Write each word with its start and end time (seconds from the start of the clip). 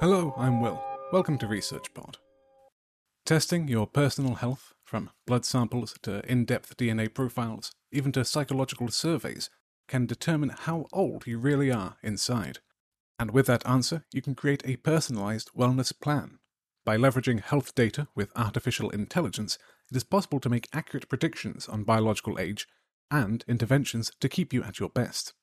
Hello, 0.00 0.32
I'm 0.38 0.62
Will. 0.62 0.82
Welcome 1.12 1.36
to 1.40 1.46
Research 1.46 1.92
Pod. 1.92 2.16
Testing 3.26 3.68
your 3.68 3.86
personal 3.86 4.36
health, 4.36 4.72
from 4.82 5.10
blood 5.26 5.44
samples 5.44 5.94
to 6.00 6.24
in 6.26 6.46
depth 6.46 6.74
DNA 6.78 7.12
profiles, 7.12 7.72
even 7.92 8.10
to 8.12 8.24
psychological 8.24 8.88
surveys, 8.88 9.50
can 9.88 10.06
determine 10.06 10.54
how 10.60 10.86
old 10.90 11.26
you 11.26 11.36
really 11.36 11.70
are 11.70 11.98
inside. 12.02 12.60
And 13.18 13.32
with 13.32 13.44
that 13.48 13.68
answer, 13.68 14.06
you 14.10 14.22
can 14.22 14.34
create 14.34 14.62
a 14.64 14.76
personalized 14.76 15.50
wellness 15.54 15.92
plan. 16.00 16.38
By 16.82 16.96
leveraging 16.96 17.42
health 17.42 17.74
data 17.74 18.08
with 18.14 18.32
artificial 18.34 18.88
intelligence, 18.88 19.58
it 19.90 19.98
is 19.98 20.04
possible 20.04 20.40
to 20.40 20.48
make 20.48 20.68
accurate 20.72 21.10
predictions 21.10 21.68
on 21.68 21.84
biological 21.84 22.38
age 22.38 22.66
and 23.10 23.44
interventions 23.46 24.10
to 24.20 24.30
keep 24.30 24.54
you 24.54 24.62
at 24.62 24.78
your 24.78 24.88
best. 24.88 25.34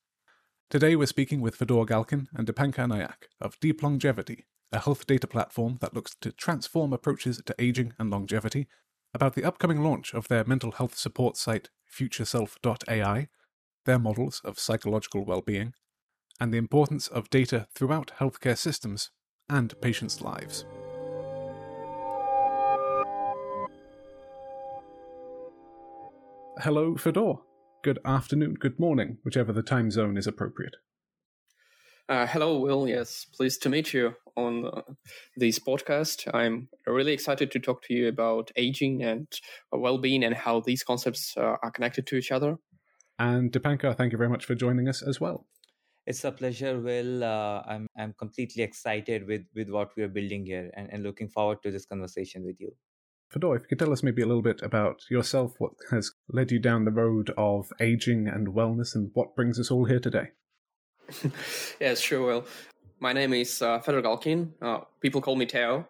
Today 0.70 0.98
we're 0.98 1.06
speaking 1.06 1.40
with 1.40 1.56
Fedor 1.56 1.86
Galkin 1.86 2.28
and 2.34 2.46
Dipankar 2.46 2.90
Nayak 2.90 3.30
of 3.40 3.58
Deep 3.62 3.82
Longevity, 3.82 4.48
a 4.74 4.80
health 4.80 5.08
data 5.08 5.26
platform 5.26 5.78
that 5.80 5.94
looks 5.94 6.14
to 6.20 6.34
transform 6.34 6.92
approaches 6.92 7.42
to 7.46 7.56
aging 7.58 7.94
and 7.98 8.10
longevity, 8.10 8.68
about 9.14 9.36
the 9.36 9.46
upcoming 9.46 9.82
launch 9.82 10.14
of 10.14 10.28
their 10.28 10.44
mental 10.44 10.74
health 10.74 10.98
support 10.98 11.38
site 11.38 11.70
futureself.ai, 11.86 13.30
their 13.86 13.98
models 13.98 14.42
of 14.44 14.60
psychological 14.60 15.24
well-being, 15.24 15.74
and 16.38 16.54
the 16.54 16.58
importance 16.58 17.08
of 17.08 17.30
data 17.30 17.70
throughout 17.74 18.12
healthcare 18.20 18.58
systems 18.58 19.12
and 19.50 19.74
patients' 19.80 20.20
lives. 20.20 20.66
Hello, 26.60 26.98
Fedor 26.98 27.36
good 27.84 28.00
afternoon, 28.06 28.56
good 28.56 28.80
morning, 28.80 29.18
whichever 29.24 29.54
the 29.54 29.64
time 29.64 29.92
zone 29.92 30.18
is 30.18 30.28
appropriate. 30.28 30.76
Uh, 32.10 32.26
hello, 32.26 32.60
Will. 32.60 32.88
Yes, 32.88 33.26
pleased 33.36 33.62
to 33.64 33.70
meet 33.70 33.94
you 33.94 34.16
on 34.38 34.66
uh, 34.66 34.82
this 35.36 35.60
podcast. 35.60 36.34
I'm 36.34 36.70
really 36.86 37.12
excited 37.12 37.52
to 37.52 37.60
talk 37.60 37.84
to 37.84 37.94
you 37.94 38.08
about 38.08 38.52
aging 38.56 39.04
and 39.04 39.28
well-being 39.72 40.24
and 40.24 40.34
how 40.34 40.62
these 40.62 40.84
concepts 40.84 41.36
uh, 41.36 41.58
are 41.62 41.72
connected 41.72 42.08
to 42.08 42.16
each 42.16 42.32
other. 42.32 42.58
And 43.20 43.52
Dipankar, 43.52 43.98
thank 43.98 44.14
you 44.14 44.18
very 44.18 44.30
much 44.30 44.46
for 44.46 44.56
joining 44.56 44.88
us 44.88 45.02
as 45.02 45.20
well. 45.20 45.48
It's 46.06 46.24
a 46.24 46.32
pleasure, 46.32 46.80
Will. 46.80 47.26
Uh, 47.26 47.62
I'm 47.68 47.88
I'm 47.98 48.14
completely 48.14 48.64
excited 48.64 49.28
with 49.28 49.42
with 49.54 49.70
what 49.70 49.90
we 49.98 50.04
are 50.04 50.08
building 50.08 50.46
here, 50.46 50.72
and, 50.78 50.88
and 50.90 51.04
looking 51.04 51.28
forward 51.28 51.62
to 51.64 51.72
this 51.72 51.86
conversation 51.86 52.46
with 52.46 52.56
you. 52.62 52.72
Fedor, 53.30 53.58
if 53.58 53.64
you 53.64 53.68
could 53.68 53.80
tell 53.80 53.92
us 53.92 54.04
maybe 54.04 54.22
a 54.22 54.26
little 54.26 54.42
bit 54.42 54.62
about 54.62 55.02
yourself, 55.10 55.56
what 55.58 55.74
has 55.92 56.14
led 56.30 56.52
you 56.52 56.60
down 56.60 56.86
the 56.86 56.92
road 56.92 57.32
of 57.38 57.72
aging 57.80 58.28
and 58.28 58.50
wellness, 58.50 58.96
and 58.96 59.12
what 59.14 59.36
brings 59.36 59.60
us 59.60 59.72
all 59.72 59.86
here 59.86 60.00
today. 60.00 60.30
yes, 61.80 62.00
sure. 62.00 62.26
will. 62.26 62.46
my 63.00 63.14
name 63.14 63.34
is 63.34 63.62
uh, 63.62 63.80
Fedor 63.80 64.02
Galkin. 64.02 64.52
Uh, 64.62 64.80
people 65.02 65.22
call 65.22 65.36
me 65.36 65.46
Teo. 65.46 65.88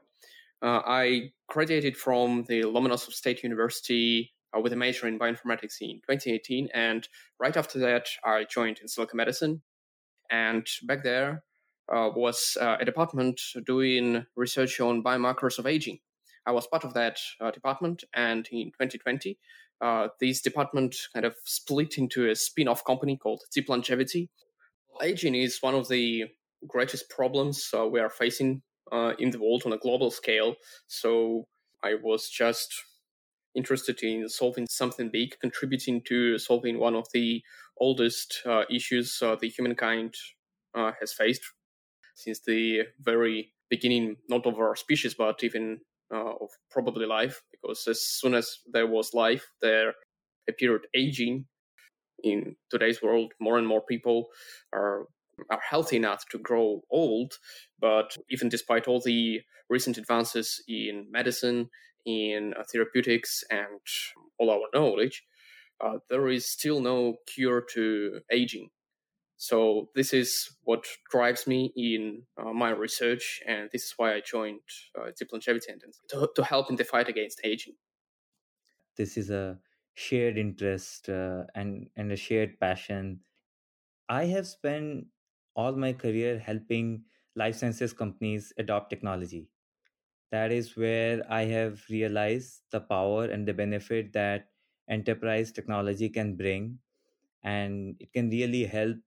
Uh, 0.61 0.81
I 0.85 1.31
graduated 1.47 1.97
from 1.97 2.43
the 2.47 2.61
Lomonosov 2.61 3.13
State 3.13 3.43
University 3.43 4.33
uh, 4.55 4.59
with 4.59 4.73
a 4.73 4.75
major 4.75 5.07
in 5.07 5.19
bioinformatics 5.19 5.81
in 5.81 6.01
2018, 6.07 6.69
and 6.73 7.07
right 7.39 7.55
after 7.55 7.79
that, 7.79 8.07
I 8.23 8.45
joined 8.45 8.79
Insilico 8.83 9.15
Medicine. 9.15 9.61
And 10.29 10.67
back 10.83 11.03
there 11.03 11.43
uh, 11.91 12.09
was 12.15 12.57
uh, 12.59 12.77
a 12.79 12.85
department 12.85 13.39
doing 13.65 14.25
research 14.35 14.79
on 14.79 15.03
biomarkers 15.03 15.57
of 15.57 15.65
aging. 15.65 15.99
I 16.45 16.51
was 16.51 16.67
part 16.67 16.83
of 16.83 16.93
that 16.93 17.19
uh, 17.41 17.51
department, 17.51 18.03
and 18.13 18.47
in 18.51 18.67
2020, 18.67 19.37
uh, 19.81 20.07
this 20.19 20.41
department 20.41 20.95
kind 21.13 21.25
of 21.25 21.35
split 21.43 21.97
into 21.97 22.29
a 22.29 22.35
spin-off 22.35 22.83
company 22.83 23.17
called 23.17 23.43
Deep 23.53 23.69
Longevity. 23.69 24.29
Aging 25.01 25.35
is 25.35 25.59
one 25.61 25.75
of 25.75 25.87
the 25.87 26.25
greatest 26.67 27.09
problems 27.09 27.69
uh, 27.77 27.85
we 27.85 27.99
are 27.99 28.09
facing 28.09 28.61
uh, 28.91 29.13
in 29.19 29.31
the 29.31 29.39
world 29.39 29.63
on 29.65 29.73
a 29.73 29.77
global 29.77 30.09
scale. 30.09 30.55
So 30.87 31.45
I 31.83 31.95
was 32.01 32.29
just 32.29 32.73
interested 33.55 34.01
in 34.03 34.27
solving 34.29 34.67
something 34.67 35.09
big, 35.11 35.39
contributing 35.39 36.01
to 36.07 36.37
solving 36.37 36.79
one 36.79 36.95
of 36.95 37.07
the 37.13 37.43
oldest 37.79 38.41
uh, 38.45 38.63
issues 38.69 39.19
uh, 39.21 39.35
the 39.39 39.49
humankind 39.49 40.15
has 40.99 41.11
faced 41.11 41.41
since 42.13 42.39
the 42.41 42.81
very 43.01 43.51
beginning, 43.69 44.15
not 44.29 44.45
of 44.45 44.59
our 44.59 44.75
species, 44.75 45.15
but 45.15 45.43
even 45.43 45.79
uh, 46.13 46.33
of 46.41 46.49
probably 46.71 47.05
life, 47.05 47.41
because 47.51 47.87
as 47.87 48.01
soon 48.01 48.33
as 48.33 48.59
there 48.71 48.87
was 48.87 49.13
life, 49.13 49.45
there 49.61 49.93
appeared 50.49 50.87
aging. 50.95 51.45
In 52.23 52.55
today's 52.71 53.01
world, 53.01 53.33
more 53.39 53.59
and 53.59 53.67
more 53.67 53.81
people 53.81 54.27
are 54.73 55.05
are 55.51 55.61
healthy 55.69 55.97
enough 55.97 56.25
to 56.29 56.39
grow 56.39 56.81
old, 56.89 57.33
but 57.79 58.17
even 58.31 58.49
despite 58.49 58.87
all 58.87 58.99
the 58.99 59.41
recent 59.69 59.97
advances 59.97 60.63
in 60.67 61.05
medicine, 61.11 61.69
in 62.05 62.53
uh, 62.59 62.63
therapeutics, 62.71 63.43
and 63.51 63.79
all 64.39 64.49
our 64.49 64.67
knowledge, 64.73 65.23
uh, 65.79 65.99
there 66.09 66.27
is 66.27 66.51
still 66.51 66.79
no 66.79 67.17
cure 67.27 67.61
to 67.73 68.19
aging. 68.31 68.69
So 69.37 69.91
this 69.95 70.13
is 70.13 70.57
what 70.63 70.85
drives 71.11 71.47
me 71.47 71.71
in 71.75 72.25
uh, 72.37 72.53
my 72.53 72.71
research, 72.71 73.41
and 73.47 73.69
this 73.71 73.83
is 73.85 73.93
why 73.97 74.13
I 74.15 74.21
joined 74.21 74.61
uh, 74.99 75.11
Deep 75.17 75.31
Longevity 75.31 75.73
to, 76.09 76.31
to 76.35 76.43
help 76.43 76.69
in 76.69 76.75
the 76.75 76.83
fight 76.83 77.07
against 77.07 77.41
aging. 77.43 77.75
This 78.95 79.15
is 79.17 79.29
a 79.29 79.61
shared 79.93 80.37
interest 80.37 81.07
uh, 81.09 81.45
and 81.55 81.89
and 81.95 82.11
a 82.11 82.17
shared 82.17 82.59
passion. 82.59 83.23
I 84.09 84.25
have 84.25 84.47
spent 84.47 85.09
all 85.55 85.73
my 85.75 85.93
career 85.93 86.39
helping 86.39 87.05
life 87.35 87.55
sciences 87.57 87.93
companies 87.93 88.53
adopt 88.57 88.89
technology. 88.91 89.49
That 90.31 90.51
is 90.51 90.75
where 90.77 91.23
I 91.31 91.43
have 91.45 91.85
realized 91.89 92.63
the 92.71 92.81
power 92.81 93.25
and 93.25 93.47
the 93.47 93.53
benefit 93.53 94.13
that 94.13 94.51
enterprise 94.89 95.51
technology 95.51 96.09
can 96.09 96.35
bring, 96.37 96.79
and 97.43 97.97
it 98.01 98.13
can 98.13 98.29
really 98.29 98.65
help 98.65 98.97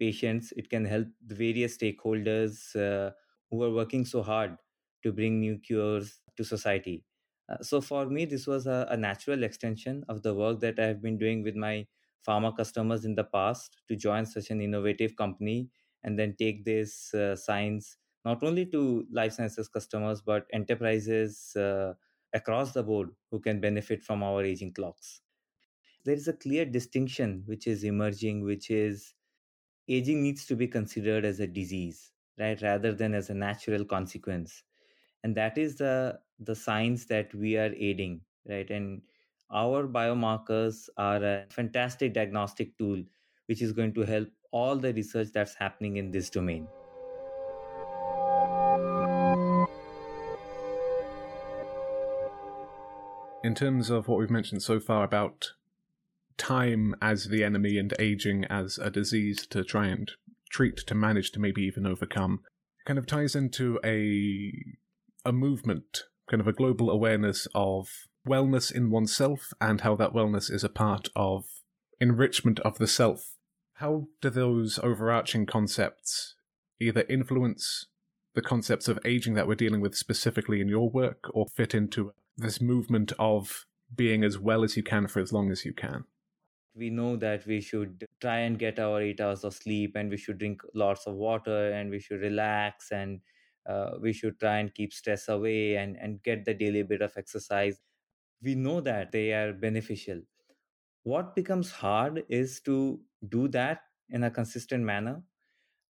patients 0.00 0.52
it 0.56 0.70
can 0.70 0.84
help 0.84 1.06
the 1.26 1.34
various 1.34 1.76
stakeholders 1.76 2.74
uh, 2.76 3.10
who 3.50 3.62
are 3.62 3.72
working 3.72 4.04
so 4.04 4.22
hard 4.22 4.56
to 5.02 5.12
bring 5.12 5.38
new 5.40 5.58
cures 5.58 6.20
to 6.36 6.44
society. 6.44 7.04
Uh, 7.48 7.62
so 7.62 7.80
for 7.80 8.06
me 8.06 8.24
this 8.24 8.46
was 8.46 8.66
a, 8.66 8.86
a, 8.90 8.96
natural 8.96 9.42
extension 9.42 10.04
of 10.08 10.22
the 10.22 10.32
work 10.32 10.60
that 10.60 10.78
i 10.78 10.84
have 10.84 11.02
been 11.02 11.18
doing 11.18 11.42
with 11.42 11.56
my 11.56 11.86
pharma 12.26 12.56
customers 12.56 13.04
in 13.04 13.14
the 13.14 13.24
past 13.24 13.78
to 13.88 13.96
join 13.96 14.24
such 14.24 14.50
an 14.50 14.60
innovative 14.60 15.16
company 15.16 15.68
and 16.04 16.18
then 16.18 16.34
take 16.38 16.64
this 16.64 17.12
uh, 17.14 17.34
science 17.34 17.96
not 18.24 18.42
only 18.42 18.66
to 18.66 19.04
life 19.12 19.32
sciences 19.32 19.68
customers 19.68 20.22
but 20.22 20.46
enterprises 20.52 21.56
uh, 21.56 21.92
across 22.32 22.72
the 22.72 22.82
board 22.82 23.10
who 23.30 23.40
can 23.40 23.60
benefit 23.60 24.02
from 24.02 24.22
our 24.22 24.44
aging 24.44 24.72
clocks. 24.72 25.20
There 26.04 26.14
is 26.14 26.28
a 26.28 26.32
clear 26.32 26.64
distinction 26.64 27.42
which 27.46 27.66
is 27.66 27.84
emerging 27.84 28.44
which 28.44 28.70
is 28.70 29.14
aging 29.90 30.22
needs 30.22 30.46
to 30.46 30.56
be 30.56 30.68
considered 30.68 31.24
as 31.24 31.40
a 31.40 31.46
disease 31.46 32.12
right 32.38 32.62
rather 32.62 32.94
than 32.94 33.14
as 33.14 33.28
a 33.28 33.34
natural 33.34 33.84
consequence. 33.84 34.62
And 35.24 35.36
that 35.36 35.58
is 35.58 35.76
the 35.76 36.18
the 36.38 36.54
science 36.54 37.04
that 37.06 37.34
we 37.34 37.56
are 37.56 37.72
aiding 37.76 38.20
right? 38.48 38.70
And 38.70 39.02
our 39.50 39.86
biomarkers 39.86 40.88
are 40.96 41.22
a 41.22 41.46
fantastic 41.50 42.14
diagnostic 42.14 42.76
tool 42.78 43.02
which 43.46 43.62
is 43.62 43.72
going 43.72 43.92
to 43.94 44.02
help 44.02 44.28
all 44.52 44.76
the 44.76 44.92
research 44.94 45.28
that's 45.32 45.54
happening 45.54 45.96
in 45.96 46.10
this 46.10 46.30
domain. 46.30 46.68
In 53.42 53.54
terms 53.54 53.90
of 53.90 54.06
what 54.06 54.18
we've 54.18 54.30
mentioned 54.30 54.62
so 54.62 54.78
far 54.78 55.02
about 55.02 55.54
time 56.40 56.96
as 57.02 57.26
the 57.26 57.44
enemy 57.44 57.76
and 57.76 57.92
aging 57.98 58.46
as 58.46 58.78
a 58.78 58.90
disease 58.90 59.46
to 59.48 59.62
try 59.62 59.86
and 59.86 60.10
treat, 60.50 60.78
to 60.78 60.94
manage, 60.94 61.30
to 61.32 61.38
maybe 61.38 61.62
even 61.62 61.86
overcome, 61.86 62.40
kind 62.86 62.98
of 62.98 63.06
ties 63.06 63.36
into 63.36 63.78
a 63.84 64.52
a 65.24 65.32
movement, 65.32 66.04
kind 66.30 66.40
of 66.40 66.48
a 66.48 66.52
global 66.52 66.88
awareness 66.90 67.46
of 67.54 67.90
wellness 68.26 68.72
in 68.72 68.90
oneself 68.90 69.52
and 69.60 69.82
how 69.82 69.94
that 69.94 70.14
wellness 70.14 70.50
is 70.50 70.64
a 70.64 70.70
part 70.70 71.08
of 71.14 71.44
enrichment 72.00 72.58
of 72.60 72.78
the 72.78 72.86
self. 72.86 73.36
How 73.74 74.08
do 74.22 74.30
those 74.30 74.78
overarching 74.82 75.44
concepts 75.44 76.36
either 76.80 77.04
influence 77.08 77.86
the 78.34 78.40
concepts 78.40 78.88
of 78.88 78.98
aging 79.04 79.34
that 79.34 79.46
we're 79.46 79.54
dealing 79.54 79.82
with 79.82 79.94
specifically 79.94 80.62
in 80.62 80.68
your 80.68 80.88
work 80.88 81.24
or 81.34 81.46
fit 81.54 81.74
into 81.74 82.12
this 82.34 82.62
movement 82.62 83.12
of 83.18 83.66
being 83.94 84.24
as 84.24 84.38
well 84.38 84.64
as 84.64 84.76
you 84.76 84.82
can 84.82 85.06
for 85.06 85.20
as 85.20 85.32
long 85.32 85.50
as 85.50 85.66
you 85.66 85.74
can? 85.74 86.04
We 86.74 86.90
know 86.90 87.16
that 87.16 87.46
we 87.46 87.60
should 87.60 88.06
try 88.20 88.38
and 88.40 88.58
get 88.58 88.78
our 88.78 89.00
eight 89.02 89.20
hours 89.20 89.44
of 89.44 89.54
sleep 89.54 89.96
and 89.96 90.10
we 90.10 90.16
should 90.16 90.38
drink 90.38 90.62
lots 90.74 91.06
of 91.06 91.14
water 91.14 91.72
and 91.72 91.90
we 91.90 91.98
should 92.00 92.20
relax 92.20 92.90
and 92.92 93.20
uh, 93.66 93.92
we 94.00 94.12
should 94.12 94.38
try 94.40 94.58
and 94.58 94.74
keep 94.74 94.92
stress 94.92 95.28
away 95.28 95.76
and, 95.76 95.96
and 95.96 96.22
get 96.22 96.44
the 96.44 96.54
daily 96.54 96.82
bit 96.82 97.02
of 97.02 97.12
exercise. 97.16 97.80
We 98.42 98.54
know 98.54 98.80
that 98.82 99.12
they 99.12 99.32
are 99.32 99.52
beneficial. 99.52 100.22
What 101.02 101.34
becomes 101.34 101.70
hard 101.72 102.24
is 102.28 102.60
to 102.62 103.00
do 103.28 103.48
that 103.48 103.82
in 104.08 104.24
a 104.24 104.30
consistent 104.30 104.84
manner 104.84 105.22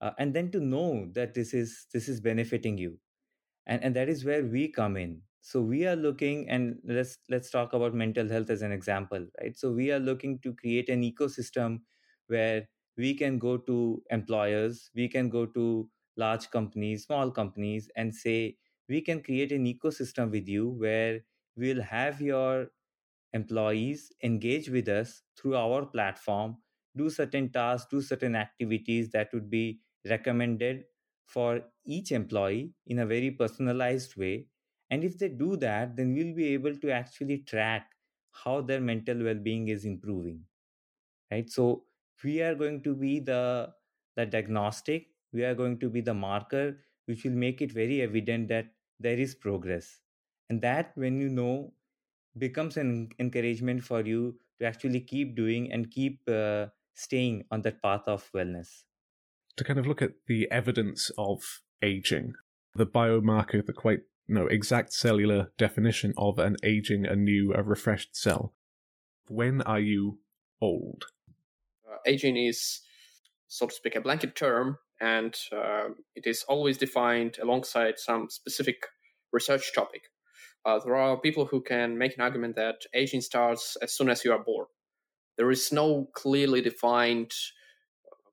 uh, 0.01 0.13
and 0.19 0.35
then 0.35 0.51
to 0.53 0.61
know 0.61 1.09
that 1.15 1.35
this 1.35 1.55
is 1.55 1.87
this 1.93 2.09
is 2.09 2.21
benefiting 2.21 2.79
you. 2.79 2.99
And 3.67 3.83
and 3.85 3.97
that 3.97 4.09
is 4.09 4.25
where 4.25 4.45
we 4.45 4.69
come 4.69 4.97
in 4.97 5.23
so 5.41 5.61
we 5.61 5.87
are 5.87 5.97
looking 5.97 6.49
and 6.49 6.79
let's 6.85 7.19
let's 7.29 7.51
talk 7.51 7.73
about 7.73 7.95
mental 7.95 8.29
health 8.29 8.51
as 8.51 8.63
an 8.63 8.73
example 8.73 9.27
right 9.41 9.57
so 9.57 9.73
we 9.73 9.91
are 9.91 9.99
looking 9.99 10.39
to 10.41 10.55
create 10.55 10.89
an 10.89 11.03
ecosystem 11.03 11.81
where 12.29 12.69
we 12.97 13.15
can 13.15 13.39
go 13.39 13.57
to 13.57 14.03
employers 14.11 14.91
we 14.95 15.09
can 15.09 15.29
go 15.29 15.47
to 15.47 15.89
large 16.17 16.51
companies 16.51 17.05
small 17.07 17.31
companies 17.31 17.91
and 17.97 18.15
say 18.15 18.57
we 18.89 19.01
can 19.01 19.23
create 19.23 19.53
an 19.53 19.65
ecosystem 19.65 20.31
with 20.31 20.49
you 20.49 20.69
where 20.69 21.21
we'll 21.57 21.83
have 21.83 22.21
your 22.21 22.69
employees 23.33 24.13
engage 24.23 24.69
with 24.71 24.89
us 24.89 25.23
through 25.39 25.57
our 25.57 25.87
platform 25.87 26.57
do 26.97 27.09
certain 27.11 27.49
tasks 27.53 27.89
do 27.91 28.01
certain 28.03 28.35
activities 28.37 29.11
that 29.11 29.33
would 29.33 29.49
be 29.51 29.81
recommended 30.09 30.85
for 31.27 31.63
each 31.87 32.11
employee 32.13 32.73
in 32.89 32.99
a 32.99 33.07
very 33.07 33.31
personalized 33.31 34.17
way. 34.17 34.47
And 34.91 35.05
if 35.05 35.19
they 35.19 35.29
do 35.29 35.57
that, 35.57 35.97
then 35.97 36.15
we'll 36.15 36.35
be 36.35 36.49
able 36.55 36.77
to 36.77 36.91
actually 36.91 37.39
track 37.39 37.91
how 38.33 38.61
their 38.61 38.81
mental 38.81 39.23
well-being 39.23 39.69
is 39.69 39.85
improving. 39.85 40.45
Right. 41.31 41.49
So 41.49 41.85
we 42.25 42.41
are 42.43 42.55
going 42.55 42.83
to 42.83 42.95
be 42.95 43.21
the 43.21 43.73
the 44.17 44.27
diagnostic, 44.27 45.07
we 45.33 45.45
are 45.45 45.55
going 45.55 45.79
to 45.79 45.89
be 45.89 46.01
the 46.01 46.15
marker 46.15 46.79
which 47.07 47.25
will 47.25 47.39
make 47.43 47.61
it 47.63 47.73
very 47.73 48.03
evident 48.03 48.49
that 48.49 48.67
there 49.01 49.19
is 49.19 49.35
progress. 49.35 50.01
And 50.49 50.61
that 50.63 50.93
when 50.95 51.21
you 51.21 51.29
know 51.29 51.73
becomes 52.39 52.77
an 52.77 53.09
encouragement 53.19 53.83
for 53.83 54.03
you 54.03 54.39
to 54.59 54.67
actually 54.67 55.01
keep 55.01 55.35
doing 55.35 55.73
and 55.73 55.91
keep 55.91 56.21
uh, 56.29 56.67
staying 56.95 57.45
on 57.51 57.63
that 57.63 57.83
path 57.83 58.03
of 58.07 58.31
wellness 58.33 58.83
to 59.57 59.65
kind 59.65 59.79
of 59.79 59.87
look 59.87 60.03
at 60.03 60.13
the 60.27 60.51
evidence 60.51 61.11
of 61.19 61.61
aging, 61.83 62.35
the 62.75 62.87
biomarker, 62.87 63.65
the 63.65 63.73
quite 63.73 64.01
know, 64.35 64.47
exact 64.47 64.93
cellular 64.93 65.53
definition 65.59 66.15
of 66.17 66.39
an 66.39 66.57
aging, 66.63 67.07
a 67.07 67.17
new, 67.17 67.53
a 67.55 67.63
refreshed 67.63 68.17
cell. 68.17 68.55
When 69.29 69.63
are 69.63 69.81
you 69.81 70.19
old? 70.61 71.05
Uh, 71.91 71.97
aging 72.07 72.37
is, 72.37 72.81
so 73.49 73.67
to 73.67 73.75
speak, 73.75 73.97
a 73.97 74.01
blanket 74.01 74.37
term, 74.37 74.79
and 75.01 75.35
uh, 75.53 75.89
it 76.15 76.27
is 76.27 76.45
always 76.49 76.79
defined 76.79 77.39
alongside 77.43 77.99
some 77.99 78.29
specific 78.31 78.87
research 79.33 79.73
topic. 79.75 80.03
Uh, 80.65 80.79
there 80.85 80.97
are 80.97 81.17
people 81.17 81.47
who 81.47 81.61
can 81.61 81.97
make 81.97 82.15
an 82.15 82.21
argument 82.21 82.55
that 82.57 82.77
aging 82.95 83.21
starts 83.21 83.77
as 83.83 83.93
soon 83.93 84.11
as 84.11 84.25
you 84.25 84.33
are 84.33 84.45
born. 84.45 84.67
There 85.39 85.51
is 85.51 85.73
no 85.73 86.09
clearly 86.15 86.61
defined 86.61 87.33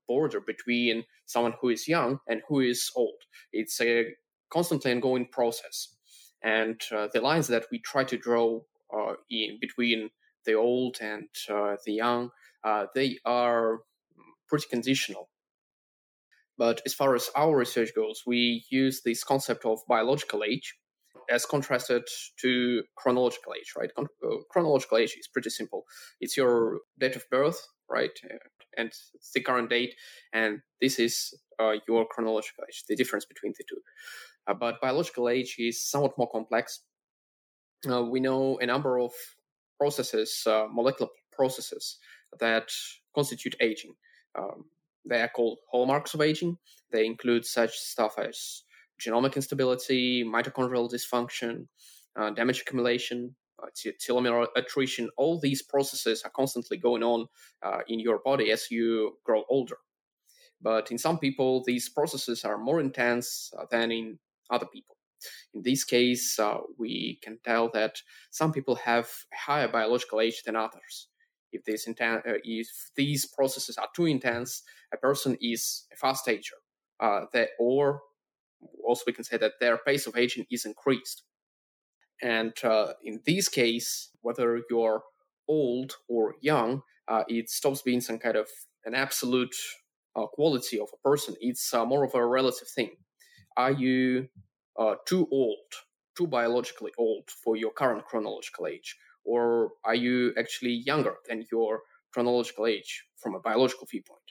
border 0.06 0.40
between 0.40 1.04
someone 1.26 1.54
who 1.60 1.68
is 1.68 1.88
young 1.88 2.18
and 2.28 2.42
who 2.48 2.60
is 2.60 2.90
old. 2.96 3.22
It's 3.52 3.80
a 3.80 4.14
constantly 4.50 4.92
ongoing 4.92 5.26
process. 5.30 5.94
And 6.42 6.80
uh, 6.94 7.08
the 7.12 7.20
lines 7.20 7.48
that 7.48 7.64
we 7.70 7.80
try 7.80 8.04
to 8.04 8.16
draw 8.16 8.60
uh, 8.96 9.14
in 9.30 9.58
between 9.60 10.10
the 10.44 10.54
old 10.54 10.98
and 11.00 11.28
uh, 11.50 11.76
the 11.84 11.92
young, 11.92 12.30
uh, 12.64 12.86
they 12.94 13.18
are 13.24 13.80
pretty 14.48 14.66
conditional. 14.70 15.28
But 16.56 16.80
as 16.86 16.94
far 16.94 17.14
as 17.14 17.30
our 17.36 17.56
research 17.56 17.90
goes, 17.94 18.22
we 18.26 18.64
use 18.70 19.02
this 19.04 19.22
concept 19.22 19.64
of 19.64 19.80
biological 19.88 20.42
age 20.42 20.74
as 21.30 21.44
contrasted 21.44 22.04
to 22.40 22.82
chronological 22.96 23.52
age, 23.54 23.74
right? 23.76 23.90
Uh, 23.96 24.02
chronological 24.50 24.98
age 24.98 25.14
is 25.18 25.28
pretty 25.28 25.50
simple. 25.50 25.84
It's 26.20 26.36
your 26.36 26.78
date 26.98 27.16
of 27.16 27.28
birth, 27.30 27.60
right? 27.88 28.10
and 28.78 28.92
the 29.34 29.40
current 29.40 29.68
date, 29.68 29.94
and 30.32 30.60
this 30.80 30.98
is 30.98 31.34
uh, 31.60 31.74
your 31.86 32.06
chronological 32.06 32.64
age, 32.68 32.84
the 32.88 32.96
difference 32.96 33.24
between 33.24 33.52
the 33.58 33.64
two. 33.68 33.80
But 34.54 34.80
biological 34.80 35.28
age 35.28 35.56
is 35.58 35.82
somewhat 35.82 36.16
more 36.16 36.30
complex. 36.30 36.80
Uh, 37.88 38.02
we 38.02 38.20
know 38.20 38.58
a 38.58 38.66
number 38.66 38.98
of 38.98 39.12
processes, 39.78 40.42
uh, 40.46 40.66
molecular 40.70 41.10
processes, 41.32 41.98
that 42.40 42.70
constitute 43.14 43.56
aging. 43.60 43.94
Um, 44.36 44.64
they 45.08 45.20
are 45.20 45.28
called 45.28 45.58
hallmarks 45.70 46.14
of 46.14 46.20
aging. 46.20 46.58
They 46.90 47.06
include 47.06 47.44
such 47.44 47.76
stuff 47.76 48.18
as 48.18 48.62
genomic 49.00 49.36
instability, 49.36 50.24
mitochondrial 50.24 50.90
dysfunction, 50.90 51.66
uh, 52.16 52.30
damage 52.30 52.62
accumulation, 52.62 53.34
uh, 53.62 53.66
telomere 53.74 54.46
attrition, 54.56 55.08
all 55.16 55.40
these 55.40 55.62
processes 55.62 56.22
are 56.22 56.30
constantly 56.30 56.76
going 56.76 57.02
on 57.02 57.26
uh, 57.62 57.78
in 57.88 58.00
your 58.00 58.20
body 58.24 58.50
as 58.50 58.70
you 58.70 59.18
grow 59.24 59.44
older. 59.48 59.78
But 60.60 60.90
in 60.90 60.98
some 60.98 61.18
people, 61.18 61.62
these 61.64 61.88
processes 61.88 62.44
are 62.44 62.58
more 62.58 62.80
intense 62.80 63.52
uh, 63.58 63.64
than 63.70 63.92
in 63.92 64.18
other 64.50 64.66
people. 64.66 64.96
In 65.54 65.62
this 65.62 65.84
case, 65.84 66.38
uh, 66.38 66.58
we 66.78 67.18
can 67.22 67.38
tell 67.44 67.70
that 67.74 67.96
some 68.30 68.52
people 68.52 68.76
have 68.76 69.08
higher 69.34 69.68
biological 69.68 70.20
age 70.20 70.42
than 70.44 70.56
others. 70.56 71.08
If, 71.50 71.64
this 71.64 71.88
inten- 71.88 72.26
uh, 72.26 72.38
if 72.44 72.68
these 72.94 73.26
processes 73.26 73.78
are 73.78 73.88
too 73.96 74.06
intense, 74.06 74.62
a 74.92 74.96
person 74.96 75.36
is 75.40 75.86
a 75.92 75.96
fast 75.96 76.28
ager. 76.28 76.56
Uh, 77.00 77.22
that, 77.32 77.50
or 77.58 78.02
also 78.86 79.04
we 79.06 79.12
can 79.12 79.24
say 79.24 79.36
that 79.38 79.52
their 79.60 79.78
pace 79.78 80.06
of 80.06 80.16
aging 80.16 80.46
is 80.50 80.64
increased. 80.64 81.22
And 82.20 82.52
uh, 82.64 82.94
in 83.04 83.20
this 83.24 83.48
case, 83.48 84.10
whether 84.22 84.60
you're 84.70 85.02
old 85.48 85.94
or 86.08 86.34
young, 86.40 86.82
uh, 87.06 87.22
it 87.28 87.48
stops 87.48 87.82
being 87.82 88.00
some 88.00 88.18
kind 88.18 88.36
of 88.36 88.48
an 88.84 88.94
absolute 88.94 89.54
uh, 90.16 90.26
quality 90.26 90.78
of 90.78 90.88
a 90.92 91.08
person. 91.08 91.34
It's 91.40 91.72
more 91.72 92.04
of 92.04 92.14
a 92.14 92.26
relative 92.26 92.68
thing. 92.68 92.96
Are 93.56 93.72
you 93.72 94.28
uh, 94.76 94.96
too 95.06 95.28
old, 95.30 95.72
too 96.16 96.26
biologically 96.26 96.92
old 96.98 97.30
for 97.30 97.56
your 97.56 97.72
current 97.72 98.04
chronological 98.06 98.66
age? 98.66 98.96
Or 99.24 99.72
are 99.84 99.94
you 99.94 100.34
actually 100.38 100.72
younger 100.74 101.16
than 101.28 101.46
your 101.52 101.82
chronological 102.12 102.66
age 102.66 103.04
from 103.16 103.34
a 103.34 103.40
biological 103.40 103.86
viewpoint? 103.90 104.22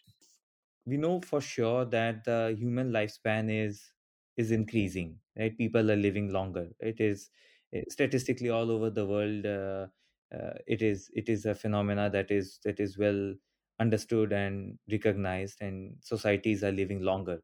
We 0.85 0.97
know 0.97 1.21
for 1.21 1.41
sure 1.41 1.85
that 1.85 2.23
the 2.23 2.55
human 2.57 2.91
lifespan 2.91 3.51
is 3.51 3.91
is 4.37 4.51
increasing 4.51 5.19
right 5.35 5.57
people 5.57 5.91
are 5.91 5.95
living 5.95 6.31
longer 6.31 6.71
it 6.79 6.99
is 7.01 7.29
Eh, 7.73 7.83
statistically 7.89 8.49
all 8.49 8.71
over 8.71 8.89
the 8.89 9.05
world 9.05 9.45
uh, 9.45 9.87
uh, 10.33 10.53
it 10.67 10.81
is 10.81 11.11
it 11.13 11.27
is 11.27 11.45
a 11.45 11.53
phenomena 11.53 12.09
that 12.09 12.31
is 12.31 12.59
that 12.63 12.79
is 12.79 12.97
well 12.97 13.35
understood 13.77 14.31
and 14.31 14.79
recognized 14.89 15.61
and 15.61 15.97
societies 16.01 16.63
are 16.63 16.71
living 16.71 17.01
longer 17.01 17.43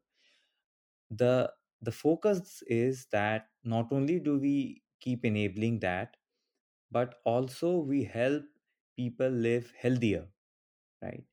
the 1.10 1.52
the 1.84 1.92
focus 1.92 2.62
is 2.66 3.06
that 3.12 3.48
not 3.64 3.92
only 3.92 4.18
do 4.20 4.38
we 4.38 4.82
keep 5.00 5.24
enabling 5.24 5.78
that 5.80 6.16
but 6.90 7.16
also 7.24 7.78
we 7.78 8.04
help 8.04 8.44
people 8.96 9.28
live 9.28 9.72
healthier 9.78 10.26
right 11.02 11.24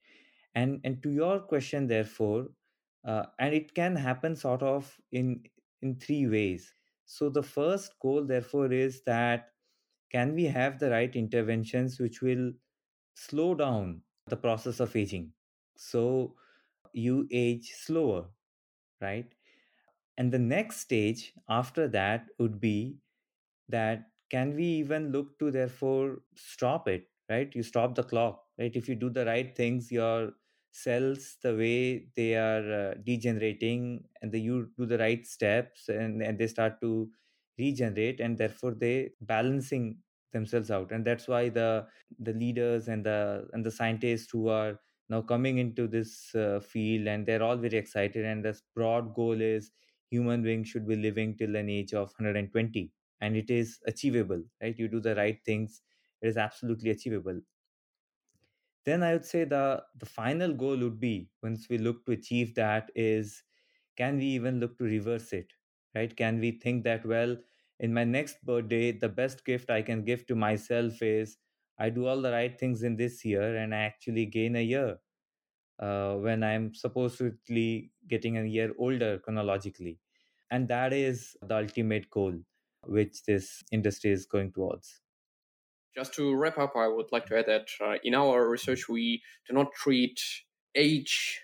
and 0.56 0.82
and 0.84 1.02
to 1.04 1.12
your 1.12 1.40
question 1.42 1.88
therefore 1.88 2.50
uh, 3.06 3.26
and 3.40 3.54
it 3.56 3.74
can 3.76 3.96
happen 3.96 4.36
sort 4.36 4.64
of 4.64 5.00
in 5.12 5.44
in 5.82 5.96
three 6.00 6.28
ways 6.28 6.74
so 7.06 7.30
the 7.30 7.44
first 7.44 8.00
goal, 8.00 8.26
therefore, 8.26 8.72
is 8.72 9.04
that 9.04 9.52
can 10.12 10.36
we 10.36 10.46
have 10.46 10.80
the 10.80 10.90
right 10.92 11.16
interventions 11.16 12.00
which 12.00 12.22
will 12.22 12.54
slow 13.16 13.56
down 13.56 14.04
the 14.28 14.38
process 14.38 14.80
of 14.80 14.96
aging? 14.96 15.34
So 15.78 16.36
you 16.94 17.28
age 17.32 17.72
slower, 17.74 18.30
right? 19.02 19.34
And 20.22 20.32
the 20.32 20.40
next 20.40 20.78
stage 20.82 21.34
after 21.50 21.88
that 21.90 22.28
would 22.40 22.60
be 22.62 23.00
that 23.70 24.06
can 24.30 24.56
we 24.56 24.66
even 24.66 25.12
look 25.12 25.38
to 25.40 25.52
therefore 25.52 26.24
stop 26.36 26.88
it, 26.88 27.10
right? 27.30 27.54
You 27.56 27.64
stop 27.64 27.96
the 27.96 28.04
clock, 28.04 28.44
right? 28.60 28.76
If 28.76 28.88
you 28.90 28.96
do 28.96 29.10
the 29.10 29.26
right 29.26 29.56
things, 29.56 29.92
your 29.92 30.34
cells 30.72 31.38
the 31.44 31.56
way 31.56 32.08
they 32.16 32.36
are 32.36 32.92
uh, 32.92 32.94
degenerating 33.04 34.04
and 34.22 34.32
the, 34.32 34.40
you 34.40 34.70
do 34.78 34.86
the 34.86 34.98
right 34.98 35.26
steps 35.26 35.90
and, 35.90 36.22
and 36.22 36.38
they 36.40 36.48
start 36.48 36.80
to 36.82 37.10
regenerate 37.58 38.20
and 38.20 38.38
therefore 38.38 38.74
they 38.74 39.12
balancing 39.22 39.98
themselves 40.34 40.72
out 40.72 40.92
and 40.92 41.06
that's 41.06 41.28
why 41.28 41.50
the 41.50 41.86
the 42.20 42.34
leaders 42.34 42.88
and 42.88 43.06
the 43.06 43.46
and 43.54 43.66
the 43.66 43.72
scientists 43.72 44.30
who 44.32 44.48
are 44.48 44.80
now 45.10 45.22
coming 45.22 45.58
into 45.58 45.88
this 45.88 46.34
uh, 46.36 46.60
field 46.62 47.08
and 47.08 47.26
they're 47.26 47.44
all 47.44 47.58
very 47.58 47.78
excited 47.78 48.26
and 48.26 48.46
this 48.46 48.64
broad 48.74 49.14
goal 49.14 49.42
is 49.42 49.72
human 50.12 50.44
beings 50.44 50.68
should 50.70 50.88
be 50.88 50.96
living 50.96 51.38
till 51.38 51.56
an 51.56 51.70
age 51.70 51.94
of 51.94 52.10
120 52.20 52.94
and 53.22 53.36
it 53.38 53.50
is 53.50 53.80
achievable 53.88 54.44
right? 54.62 54.78
You 54.78 54.88
do 54.90 55.00
the 55.00 55.16
right 55.16 55.40
things 55.46 55.82
it 56.22 56.28
is 56.28 56.38
absolutely 56.38 56.92
achievable. 56.92 57.42
Then 58.86 59.02
i 59.04 59.14
would 59.14 59.26
say 59.26 59.44
the 59.44 59.84
the 59.96 60.06
final 60.06 60.54
goal 60.54 60.78
would 60.78 61.00
be 61.00 61.32
once 61.42 61.68
we 61.68 61.78
look 61.80 62.06
to 62.06 62.12
achieve 62.12 62.54
that 62.56 62.92
is 62.96 63.44
can 63.96 64.18
we 64.18 64.26
even 64.26 64.60
look 64.60 64.78
to 64.78 64.84
reverse 64.84 65.34
it 65.34 65.54
right? 65.96 66.16
Can 66.16 66.40
we 66.40 66.52
think 66.60 66.84
that 66.84 67.04
well 67.06 67.38
in 67.80 67.92
my 67.94 68.04
next 68.04 68.44
birthday 68.46 68.92
the 68.92 69.10
best 69.10 69.44
gift 69.46 69.72
i 69.72 69.82
can 69.82 70.04
give 70.06 70.28
to 70.28 70.36
myself 70.36 71.02
is 71.02 71.38
i 71.80 71.90
do 71.90 72.06
all 72.06 72.22
the 72.22 72.32
right 72.32 72.60
things 72.60 72.84
in 72.84 72.98
this 72.98 73.26
year 73.26 73.56
and 73.58 73.74
i 73.74 73.80
actually 73.80 74.28
gain 74.28 74.56
a 74.56 74.64
year 74.74 75.00
uh, 75.82 76.16
when 76.18 76.44
i'm 76.44 76.74
supposedly 76.74 77.92
getting 78.08 78.38
a 78.38 78.46
year 78.58 78.74
older 78.88 79.12
chronologically 79.20 80.00
And 80.56 80.70
that 80.72 80.94
is 80.96 81.20
the 81.50 81.56
ultimate 81.58 82.06
goal 82.16 82.36
which 82.96 83.24
this 83.28 83.46
industry 83.78 84.12
is 84.18 84.26
going 84.34 84.50
towards. 84.58 84.90
Just 85.96 86.14
to 86.16 86.34
wrap 86.36 86.58
up, 86.58 86.76
I 86.76 86.88
would 86.88 87.12
like 87.12 87.26
to 87.28 87.38
add 87.38 87.48
that 87.48 87.70
uh, 87.82 87.98
in 88.04 88.16
our 88.16 88.48
research, 88.50 88.88
we 88.88 89.22
do 89.48 89.54
not 89.54 89.74
treat 89.74 90.22
age, 90.74 91.42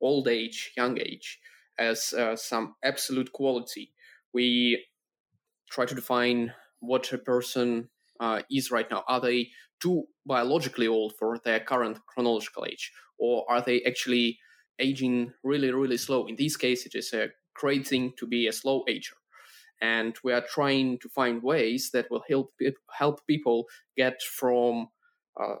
old 0.00 0.28
age, 0.28 0.72
young 0.76 0.98
age, 1.00 1.40
as 1.78 2.12
uh, 2.14 2.36
some 2.36 2.76
absolute 2.84 3.32
quality. 3.32 3.94
We 4.32 4.86
try 5.70 5.86
to 5.86 5.94
define 5.96 6.54
what 6.80 7.12
a 7.12 7.18
person 7.18 7.90
uh, 8.20 8.42
is 8.50 8.70
right 8.70 8.90
now. 8.90 9.04
Are 9.08 9.20
they 9.20 9.50
too 9.80 10.08
biologically 10.26 10.88
old 10.88 11.14
for 11.18 11.38
their 11.44 11.60
current 11.60 11.98
chronological 12.06 12.64
age, 12.64 12.92
or 13.18 13.44
are 13.50 13.60
they 13.60 13.82
actually 13.82 14.38
aging 14.78 15.32
really, 15.42 15.70
really 15.70 15.96
slow? 15.96 16.26
In 16.26 16.36
this 16.36 16.56
case, 16.56 16.86
it 16.86 16.94
is 16.94 17.12
a 17.12 17.28
great 17.54 17.86
thing 17.86 18.12
to 18.18 18.26
be 18.26 18.46
a 18.46 18.52
slow 18.52 18.84
ager 18.88 19.14
and 19.82 20.16
we 20.22 20.32
are 20.32 20.44
trying 20.48 20.96
to 21.00 21.08
find 21.08 21.42
ways 21.42 21.90
that 21.92 22.06
will 22.10 22.22
help 22.28 22.50
help 22.92 23.26
people 23.26 23.66
get 23.96 24.22
from 24.22 24.86
uh, 25.38 25.56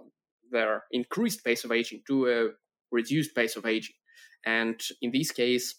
their 0.52 0.84
increased 0.92 1.44
pace 1.44 1.64
of 1.64 1.72
aging 1.72 2.02
to 2.06 2.28
a 2.28 2.48
reduced 2.92 3.34
pace 3.34 3.56
of 3.56 3.66
aging. 3.66 3.96
And 4.46 4.80
in 5.00 5.10
this 5.10 5.32
case, 5.32 5.74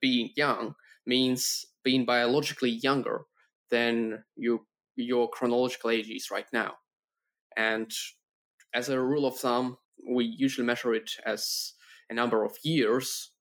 being 0.00 0.30
young 0.36 0.74
means 1.06 1.64
being 1.84 2.04
biologically 2.04 2.70
younger 2.82 3.22
than 3.70 4.24
you, 4.36 4.66
your 4.96 5.28
chronological 5.30 5.90
age 5.90 6.10
is 6.10 6.30
right 6.32 6.46
now. 6.52 6.74
And 7.56 7.90
as 8.74 8.88
a 8.88 9.00
rule 9.00 9.26
of 9.26 9.36
thumb, 9.36 9.76
we 10.08 10.24
usually 10.24 10.66
measure 10.66 10.94
it 10.94 11.10
as 11.24 11.74
a 12.10 12.14
number 12.14 12.44
of 12.44 12.56
years. 12.62 13.32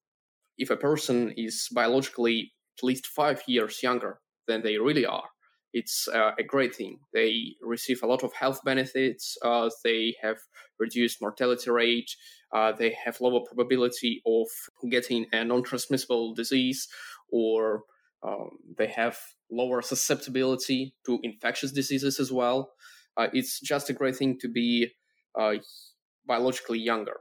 If 0.57 0.69
a 0.69 0.77
person 0.77 1.33
is 1.35 1.67
biologically 1.73 2.53
at 2.77 2.83
least 2.83 3.07
five 3.07 3.41
years 3.47 3.83
younger 3.83 4.19
than 4.47 4.61
they 4.61 4.77
really 4.77 5.05
are. 5.05 5.29
It's 5.73 6.07
uh, 6.07 6.31
a 6.37 6.43
great 6.43 6.75
thing. 6.75 6.99
They 7.13 7.55
receive 7.61 8.03
a 8.03 8.07
lot 8.07 8.23
of 8.23 8.33
health 8.33 8.59
benefits. 8.63 9.37
Uh, 9.43 9.69
they 9.83 10.15
have 10.21 10.37
reduced 10.79 11.21
mortality 11.21 11.71
rate. 11.71 12.11
Uh, 12.53 12.71
they 12.71 12.95
have 13.03 13.19
lower 13.19 13.41
probability 13.45 14.21
of 14.25 14.47
getting 14.91 15.25
a 15.31 15.43
non-transmissible 15.43 16.35
disease, 16.35 16.87
or 17.31 17.83
um, 18.21 18.49
they 18.77 18.87
have 18.87 19.17
lower 19.51 19.81
susceptibility 19.81 20.93
to 21.07 21.19
infectious 21.23 21.71
diseases 21.71 22.19
as 22.19 22.31
well. 22.31 22.71
Uh, 23.17 23.27
it's 23.33 23.59
just 23.59 23.89
a 23.89 23.93
great 23.93 24.15
thing 24.15 24.37
to 24.39 24.47
be 24.47 24.89
uh, 25.39 25.55
biologically 26.25 26.79
younger. 26.79 27.17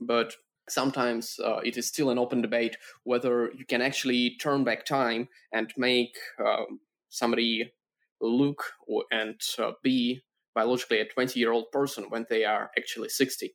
But 0.00 0.34
sometimes 0.68 1.38
uh, 1.44 1.58
it 1.64 1.76
is 1.76 1.86
still 1.88 2.10
an 2.10 2.18
open 2.18 2.42
debate 2.42 2.76
whether 3.04 3.50
you 3.56 3.64
can 3.64 3.80
actually 3.82 4.36
turn 4.40 4.64
back 4.64 4.84
time 4.84 5.28
and 5.52 5.72
make 5.76 6.16
uh, 6.44 6.64
somebody 7.08 7.72
look 8.20 8.62
and 9.10 9.40
uh, 9.58 9.72
be 9.82 10.20
biologically 10.54 11.00
a 11.00 11.04
20 11.06 11.38
year 11.38 11.52
old 11.52 11.70
person 11.72 12.04
when 12.10 12.26
they 12.28 12.44
are 12.44 12.70
actually 12.76 13.08
60 13.08 13.54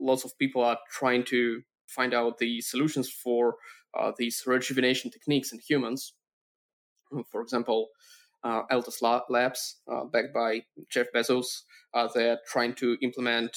lots 0.00 0.24
of 0.24 0.36
people 0.38 0.62
are 0.62 0.78
trying 0.90 1.22
to 1.24 1.62
find 1.86 2.14
out 2.14 2.38
the 2.38 2.60
solutions 2.60 3.10
for 3.10 3.56
uh, 3.98 4.12
these 4.18 4.42
rejuvenation 4.46 5.10
techniques 5.10 5.52
in 5.52 5.58
humans 5.60 6.14
for 7.30 7.42
example 7.42 7.88
uh, 8.44 8.62
Altos 8.70 9.02
Labs, 9.02 9.80
uh, 9.90 10.04
backed 10.04 10.34
by 10.34 10.62
Jeff 10.90 11.06
Bezos, 11.14 11.62
they're 12.14 12.38
trying 12.46 12.74
to 12.74 12.96
implement 13.02 13.56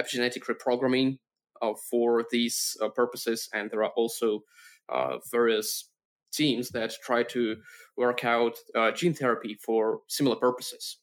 epigenetic 0.00 0.44
reprogramming 0.44 1.18
uh, 1.62 1.72
for 1.90 2.24
these 2.30 2.76
uh, 2.82 2.88
purposes, 2.88 3.48
and 3.54 3.70
there 3.70 3.82
are 3.82 3.92
also 3.96 4.40
uh, 4.88 5.16
various 5.30 5.90
teams 6.32 6.70
that 6.70 6.92
try 7.02 7.22
to 7.22 7.56
work 7.96 8.24
out 8.24 8.56
gene 8.94 9.14
therapy 9.14 9.56
for 9.64 10.00
similar 10.06 10.36
purposes. 10.36 10.98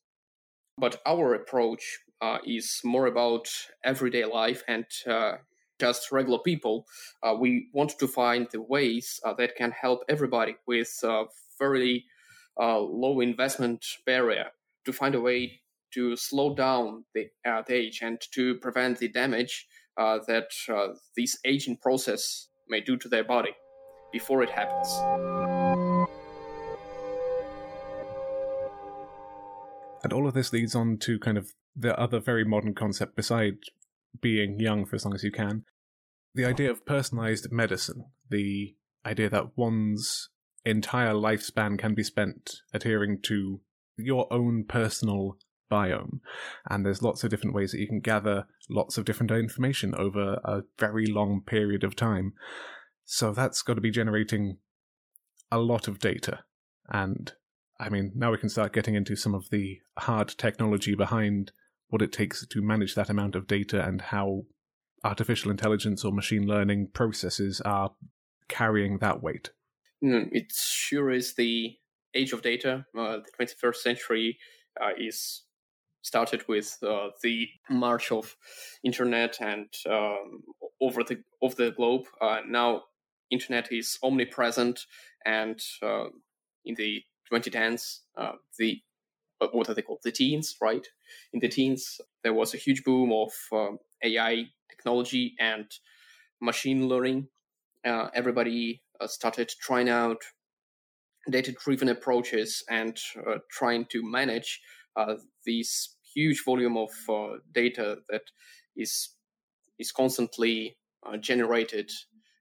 But 0.77 1.01
our 1.05 1.33
approach 1.33 1.99
is 2.45 2.81
more 2.83 3.07
about 3.07 3.47
everyday 3.83 4.25
life 4.25 4.63
and 4.67 4.85
just 5.79 6.11
regular 6.11 6.39
people. 6.39 6.85
Uh, 7.23 7.35
we 7.37 7.67
want 7.73 7.97
to 7.97 8.07
find 8.07 8.47
the 8.51 8.61
ways 8.61 9.19
uh, 9.25 9.33
that 9.33 9.55
can 9.55 9.71
help 9.71 10.03
everybody 10.07 10.55
with 10.67 11.03
very 11.59 12.05
uh, 12.59 12.79
low 12.79 13.19
investment 13.19 13.85
barrier 14.05 14.47
to 14.85 14.93
find 14.93 15.15
a 15.15 15.21
way 15.21 15.61
to 15.93 16.15
slow 16.15 16.55
down 16.55 17.05
the, 17.13 17.27
the 17.43 17.73
age 17.73 17.99
and 18.01 18.19
to 18.31 18.55
prevent 18.55 18.97
the 18.97 19.07
damage 19.07 19.67
uh, 19.97 20.19
that 20.27 20.49
uh, 20.69 20.87
this 21.15 21.37
aging 21.45 21.77
process 21.77 22.47
may 22.67 22.81
do 22.81 22.97
to 22.97 23.07
their 23.07 23.23
body 23.23 23.51
before 24.11 24.41
it 24.41 24.49
happens. 24.49 24.89
And 30.03 30.11
all 30.11 30.27
of 30.27 30.33
this 30.33 30.51
leads 30.51 30.75
on 30.75 30.97
to 30.99 31.19
kind 31.19 31.37
of 31.37 31.53
the 31.75 31.97
other 31.99 32.19
very 32.19 32.43
modern 32.43 32.73
concept 32.73 33.15
beside 33.15 33.57
being 34.19 34.59
young 34.59 34.85
for 34.85 34.95
as 34.95 35.05
long 35.05 35.15
as 35.15 35.23
you 35.23 35.31
can 35.31 35.63
the 36.35 36.45
idea 36.45 36.71
of 36.71 36.85
personalized 36.85 37.51
medicine, 37.51 38.05
the 38.29 38.75
idea 39.05 39.29
that 39.29 39.55
one's 39.57 40.29
entire 40.65 41.13
lifespan 41.13 41.77
can 41.77 41.93
be 41.93 42.03
spent 42.03 42.61
adhering 42.73 43.19
to 43.23 43.61
your 43.97 44.31
own 44.31 44.65
personal 44.67 45.37
biome. 45.71 46.19
And 46.69 46.85
there's 46.85 47.01
lots 47.01 47.23
of 47.23 47.29
different 47.29 47.55
ways 47.55 47.71
that 47.71 47.79
you 47.79 47.87
can 47.87 47.99
gather 47.99 48.45
lots 48.69 48.97
of 48.97 49.05
different 49.05 49.31
information 49.31 49.93
over 49.95 50.39
a 50.43 50.63
very 50.77 51.07
long 51.07 51.41
period 51.45 51.83
of 51.83 51.95
time. 51.95 52.33
So 53.05 53.33
that's 53.33 53.61
got 53.61 53.75
to 53.75 53.81
be 53.81 53.91
generating 53.91 54.57
a 55.51 55.57
lot 55.57 55.87
of 55.87 55.99
data. 55.99 56.39
And 56.89 57.33
I 57.79 57.89
mean, 57.89 58.11
now 58.15 58.31
we 58.31 58.37
can 58.37 58.49
start 58.49 58.73
getting 58.73 58.95
into 58.95 59.15
some 59.15 59.33
of 59.33 59.49
the 59.49 59.79
hard 59.97 60.29
technology 60.29 60.95
behind 60.95 61.51
what 61.89 62.01
it 62.01 62.11
takes 62.11 62.45
to 62.45 62.61
manage 62.61 62.95
that 62.95 63.09
amount 63.09 63.35
of 63.35 63.47
data 63.47 63.85
and 63.85 64.01
how 64.01 64.43
artificial 65.03 65.51
intelligence 65.51 66.05
or 66.05 66.11
machine 66.11 66.47
learning 66.47 66.87
processes 66.93 67.61
are 67.61 67.91
carrying 68.47 68.99
that 68.99 69.21
weight. 69.21 69.51
Mm, 70.03 70.29
it 70.31 70.51
sure 70.53 71.11
is 71.11 71.33
the 71.35 71.77
age 72.13 72.33
of 72.33 72.41
data. 72.41 72.85
Uh, 72.97 73.17
the 73.17 73.31
21st 73.39 73.75
century 73.77 74.37
uh, 74.81 74.89
is 74.97 75.43
started 76.01 76.45
with 76.47 76.77
uh, 76.83 77.09
the 77.21 77.47
march 77.69 78.11
of 78.11 78.35
internet 78.83 79.37
and 79.39 79.67
um, 79.89 80.43
over 80.81 81.03
the 81.03 81.23
over 81.41 81.55
the 81.55 81.71
globe. 81.71 82.05
Uh, 82.21 82.41
now, 82.47 82.83
internet 83.31 83.71
is 83.71 83.97
omnipresent, 84.03 84.85
and 85.25 85.61
uh, 85.81 86.05
in 86.65 86.75
the 86.75 87.01
2010s, 87.31 87.99
uh, 88.17 88.33
the 88.59 88.81
what 89.51 89.69
are 89.69 89.73
they 89.73 89.81
called? 89.81 89.99
The 90.03 90.11
teens, 90.11 90.55
right? 90.61 90.87
In 91.33 91.39
the 91.39 91.49
teens, 91.49 91.99
there 92.23 92.33
was 92.33 92.53
a 92.53 92.57
huge 92.57 92.83
boom 92.83 93.11
of 93.11 93.31
um, 93.51 93.79
AI 94.03 94.45
technology 94.69 95.35
and 95.39 95.65
machine 96.41 96.87
learning. 96.87 97.27
Everybody 97.85 98.81
started 99.07 99.51
trying 99.61 99.89
out 99.89 100.21
data-driven 101.29 101.89
approaches 101.89 102.63
and 102.69 102.97
trying 103.49 103.85
to 103.85 104.03
manage 104.03 104.61
uh, 104.95 105.15
this 105.45 105.95
huge 106.13 106.43
volume 106.45 106.77
of 106.77 106.89
uh, 107.09 107.37
data 107.53 107.97
that 108.09 108.23
is 108.75 109.15
is 109.79 109.91
constantly 109.91 110.77
uh, 111.05 111.17
generated, 111.17 111.89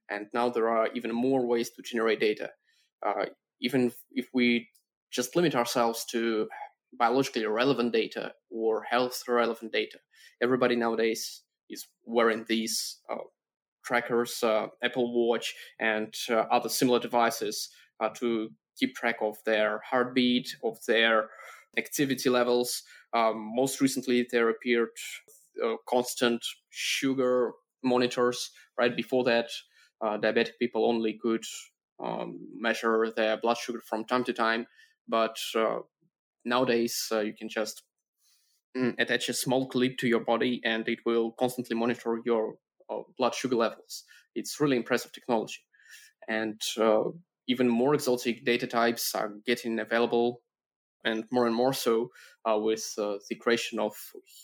and 0.09 0.27
now 0.33 0.49
there 0.49 0.69
are 0.69 0.87
even 0.93 1.11
more 1.11 1.45
ways 1.45 1.71
to 1.71 1.81
generate 1.81 2.19
data. 2.19 2.51
Uh, 3.05 3.25
even 3.61 3.91
if 4.11 4.27
we 4.33 4.69
just 5.11 5.35
limit 5.35 5.55
ourselves 5.55 6.05
to 6.05 6.47
biologically 6.97 7.45
relevant 7.45 7.91
data 7.91 8.33
or 8.51 8.83
health 8.83 9.23
relevant 9.27 9.71
data, 9.71 9.97
everybody 10.41 10.75
nowadays 10.75 11.43
is 11.69 11.87
wearing 12.05 12.45
these 12.47 12.99
uh, 13.11 13.17
trackers, 13.83 14.43
uh, 14.43 14.67
Apple 14.83 15.13
Watch, 15.13 15.53
and 15.79 16.13
uh, 16.29 16.45
other 16.51 16.69
similar 16.69 16.99
devices 16.99 17.69
to 18.15 18.49
keep 18.77 18.95
track 18.95 19.15
of 19.21 19.37
their 19.45 19.79
heartbeat, 19.89 20.55
of 20.63 20.77
their 20.87 21.29
activity 21.77 22.29
levels. 22.29 22.83
Um, 23.13 23.51
most 23.55 23.81
recently, 23.81 24.27
there 24.29 24.49
appeared 24.49 24.89
uh, 25.63 25.75
constant 25.87 26.43
sugar 26.69 27.51
monitors. 27.83 28.51
Right 28.77 28.95
before 28.95 29.23
that, 29.25 29.49
uh, 30.01 30.17
diabetic 30.17 30.53
people 30.59 30.85
only 30.85 31.19
could 31.21 31.43
um, 32.03 32.39
measure 32.55 33.11
their 33.15 33.37
blood 33.37 33.57
sugar 33.57 33.81
from 33.87 34.05
time 34.05 34.23
to 34.25 34.33
time. 34.33 34.65
But 35.07 35.37
uh, 35.55 35.79
nowadays, 36.43 37.07
uh, 37.11 37.19
you 37.19 37.33
can 37.37 37.49
just 37.49 37.83
mm, 38.75 38.95
attach 38.99 39.29
a 39.29 39.33
small 39.33 39.67
clip 39.67 39.97
to 39.99 40.07
your 40.07 40.21
body, 40.21 40.61
and 40.63 40.87
it 40.87 40.99
will 41.05 41.31
constantly 41.33 41.75
monitor 41.75 42.19
your 42.25 42.53
uh, 42.53 42.53
blood 43.17 43.35
sugar 43.35 43.55
levels. 43.55 44.03
It's 44.35 44.59
really 44.59 44.77
impressive 44.77 45.11
technology, 45.11 45.61
and 46.27 46.59
uh, 46.79 47.03
even 47.47 47.67
more 47.67 47.93
exotic 47.93 48.45
data 48.45 48.67
types 48.67 49.13
are 49.15 49.33
getting 49.45 49.79
available 49.79 50.41
and 51.03 51.25
more 51.31 51.45
and 51.47 51.55
more 51.55 51.73
so 51.73 52.09
uh, 52.49 52.57
with 52.57 52.85
uh, 52.97 53.15
the 53.29 53.35
creation 53.35 53.79
of 53.79 53.93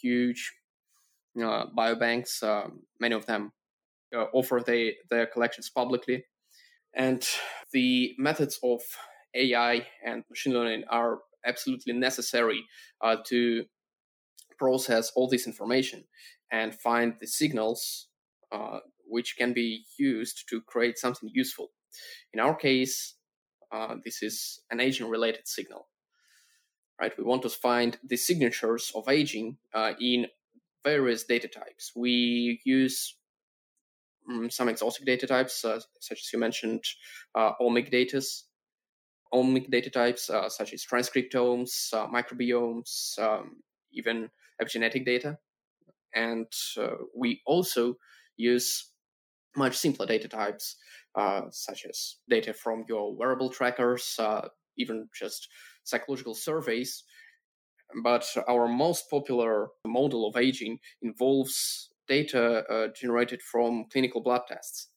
huge 0.01 0.53
uh, 1.41 1.65
biobanks. 1.77 2.43
Um, 2.43 2.81
many 2.99 3.15
of 3.15 3.25
them 3.25 3.53
offer 4.33 4.61
they, 4.65 4.95
their 5.09 5.25
collections 5.25 5.69
publicly. 5.69 6.25
And 6.95 7.25
the 7.71 8.15
methods 8.17 8.59
of 8.63 8.81
AI 9.35 9.85
and 10.05 10.23
machine 10.29 10.53
learning 10.53 10.83
are 10.89 11.19
absolutely 11.45 11.93
necessary 11.93 12.63
uh, 13.01 13.17
to 13.27 13.65
process 14.57 15.11
all 15.15 15.29
this 15.29 15.47
information 15.47 16.03
and 16.51 16.75
find 16.75 17.13
the 17.19 17.27
signals 17.27 18.08
uh, 18.51 18.79
which 19.05 19.35
can 19.37 19.53
be 19.53 19.85
used 19.97 20.47
to 20.49 20.61
create 20.61 20.97
something 20.97 21.29
useful. 21.33 21.71
In 22.33 22.39
our 22.39 22.55
case, 22.55 23.15
uh, 23.71 23.95
this 24.03 24.21
is 24.21 24.61
an 24.71 24.79
aging 24.79 25.09
related 25.09 25.47
signal. 25.47 25.87
Right? 26.99 27.17
We 27.17 27.23
want 27.23 27.43
to 27.43 27.49
find 27.49 27.97
the 28.03 28.17
signatures 28.17 28.91
of 28.93 29.07
aging 29.07 29.57
uh, 29.73 29.93
in 30.01 30.27
various 30.83 31.23
data 31.23 31.47
types. 31.47 31.91
We 31.95 32.59
use 32.65 33.15
um, 34.29 34.49
some 34.49 34.69
exotic 34.69 35.05
data 35.05 35.25
types, 35.25 35.63
uh, 35.63 35.79
such 35.99 36.19
as 36.19 36.33
you 36.33 36.39
mentioned, 36.39 36.83
uh, 37.35 37.51
omic 37.61 37.89
data, 37.89 38.21
omic 39.33 39.69
data 39.71 39.89
types 39.89 40.29
uh, 40.29 40.49
such 40.49 40.73
as 40.73 40.85
transcriptomes, 40.85 41.93
microbiomes, 41.93 43.17
um, 43.19 43.61
even 43.93 44.29
epigenetic 44.61 45.05
data. 45.05 45.37
And 46.13 46.47
we 47.15 47.41
also 47.45 47.95
use 48.39 48.91
much 49.55 49.75
simpler 49.75 50.05
data 50.07 50.27
types, 50.27 50.75
uh, 51.15 51.41
such 51.51 51.85
as 51.87 52.15
data 52.29 52.53
from 52.53 52.85
your 52.87 53.15
wearable 53.15 53.49
trackers, 53.49 54.15
uh, 54.17 54.47
even 54.77 55.07
just 55.13 55.47
psychological 55.83 56.33
surveys. 56.33 57.03
But 58.03 58.25
our 58.47 58.67
most 58.67 59.09
popular 59.09 59.69
model 59.85 60.27
of 60.27 60.37
aging 60.37 60.79
involves 61.01 61.89
data 62.07 62.63
uh, 62.69 62.87
generated 62.95 63.41
from 63.41 63.85
clinical 63.91 64.21
blood 64.21 64.41
tests. 64.47 64.87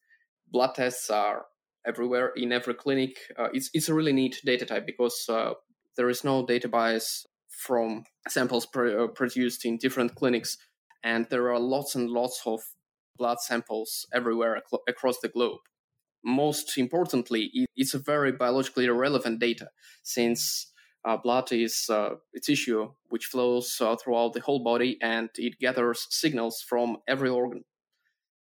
Blood 0.51 0.75
tests 0.75 1.11
are 1.11 1.47
everywhere 1.87 2.33
in 2.37 2.53
every 2.53 2.75
clinic. 2.75 3.17
Uh, 3.39 3.49
it's, 3.53 3.71
it's 3.73 3.89
a 3.89 3.95
really 3.95 4.13
neat 4.13 4.41
data 4.45 4.67
type 4.67 4.87
because 4.87 5.27
uh, 5.29 5.53
there 5.97 6.11
is 6.11 6.23
no 6.23 6.47
data 6.47 6.69
bias 6.69 7.27
from 7.49 8.05
samples 8.29 8.67
uh, 8.77 9.07
produced 9.15 9.65
in 9.65 9.79
different 9.79 10.15
clinics. 10.15 10.59
And 11.03 11.27
there 11.31 11.51
are 11.51 11.59
lots 11.59 11.95
and 11.95 12.11
lots 12.11 12.43
of 12.47 12.61
blood 13.17 13.41
samples 13.41 14.07
everywhere 14.13 14.57
ac- 14.57 14.83
across 14.89 15.19
the 15.21 15.29
globe. 15.29 15.61
Most 16.25 16.79
importantly, 16.79 17.51
it's 17.77 17.95
a 17.95 17.99
very 17.99 18.33
biologically 18.33 18.89
relevant 18.89 19.41
data 19.41 19.69
since 20.03 20.73
uh, 21.05 21.17
blood 21.17 21.51
is 21.53 21.87
uh, 21.91 22.15
a 22.37 22.41
tissue 22.41 22.93
which 23.09 23.27
flows 23.27 23.77
uh, 23.81 23.97
throughout 23.97 24.33
the 24.33 24.41
whole 24.41 24.63
body 24.63 24.99
and 25.03 25.31
it 25.37 25.59
gathers 25.59 26.07
signals 26.11 26.65
from 26.67 26.99
every 27.09 27.29
organ. 27.29 27.65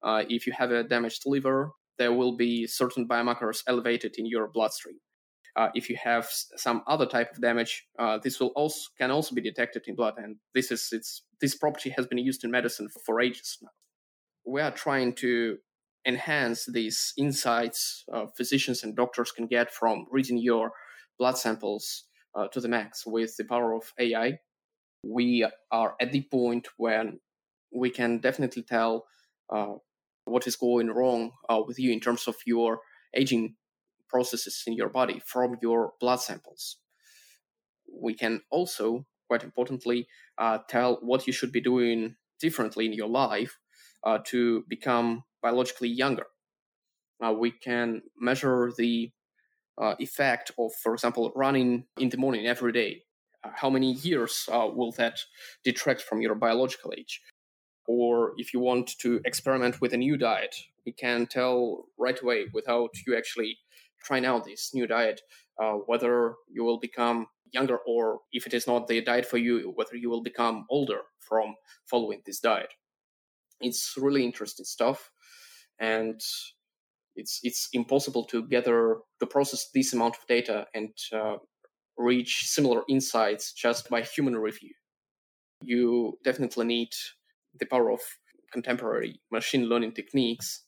Uh, 0.03 0.25
if 0.29 0.47
you 0.47 0.53
have 0.53 0.71
a 0.71 0.85
damaged 0.85 1.23
liver, 1.27 1.73
there 1.99 2.13
will 2.13 2.37
be 2.37 2.67
certain 2.67 3.07
biomarkers 3.09 3.63
elevated 3.67 4.15
in 4.19 4.27
your 4.27 4.49
bloodstream. 4.49 4.97
Uh, 5.57 5.69
if 5.75 5.91
you 5.91 5.97
have 6.03 6.29
some 6.57 6.83
other 6.87 7.07
type 7.07 7.33
of 7.33 7.41
damage, 7.41 7.87
uh, 7.99 8.19
this 8.23 8.39
will 8.41 8.53
also 8.57 8.89
can 8.97 9.11
also 9.11 9.35
be 9.35 9.41
detected 9.41 9.83
in 9.87 9.97
blood, 9.97 10.15
and 10.17 10.37
this 10.55 10.71
is 10.71 10.89
its 10.93 11.25
this 11.41 11.57
property 11.57 11.91
has 11.91 12.07
been 12.07 12.19
used 12.19 12.45
in 12.45 12.51
medicine 12.51 12.89
for 13.05 13.21
ages 13.21 13.59
now. 13.61 13.69
We 14.47 14.61
are 14.61 14.71
trying 14.71 15.15
to 15.17 15.59
enhance 16.07 16.65
these 16.67 17.13
insights 17.19 18.05
uh, 18.13 18.27
physicians 18.37 18.83
and 18.83 18.97
doctors 18.97 19.33
can 19.33 19.47
get 19.47 19.73
from 19.73 20.07
reading 20.11 20.39
your 20.39 20.73
blood 21.19 21.37
samples 21.37 22.05
uh, 22.35 22.49
to 22.49 22.61
the 22.61 22.69
max 22.69 23.05
with 23.07 23.37
the 23.37 23.45
power 23.45 23.75
of 23.75 23.93
AI. 23.99 24.39
We 25.05 25.47
are 25.71 25.95
at 26.01 26.13
the 26.13 26.23
point 26.31 26.69
when 26.77 27.21
we 27.73 27.91
can 27.91 28.19
definitely 28.19 28.63
tell 28.63 29.07
uh, 29.53 29.75
what 30.25 30.47
is 30.47 30.57
going 30.57 30.89
wrong 30.89 31.33
uh, 31.49 31.63
with 31.67 31.79
you 31.79 31.93
in 31.93 32.01
terms 32.01 32.27
of 32.27 32.37
your 32.47 32.81
aging 33.15 33.57
processes 34.09 34.63
in 34.67 34.75
your 34.75 34.89
body 34.89 35.21
from 35.25 35.57
your 35.63 35.93
blood 36.01 36.21
samples. 36.21 36.77
We 37.93 38.15
can 38.15 38.43
also, 38.51 39.07
quite 39.29 39.45
importantly, 39.45 40.07
uh, 40.39 40.59
tell 40.69 40.99
what 41.03 41.27
you 41.27 41.33
should 41.33 41.53
be 41.53 41.61
doing 41.61 42.17
differently 42.41 42.87
in 42.87 42.93
your 42.93 43.09
life 43.09 43.59
uh, 44.05 44.19
to 44.27 44.65
become 44.69 45.25
biologically 45.43 45.89
younger. 45.89 46.27
Uh, 47.25 47.33
we 47.33 47.51
can 47.51 48.03
measure 48.19 48.73
the 48.77 49.11
uh, 49.79 49.95
effect 49.99 50.51
of, 50.59 50.73
for 50.83 50.95
example, 50.95 51.33
running 51.35 51.85
in 51.99 52.09
the 52.09 52.17
morning 52.17 52.47
every 52.47 52.73
day. 52.73 53.03
Uh, 53.45 53.51
how 53.55 53.71
many 53.71 53.93
years 53.93 54.49
uh, 54.53 54.69
will 54.73 54.93
that 54.93 55.19
detract 55.65 56.03
from 56.03 56.21
your 56.21 56.35
biological 56.35 56.93
age? 56.97 57.23
Or 57.87 58.33
if 58.37 58.55
you 58.55 58.61
want 58.61 58.99
to 58.99 59.21
experiment 59.25 59.81
with 59.81 59.93
a 59.93 59.97
new 59.97 60.17
diet, 60.17 60.55
we 60.87 60.93
can 60.93 61.27
tell 61.27 61.87
right 61.99 62.21
away 62.23 62.47
without 62.53 62.91
you 63.07 63.17
actually 63.17 63.59
trying 64.05 64.25
out 64.25 64.45
this 64.45 64.73
new 64.73 64.87
diet, 64.87 65.21
whether 65.87 66.37
you 66.51 66.65
will 66.65 66.79
become 66.79 67.27
younger 67.53 67.79
or 67.87 68.21
if 68.33 68.47
it 68.47 68.55
is 68.55 68.67
not 68.67 68.87
the 68.87 69.01
diet 69.03 69.27
for 69.27 69.39
you, 69.39 69.73
whether 69.75 69.97
you 69.97 70.09
will 70.09 70.23
become 70.23 70.67
older 70.71 71.01
from 71.19 71.55
following 71.87 72.23
this 72.25 72.41
diet. 72.41 72.73
It's 73.61 73.95
really 73.97 74.25
interesting 74.25 74.65
stuff, 74.65 75.11
and 75.79 76.21
it's 77.17 77.41
it's 77.43 77.69
impossible 77.73 78.25
to 78.27 78.47
gather 78.49 78.99
to 79.21 79.27
process 79.27 79.69
this 79.75 79.93
amount 79.93 80.17
of 80.17 80.27
data 80.27 80.67
and 80.75 80.91
uh, 81.13 81.37
reach 81.99 82.47
similar 82.47 82.83
insights 82.89 83.53
just 83.53 83.91
by 83.91 84.03
human 84.03 84.37
review. 84.37 84.73
You 85.63 86.19
definitely 86.25 86.67
need 86.67 86.91
the 87.59 87.67
power 87.67 87.91
of 87.91 88.01
contemporary 88.53 89.21
machine 89.31 89.67
learning 89.67 89.93
techniques 89.93 90.65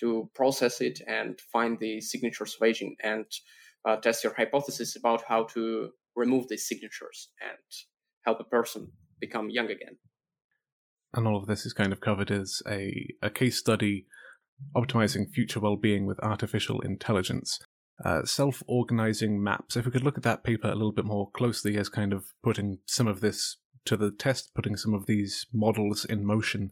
to 0.00 0.30
process 0.34 0.80
it 0.80 1.00
and 1.06 1.40
find 1.52 1.78
the 1.78 2.00
signatures 2.00 2.56
of 2.60 2.66
aging 2.66 2.96
and 3.02 3.26
uh, 3.84 3.96
test 3.96 4.24
your 4.24 4.34
hypothesis 4.34 4.96
about 4.96 5.22
how 5.28 5.44
to 5.44 5.90
remove 6.16 6.48
these 6.48 6.68
signatures 6.68 7.28
and 7.40 7.58
help 8.24 8.40
a 8.40 8.44
person 8.44 8.90
become 9.20 9.50
young 9.50 9.70
again. 9.70 9.96
And 11.14 11.26
all 11.26 11.36
of 11.36 11.46
this 11.46 11.66
is 11.66 11.72
kind 11.72 11.92
of 11.92 12.00
covered 12.00 12.30
as 12.30 12.62
a, 12.66 13.08
a 13.22 13.30
case 13.30 13.58
study 13.58 14.06
optimizing 14.76 15.30
future 15.30 15.60
well-being 15.60 16.06
with 16.06 16.20
artificial 16.20 16.80
intelligence. 16.80 17.58
Uh, 18.04 18.24
self-organizing 18.24 19.40
maps. 19.40 19.76
If 19.76 19.84
we 19.84 19.92
could 19.92 20.02
look 20.02 20.16
at 20.16 20.24
that 20.24 20.42
paper 20.42 20.68
a 20.68 20.74
little 20.74 20.92
bit 20.92 21.04
more 21.04 21.30
closely 21.30 21.76
as 21.76 21.88
kind 21.88 22.12
of 22.12 22.24
putting 22.42 22.78
some 22.86 23.06
of 23.06 23.20
this 23.20 23.58
to 23.84 23.96
the 23.96 24.10
test, 24.10 24.52
putting 24.54 24.76
some 24.76 24.94
of 24.94 25.06
these 25.06 25.46
models 25.52 26.04
in 26.04 26.24
motion, 26.24 26.70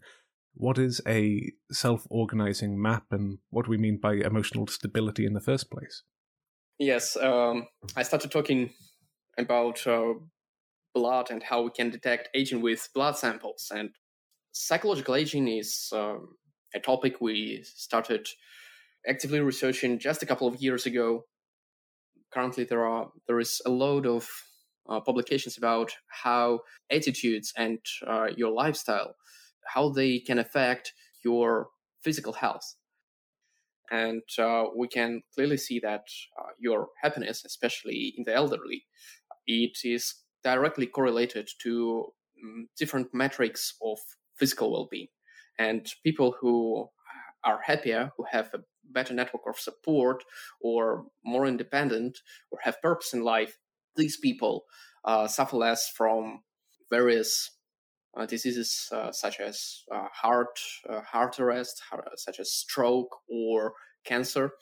what 0.54 0.78
is 0.78 1.00
a 1.06 1.52
self 1.70 2.06
organizing 2.10 2.80
map 2.80 3.04
and 3.10 3.38
what 3.50 3.66
do 3.66 3.70
we 3.70 3.78
mean 3.78 3.98
by 4.02 4.14
emotional 4.14 4.66
stability 4.66 5.24
in 5.24 5.34
the 5.34 5.40
first 5.40 5.70
place? 5.70 6.02
Yes, 6.78 7.16
um, 7.16 7.68
I 7.94 8.02
started 8.02 8.30
talking 8.30 8.70
about 9.38 9.86
uh, 9.86 10.14
blood 10.94 11.30
and 11.30 11.42
how 11.42 11.62
we 11.62 11.70
can 11.70 11.90
detect 11.90 12.30
aging 12.34 12.62
with 12.62 12.88
blood 12.94 13.16
samples. 13.16 13.70
And 13.72 13.90
psychological 14.52 15.14
aging 15.14 15.48
is 15.48 15.90
um, 15.92 16.36
a 16.74 16.80
topic 16.80 17.20
we 17.20 17.62
started 17.64 18.28
actively 19.08 19.40
researching 19.40 19.98
just 19.98 20.22
a 20.22 20.26
couple 20.26 20.46
of 20.46 20.60
years 20.60 20.86
ago. 20.86 21.24
Currently, 22.32 22.64
there 22.64 22.86
are 22.86 23.08
there 23.26 23.40
is 23.40 23.60
a 23.66 23.70
load 23.70 24.06
of 24.06 24.28
uh, 24.88 25.00
publications 25.00 25.56
about 25.56 25.92
how 26.08 26.60
attitudes 26.90 27.52
and 27.56 27.78
uh, 28.06 28.28
your 28.36 28.52
lifestyle 28.52 29.14
how 29.74 29.90
they 29.90 30.18
can 30.18 30.38
affect 30.38 30.92
your 31.24 31.68
physical 32.02 32.32
health. 32.32 32.74
And 33.90 34.22
uh, 34.38 34.64
we 34.76 34.88
can 34.88 35.22
clearly 35.34 35.56
see 35.56 35.80
that 35.80 36.04
uh, 36.38 36.50
your 36.58 36.88
happiness, 37.02 37.44
especially 37.44 38.14
in 38.16 38.24
the 38.24 38.34
elderly, 38.34 38.84
it 39.46 39.78
is 39.84 40.14
directly 40.44 40.86
correlated 40.86 41.48
to 41.62 42.06
um, 42.42 42.68
different 42.78 43.08
metrics 43.12 43.74
of 43.82 43.98
physical 44.40 44.72
well-being. 44.72 45.08
And 45.58 45.86
people 46.02 46.34
who 46.40 46.88
are 47.44 47.60
happier, 47.62 48.10
who 48.16 48.24
have 48.30 48.48
a 48.54 48.64
better 48.92 49.14
network 49.14 49.42
of 49.46 49.58
support, 49.58 50.24
or 50.60 51.04
more 51.24 51.46
independent, 51.46 52.18
or 52.50 52.58
have 52.62 52.82
purpose 52.82 53.12
in 53.12 53.22
life, 53.22 53.58
these 53.96 54.16
people 54.16 54.64
uh, 55.04 55.26
suffer 55.28 55.56
less 55.56 55.90
from 55.96 56.42
various 56.90 57.50
uh, 58.16 58.26
diseases 58.26 58.88
uh, 58.92 59.12
such 59.12 59.38
as 59.38 59.84
uh, 59.94 60.08
heart 60.12 60.58
uh, 60.88 61.00
heart 61.02 61.38
arrest, 61.38 61.80
heart, 61.90 62.08
such 62.16 62.40
as 62.40 62.52
stroke 62.52 63.16
or 63.28 63.74
cancer, 64.04 64.52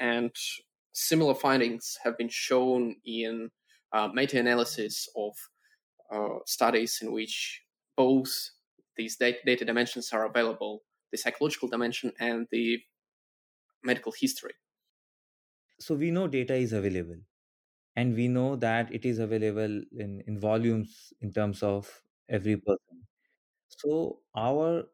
and 0.00 0.30
similar 0.92 1.34
findings 1.34 1.98
have 2.04 2.16
been 2.16 2.30
shown 2.30 2.96
in 3.04 3.50
uh, 3.92 4.08
meta-analysis 4.12 5.08
of 5.16 5.34
studies 6.46 7.00
in 7.02 7.12
which 7.12 7.62
both 7.96 8.50
these 8.96 9.16
data 9.16 9.64
dimensions 9.64 10.12
are 10.12 10.24
available: 10.26 10.84
the 11.12 11.18
psychological 11.18 11.68
dimension 11.68 12.12
and 12.20 12.48
the 12.50 12.82
medical 13.84 14.10
history. 14.12 14.54
So 15.80 15.94
we 15.94 16.10
know 16.10 16.28
data 16.28 16.54
is 16.54 16.72
available, 16.72 17.18
and 17.96 18.14
we 18.16 18.28
know 18.28 18.56
that 18.56 18.92
it 18.94 19.04
is 19.06 19.18
available 19.20 19.82
in, 19.92 20.22
in 20.26 20.38
volumes 20.40 21.12
in 21.20 21.32
terms 21.32 21.62
of 21.62 22.04
every 22.28 22.56
person. 22.58 23.06
So, 23.68 24.22
our 24.36 24.88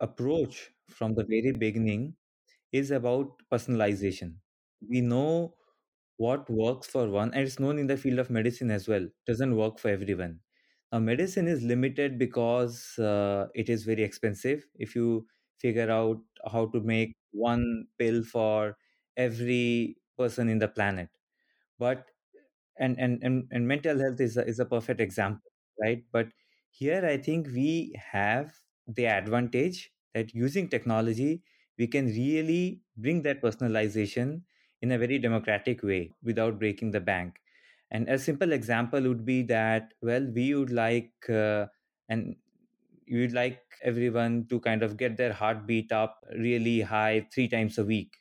approach 0.00 0.72
from 0.88 1.14
the 1.14 1.24
very 1.24 1.52
beginning 1.52 2.16
is 2.72 2.90
about 2.92 3.42
personalization. 3.52 4.38
we 4.88 5.00
know 5.02 5.56
what 6.18 6.48
works 6.50 6.88
for 6.94 7.04
one 7.10 7.30
and 7.34 7.42
it's 7.48 7.58
known 7.64 7.78
in 7.80 7.88
the 7.88 7.96
field 8.02 8.20
of 8.22 8.30
medicine 8.30 8.70
as 8.76 8.88
well 8.92 9.06
doesn't 9.30 9.56
work 9.60 9.78
for 9.82 9.90
everyone 9.90 10.34
now 10.94 11.00
medicine 11.00 11.48
is 11.48 11.62
limited 11.62 12.18
because 12.18 12.98
uh, 12.98 13.48
it 13.54 13.68
is 13.68 13.84
very 13.84 14.02
expensive. 14.02 14.66
If 14.78 14.94
you 14.96 15.26
figure 15.58 15.90
out 15.90 16.20
how 16.52 16.66
to 16.68 16.80
make 16.80 17.14
one 17.32 17.88
pill 17.98 18.22
for 18.24 18.76
every 19.16 19.98
person 20.18 20.48
in 20.48 20.58
the 20.58 20.68
planet. 20.68 21.10
But 21.78 22.06
and 22.78 22.98
and 22.98 23.22
and, 23.22 23.48
and 23.52 23.68
mental 23.68 23.98
health 23.98 24.20
is 24.20 24.36
a, 24.36 24.46
is 24.46 24.60
a 24.60 24.66
perfect 24.66 25.00
example 25.00 25.50
right? 25.82 26.04
But 26.12 26.28
here 26.70 27.04
i 27.06 27.16
think 27.18 27.48
we 27.48 27.94
have 28.12 28.54
the 28.86 29.06
advantage 29.06 29.92
that 30.14 30.34
using 30.34 30.68
technology 30.68 31.42
we 31.78 31.86
can 31.86 32.06
really 32.06 32.82
bring 32.96 33.22
that 33.22 33.42
personalization 33.42 34.42
in 34.82 34.92
a 34.92 34.98
very 34.98 35.18
democratic 35.18 35.82
way 35.82 36.12
without 36.22 36.58
breaking 36.58 36.90
the 36.92 37.00
bank. 37.00 37.40
And 37.94 38.10
a 38.10 38.18
simple 38.18 38.52
example 38.52 39.02
would 39.02 39.24
be 39.24 39.42
that, 39.44 39.94
well, 40.02 40.26
we 40.26 40.54
would 40.54 40.72
like, 40.72 41.14
uh, 41.30 41.68
and 42.10 42.36
you 43.06 43.20
would 43.20 43.32
like 43.32 43.62
everyone 43.82 44.46
to 44.48 44.60
kind 44.60 44.82
of 44.82 44.96
get 44.96 45.16
their 45.16 45.32
heartbeat 45.32 45.92
up 45.92 46.24
really 46.36 46.80
high 46.82 47.28
three 47.32 47.48
times 47.48 47.78
a 47.78 47.84
week. 47.84 48.16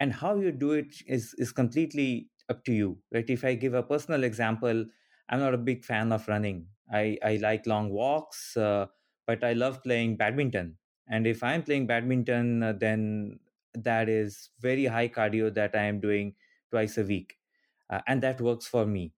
And 0.00 0.12
how 0.12 0.36
you 0.36 0.52
do 0.52 0.72
it 0.72 0.94
is, 1.06 1.34
is 1.38 1.52
completely 1.52 2.30
up 2.48 2.64
to 2.66 2.72
you, 2.72 3.02
right? 3.12 3.28
If 3.28 3.44
I 3.44 3.54
give 3.54 3.74
a 3.74 3.82
personal 3.82 4.24
example, 4.24 4.86
I'm 5.28 5.40
not 5.40 5.54
a 5.54 5.58
big 5.58 5.84
fan 5.84 6.12
of 6.12 6.28
running. 6.28 6.68
I, 6.92 7.18
I 7.24 7.36
like 7.36 7.66
long 7.66 7.90
walks, 7.90 8.56
uh, 8.56 8.86
but 9.26 9.44
I 9.44 9.54
love 9.54 9.82
playing 9.82 10.16
badminton. 10.16 10.78
And 11.08 11.26
if 11.26 11.42
I'm 11.42 11.62
playing 11.64 11.86
badminton, 11.88 12.62
uh, 12.62 12.72
then 12.74 13.40
that 13.74 14.08
is 14.08 14.50
very 14.60 14.86
high 14.86 15.08
cardio 15.08 15.52
that 15.54 15.74
I 15.76 15.84
am 15.84 16.00
doing 16.00 16.36
twice 16.70 16.98
a 16.98 17.04
week, 17.04 17.37
uh, 17.90 18.00
and 18.06 18.22
that 18.22 18.40
works 18.40 18.66
for 18.66 18.86
me. 18.86 19.14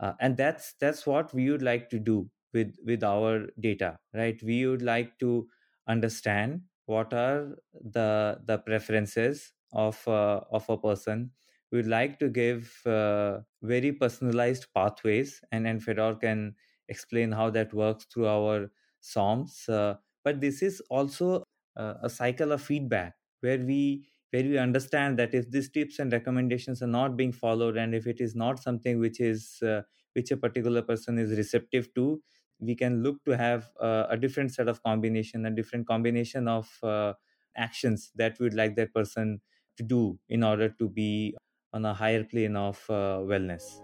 Uh, 0.00 0.12
and 0.20 0.36
that's 0.36 0.74
that's 0.80 1.06
what 1.06 1.32
we 1.34 1.50
would 1.50 1.62
like 1.62 1.88
to 1.90 1.98
do 1.98 2.30
with 2.52 2.76
with 2.84 3.02
our 3.02 3.48
data, 3.60 3.98
right? 4.14 4.40
We 4.42 4.66
would 4.66 4.82
like 4.82 5.18
to 5.20 5.48
understand 5.88 6.62
what 6.86 7.14
are 7.14 7.56
the 7.72 8.40
the 8.44 8.58
preferences 8.58 9.52
of 9.72 10.06
uh, 10.06 10.40
of 10.50 10.68
a 10.68 10.76
person. 10.76 11.32
We'd 11.72 11.86
like 11.86 12.18
to 12.20 12.28
give 12.28 12.80
uh, 12.86 13.40
very 13.62 13.92
personalized 13.92 14.66
pathways, 14.74 15.42
and 15.50 15.66
and 15.66 15.82
Fedor 15.82 16.16
can 16.16 16.54
explain 16.88 17.32
how 17.32 17.50
that 17.50 17.72
works 17.74 18.04
through 18.12 18.28
our 18.28 18.70
SOMs. 19.00 19.68
Uh, 19.68 19.96
but 20.24 20.40
this 20.40 20.62
is 20.62 20.80
also 20.90 21.42
a 21.76 22.08
cycle 22.08 22.52
of 22.52 22.62
feedback 22.62 23.14
where 23.40 23.58
we 23.58 24.08
where 24.30 24.42
we 24.44 24.58
understand 24.58 25.18
that 25.18 25.34
if 25.34 25.50
these 25.50 25.70
tips 25.70 25.98
and 25.98 26.12
recommendations 26.12 26.82
are 26.82 26.86
not 26.88 27.16
being 27.16 27.32
followed 27.32 27.76
and 27.76 27.94
if 27.94 28.06
it 28.06 28.20
is 28.20 28.34
not 28.34 28.58
something 28.58 28.98
which 28.98 29.20
is 29.20 29.62
uh, 29.62 29.82
which 30.14 30.30
a 30.30 30.36
particular 30.36 30.82
person 30.82 31.18
is 31.18 31.36
receptive 31.36 31.92
to 31.94 32.22
we 32.58 32.74
can 32.74 33.02
look 33.02 33.22
to 33.24 33.36
have 33.36 33.70
uh, 33.80 34.06
a 34.08 34.16
different 34.16 34.52
set 34.52 34.68
of 34.68 34.82
combination 34.82 35.44
a 35.46 35.50
different 35.50 35.86
combination 35.86 36.48
of 36.48 36.78
uh, 36.82 37.12
actions 37.56 38.10
that 38.14 38.38
we'd 38.40 38.54
like 38.54 38.76
that 38.76 38.92
person 38.94 39.40
to 39.76 39.82
do 39.82 40.18
in 40.28 40.42
order 40.42 40.68
to 40.68 40.88
be 40.88 41.36
on 41.72 41.84
a 41.84 41.94
higher 41.94 42.24
plane 42.24 42.56
of 42.56 42.84
uh, 42.88 43.18
wellness. 43.20 43.80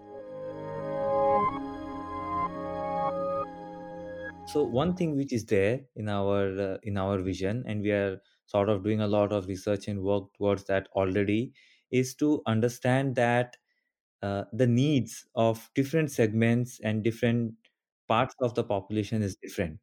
So 4.45 4.63
one 4.63 4.95
thing 4.95 5.15
which 5.17 5.31
is 5.33 5.45
there 5.45 5.85
in 5.95 6.07
our 6.09 6.43
uh, 6.59 6.77
in 6.83 6.97
our 6.97 7.17
vision 7.19 7.63
and 7.67 7.81
we 7.81 7.91
are 7.91 8.21
sort 8.45 8.69
of 8.69 8.83
doing 8.83 9.01
a 9.01 9.07
lot 9.07 9.31
of 9.31 9.47
research 9.47 9.87
and 9.87 10.01
work 10.03 10.33
towards 10.37 10.65
that 10.65 10.87
already 10.95 11.53
is 11.91 12.15
to 12.15 12.41
understand 12.45 13.15
that 13.15 13.57
uh, 14.21 14.45
the 14.53 14.67
needs 14.67 15.27
of 15.35 15.69
different 15.75 16.11
segments 16.11 16.79
and 16.81 17.03
different 17.03 17.55
parts 18.07 18.35
of 18.41 18.55
the 18.55 18.63
population 18.63 19.21
is 19.21 19.35
different. 19.35 19.79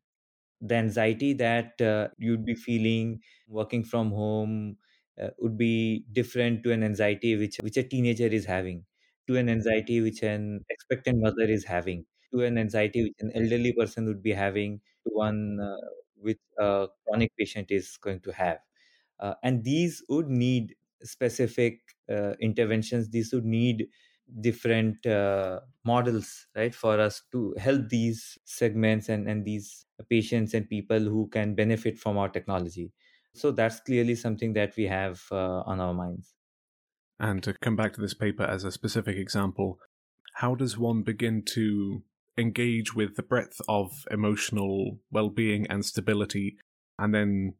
The 0.60 0.74
anxiety 0.76 1.32
that 1.34 1.80
uh, 1.80 2.08
you'd 2.18 2.44
be 2.44 2.54
feeling 2.54 3.22
working 3.48 3.84
from 3.84 4.10
home 4.10 4.78
uh, 5.20 5.30
would 5.38 5.56
be 5.58 6.04
different 6.12 6.62
to 6.64 6.72
an 6.72 6.82
anxiety 6.82 7.36
which 7.36 7.56
which 7.62 7.76
a 7.78 7.82
teenager 7.82 8.26
is 8.26 8.44
having 8.46 8.84
to 9.28 9.36
an 9.36 9.48
anxiety 9.48 10.00
which 10.00 10.22
an 10.22 10.64
expectant 10.70 11.18
mother 11.20 11.44
is 11.44 11.64
having 11.64 12.06
to 12.32 12.42
an 12.44 12.58
anxiety 12.58 13.02
which 13.04 13.14
an 13.20 13.32
elderly 13.34 13.72
person 13.72 14.06
would 14.06 14.22
be 14.22 14.32
having 14.32 14.80
to 15.06 15.10
one 15.14 15.58
uh, 15.60 15.76
which 16.20 16.38
a 16.58 16.88
chronic 17.06 17.32
patient 17.38 17.70
is 17.70 17.96
going 17.96 18.20
to 18.20 18.32
have. 18.32 18.58
Uh, 19.18 19.34
and 19.42 19.64
these 19.64 20.02
would 20.08 20.28
need 20.28 20.74
specific 21.02 21.80
uh, 22.10 22.32
interventions. 22.40 23.10
These 23.10 23.32
would 23.32 23.44
need 23.44 23.88
different 24.40 25.04
uh, 25.06 25.60
models, 25.84 26.46
right, 26.54 26.74
for 26.74 27.00
us 27.00 27.22
to 27.32 27.54
help 27.58 27.88
these 27.88 28.38
segments 28.44 29.08
and, 29.08 29.28
and 29.28 29.44
these 29.44 29.86
patients 30.08 30.54
and 30.54 30.68
people 30.68 31.00
who 31.00 31.28
can 31.28 31.54
benefit 31.54 31.98
from 31.98 32.16
our 32.16 32.28
technology. 32.28 32.92
So 33.34 33.50
that's 33.50 33.80
clearly 33.80 34.14
something 34.14 34.52
that 34.54 34.76
we 34.76 34.84
have 34.84 35.22
uh, 35.30 35.60
on 35.60 35.80
our 35.80 35.94
minds. 35.94 36.34
And 37.18 37.42
to 37.42 37.54
come 37.54 37.76
back 37.76 37.92
to 37.94 38.00
this 38.00 38.14
paper 38.14 38.44
as 38.44 38.64
a 38.64 38.72
specific 38.72 39.16
example, 39.16 39.78
how 40.34 40.54
does 40.54 40.78
one 40.78 41.02
begin 41.02 41.42
to 41.54 42.02
engage 42.40 42.94
with 42.94 43.16
the 43.16 43.22
breadth 43.22 43.60
of 43.68 44.06
emotional 44.10 44.98
well-being 45.10 45.66
and 45.68 45.84
stability 45.84 46.56
and 46.98 47.14
then 47.14 47.54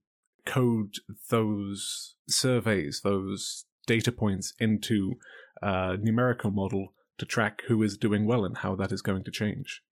code 0.47 0.95
those 1.29 2.17
surveys 2.29 3.03
those 3.05 3.67
data 3.87 4.11
points 4.11 4.55
into 4.59 5.15
a 5.63 5.97
numerical 5.99 6.51
model 6.51 6.95
to 7.19 7.27
track 7.27 7.63
who 7.69 7.83
is 7.83 7.99
doing 7.99 8.27
well 8.27 8.45
and 8.45 8.59
how 8.59 8.75
that 8.75 8.93
is 8.93 9.03
going 9.03 9.23
to 9.23 9.31
change. 9.31 9.83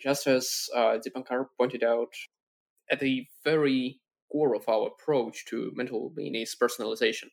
Just 0.00 0.26
as 0.26 0.68
uh, 0.74 0.98
Dipankar 0.98 1.46
pointed 1.56 1.84
out 1.84 2.12
at 2.90 2.98
the 2.98 3.26
very 3.44 4.00
core 4.30 4.56
of 4.56 4.68
our 4.68 4.88
approach 4.88 5.44
to 5.46 5.70
mental 5.76 6.00
well-being 6.00 6.34
is 6.34 6.56
personalization 6.60 7.28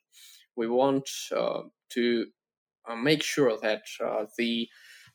we 0.59 0.67
want 0.67 1.09
uh, 1.35 1.61
to 1.89 2.25
uh, 2.87 2.95
make 2.95 3.23
sure 3.23 3.57
that 3.61 3.83
uh, 4.05 4.25
the 4.37 4.67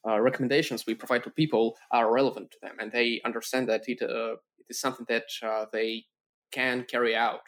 uh, 0.09 0.21
recommendations 0.21 0.85
we 0.87 0.95
provide 0.95 1.25
to 1.25 1.31
people 1.31 1.77
are 1.91 2.13
relevant 2.13 2.51
to 2.51 2.59
them 2.63 2.77
and 2.79 2.93
they 2.93 3.21
understand 3.25 3.69
that 3.69 3.89
it, 3.89 4.03
uh, 4.03 4.33
it 4.33 4.67
is 4.69 4.81
something 4.81 5.07
that 5.09 5.25
uh, 5.43 5.67
they 5.73 6.05
can 6.53 6.85
carry 6.85 7.17
out 7.17 7.43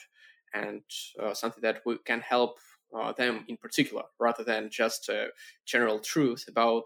and 0.55 0.83
uh, 1.23 1.35
something 1.35 1.61
that 1.63 1.83
we 1.85 1.99
can 2.05 2.21
help 2.21 2.57
uh, 2.97 3.13
them 3.13 3.45
in 3.49 3.57
particular 3.57 4.05
rather 4.19 4.43
than 4.43 4.71
just 4.71 5.09
a 5.09 5.29
general 5.67 5.99
truth 5.99 6.45
about 6.49 6.85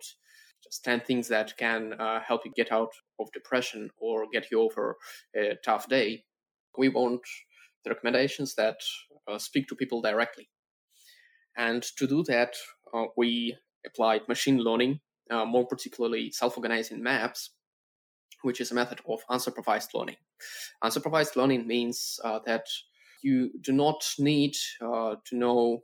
just 0.64 0.84
10 0.84 1.00
things 1.00 1.28
that 1.28 1.56
can 1.56 1.94
uh, 1.94 2.20
help 2.20 2.44
you 2.44 2.52
get 2.54 2.72
out 2.72 2.92
of 3.18 3.32
depression 3.32 3.90
or 3.98 4.26
get 4.32 4.50
you 4.50 4.60
over 4.60 4.96
a 5.36 5.54
tough 5.64 5.88
day. 5.88 6.24
We 6.76 6.88
want 6.88 7.22
the 7.84 7.90
recommendations 7.90 8.54
that 8.56 8.76
speak 9.38 9.68
to 9.68 9.76
people 9.76 10.02
directly. 10.02 10.48
And 11.56 11.82
to 11.96 12.06
do 12.06 12.24
that 12.24 12.54
we 13.16 13.56
applied 13.86 14.28
machine 14.28 14.58
learning 14.58 15.00
uh, 15.30 15.44
more 15.44 15.66
particularly 15.66 16.30
self-organizing 16.30 17.02
maps, 17.02 17.50
which 18.42 18.60
is 18.60 18.70
a 18.70 18.74
method 18.74 19.00
of 19.08 19.20
unsupervised 19.30 19.88
learning. 19.94 20.16
Unsupervised 20.82 21.36
learning 21.36 21.66
means 21.66 22.18
uh, 22.24 22.38
that 22.46 22.66
you 23.22 23.50
do 23.60 23.72
not 23.72 24.02
need 24.18 24.56
uh, 24.80 25.16
to 25.26 25.36
know 25.36 25.82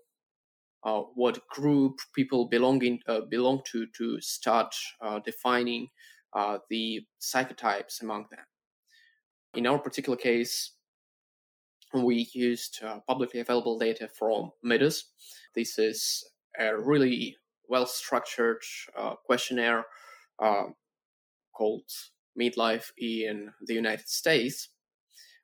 uh, 0.84 1.00
what 1.14 1.46
group 1.48 1.98
people 2.14 2.46
belonging 2.46 3.00
uh, 3.08 3.20
belong 3.28 3.60
to 3.64 3.86
to 3.98 4.20
start 4.20 4.74
uh, 5.00 5.18
defining 5.24 5.88
the 6.68 7.00
psychotypes 7.18 8.02
among 8.02 8.26
them. 8.30 8.44
In 9.54 9.66
our 9.66 9.78
particular 9.78 10.18
case, 10.18 10.72
we 11.94 12.28
used 12.34 12.82
publicly 13.08 13.40
available 13.40 13.78
data 13.78 14.06
from 14.06 14.50
MIDUS. 14.62 15.04
This 15.54 15.78
is 15.78 16.24
a 16.60 16.76
really 16.76 17.38
well 17.68 17.86
structured 17.86 18.62
uh, 18.96 19.14
questionnaire 19.24 19.84
uh, 20.42 20.64
called 21.52 21.88
Midlife 22.38 22.90
in 22.98 23.50
the 23.66 23.74
United 23.74 24.08
States. 24.08 24.68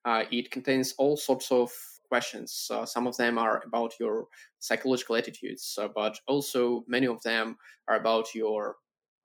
Uh, 0.04 0.24
it 0.30 0.50
contains 0.50 0.94
all 0.98 1.16
sorts 1.16 1.50
of 1.50 1.70
questions. 2.08 2.68
Uh, 2.70 2.84
some 2.84 3.06
of 3.06 3.16
them 3.16 3.38
are 3.38 3.62
about 3.64 3.94
your 3.98 4.26
psychological 4.58 5.16
attitudes, 5.16 5.78
uh, 5.80 5.88
but 5.94 6.18
also 6.28 6.84
many 6.86 7.06
of 7.06 7.22
them 7.22 7.56
are 7.88 7.96
about 7.96 8.34
your 8.34 8.76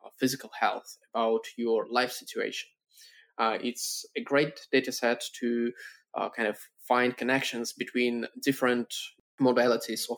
uh, 0.05 0.09
physical 0.19 0.49
health, 0.57 0.97
about 1.13 1.43
your 1.57 1.87
life 1.91 2.11
situation. 2.11 2.69
it's 3.39 4.05
a 4.15 4.21
great 4.21 4.67
data 4.71 4.91
set 4.91 5.23
to 5.39 5.71
kind 6.35 6.47
of 6.47 6.57
find 6.87 7.17
connections 7.17 7.73
between 7.73 8.25
different 8.43 8.91
modalities 9.39 10.09
of, 10.09 10.17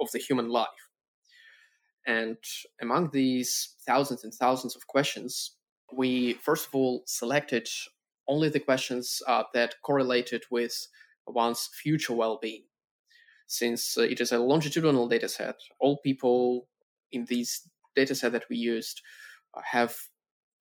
of 0.00 0.08
the 0.12 0.18
human 0.18 0.48
life. 0.48 0.91
And 2.06 2.38
among 2.80 3.10
these 3.10 3.76
thousands 3.86 4.24
and 4.24 4.34
thousands 4.34 4.76
of 4.76 4.86
questions, 4.86 5.56
we 5.92 6.34
first 6.34 6.68
of 6.68 6.74
all 6.74 7.02
selected 7.06 7.68
only 8.28 8.48
the 8.48 8.60
questions 8.60 9.22
uh, 9.28 9.44
that 9.54 9.76
correlated 9.82 10.44
with 10.50 10.88
one's 11.26 11.68
future 11.82 12.14
well 12.14 12.38
being. 12.40 12.64
since 13.46 13.98
uh, 13.98 14.02
it 14.02 14.20
is 14.20 14.32
a 14.32 14.38
longitudinal 14.38 15.08
data 15.08 15.28
set. 15.28 15.56
All 15.80 15.98
people 15.98 16.68
in 17.12 17.26
this 17.28 17.68
data 17.94 18.14
set 18.14 18.32
that 18.32 18.48
we 18.48 18.56
used 18.56 19.02
uh, 19.54 19.60
have 19.64 19.96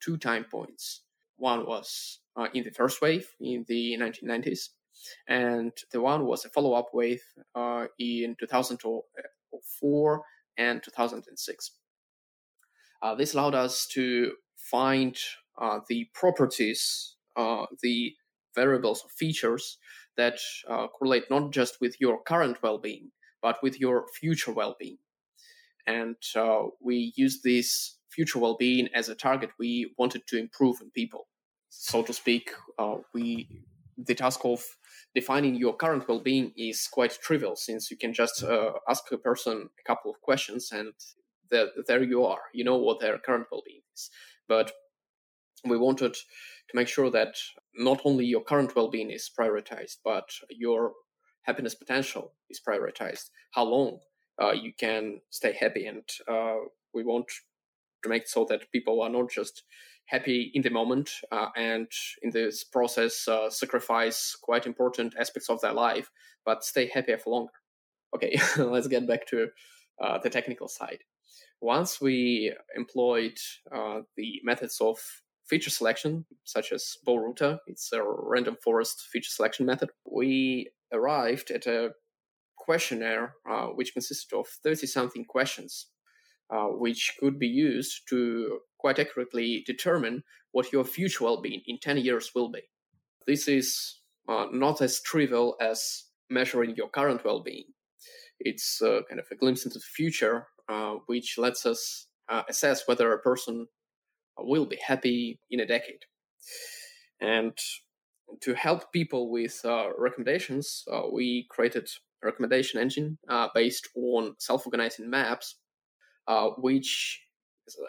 two 0.01 0.17
time 0.17 0.45
points. 0.45 1.03
One 1.37 1.65
was 1.65 2.19
uh, 2.35 2.47
in 2.53 2.63
the 2.63 2.71
first 2.71 3.01
wave 3.01 3.27
in 3.39 3.65
the 3.67 3.97
1990s, 3.99 4.69
and 5.27 5.71
the 5.91 6.01
one 6.01 6.25
was 6.25 6.45
a 6.45 6.49
follow 6.49 6.73
up 6.73 6.89
wave 6.93 7.23
uh, 7.55 7.87
in 7.99 8.35
2004 8.39 10.21
and 10.57 10.81
2006. 10.83 11.71
Uh, 13.01 13.15
this 13.15 13.33
allowed 13.33 13.55
us 13.55 13.87
to 13.87 14.33
find 14.55 15.17
uh, 15.59 15.79
the 15.89 16.07
properties, 16.13 17.15
uh, 17.35 17.65
the 17.81 18.13
variables 18.55 19.03
or 19.03 19.09
features 19.09 19.77
that 20.17 20.37
uh, 20.69 20.87
correlate 20.87 21.29
not 21.29 21.51
just 21.51 21.79
with 21.81 21.95
your 21.99 22.21
current 22.21 22.61
well 22.61 22.77
being, 22.77 23.11
but 23.41 23.57
with 23.63 23.79
your 23.79 24.05
future 24.19 24.51
well 24.51 24.75
being. 24.79 24.97
And 25.87 26.15
uh, 26.35 26.63
we 26.79 27.13
use 27.15 27.41
this 27.43 27.97
future 28.09 28.39
well 28.39 28.57
being 28.57 28.89
as 28.93 29.09
a 29.09 29.15
target 29.15 29.51
we 29.57 29.93
wanted 29.97 30.27
to 30.27 30.37
improve 30.37 30.77
in 30.81 30.91
people. 30.91 31.27
So 31.69 32.03
to 32.03 32.13
speak, 32.13 32.51
uh, 32.77 32.97
we 33.13 33.47
the 33.97 34.15
task 34.15 34.41
of 34.43 34.63
defining 35.13 35.55
your 35.55 35.75
current 35.75 36.07
well-being 36.07 36.53
is 36.55 36.87
quite 36.91 37.17
trivial 37.21 37.55
since 37.55 37.91
you 37.91 37.97
can 37.97 38.13
just 38.13 38.43
uh, 38.43 38.71
ask 38.89 39.03
a 39.11 39.17
person 39.17 39.69
a 39.79 39.83
couple 39.87 40.11
of 40.11 40.21
questions 40.21 40.69
and 40.71 40.93
the, 41.49 41.69
there 41.87 42.03
you 42.03 42.25
are. 42.25 42.41
You 42.53 42.63
know 42.63 42.77
what 42.77 42.99
their 42.99 43.17
current 43.17 43.47
well-being 43.51 43.81
is. 43.93 44.09
But 44.47 44.71
we 45.65 45.77
wanted 45.77 46.13
to 46.13 46.75
make 46.75 46.87
sure 46.87 47.09
that 47.11 47.35
not 47.75 48.01
only 48.05 48.25
your 48.25 48.43
current 48.43 48.75
well-being 48.75 49.11
is 49.11 49.29
prioritized 49.37 49.97
but 50.03 50.29
your 50.49 50.93
happiness 51.43 51.75
potential 51.75 52.33
is 52.49 52.61
prioritized. 52.65 53.29
How 53.51 53.63
long 53.63 53.99
uh, 54.41 54.51
you 54.51 54.71
can 54.77 55.21
stay 55.29 55.53
happy 55.59 55.85
and 55.85 56.03
uh, 56.27 56.55
we 56.93 57.03
want 57.03 57.25
to 58.03 58.09
make 58.09 58.27
so 58.27 58.45
that 58.49 58.71
people 58.71 59.01
are 59.01 59.09
not 59.09 59.29
just 59.29 59.63
happy 60.05 60.51
in 60.53 60.61
the 60.61 60.69
moment 60.69 61.09
uh, 61.31 61.47
and 61.55 61.87
in 62.21 62.31
this 62.31 62.63
process 62.63 63.27
uh, 63.27 63.49
sacrifice 63.49 64.35
quite 64.41 64.65
important 64.65 65.13
aspects 65.19 65.49
of 65.49 65.61
their 65.61 65.73
life 65.73 66.09
but 66.45 66.63
stay 66.63 66.89
happy 66.93 67.15
for 67.17 67.31
longer. 67.31 67.51
Okay 68.15 68.39
let's 68.57 68.87
get 68.87 69.07
back 69.07 69.25
to 69.27 69.47
uh, 70.01 70.17
the 70.19 70.29
technical 70.29 70.67
side. 70.67 70.99
Once 71.61 72.01
we 72.01 72.53
employed 72.75 73.37
uh, 73.73 74.01
the 74.17 74.41
methods 74.43 74.79
of 74.81 74.97
feature 75.45 75.69
selection 75.69 76.25
such 76.43 76.71
as 76.71 76.97
BORUTA 77.05 77.59
it's 77.67 77.91
a 77.91 78.01
random 78.03 78.57
forest 78.63 79.07
feature 79.11 79.29
selection 79.29 79.65
method 79.65 79.89
we 80.09 80.69
arrived 80.93 81.51
at 81.51 81.65
a 81.65 81.91
questionnaire 82.57 83.35
uh, 83.49 83.67
which 83.67 83.93
consisted 83.93 84.35
of 84.35 84.47
30 84.63 84.87
something 84.87 85.25
questions 85.25 85.87
uh, 86.51 86.67
which 86.67 87.15
could 87.19 87.39
be 87.39 87.47
used 87.47 88.01
to 88.09 88.59
quite 88.77 88.99
accurately 88.99 89.63
determine 89.65 90.23
what 90.51 90.71
your 90.73 90.83
future 90.83 91.23
well-being 91.23 91.61
in 91.65 91.77
10 91.79 91.97
years 91.97 92.31
will 92.35 92.49
be. 92.49 92.61
This 93.25 93.47
is 93.47 94.01
uh, 94.27 94.47
not 94.51 94.81
as 94.81 95.01
trivial 95.01 95.55
as 95.61 96.05
measuring 96.29 96.75
your 96.75 96.89
current 96.89 97.23
well-being. 97.23 97.65
It's 98.39 98.81
uh, 98.81 99.01
kind 99.07 99.19
of 99.19 99.27
a 99.31 99.35
glimpse 99.35 99.65
into 99.65 99.79
the 99.79 99.85
future, 99.85 100.47
uh, 100.67 100.95
which 101.05 101.37
lets 101.37 101.65
us 101.65 102.07
uh, 102.27 102.43
assess 102.49 102.87
whether 102.87 103.13
a 103.13 103.19
person 103.19 103.67
will 104.37 104.65
be 104.65 104.77
happy 104.85 105.39
in 105.51 105.59
a 105.59 105.65
decade. 105.65 106.05
And 107.19 107.57
to 108.41 108.55
help 108.55 108.91
people 108.91 109.29
with 109.29 109.61
uh, 109.63 109.89
recommendations, 109.97 110.83
uh, 110.91 111.03
we 111.11 111.45
created 111.49 111.87
a 112.23 112.25
recommendation 112.25 112.79
engine 112.79 113.19
based 113.53 113.89
on 113.95 114.35
self-organizing 114.39 115.09
maps, 115.09 115.57
which 116.57 117.21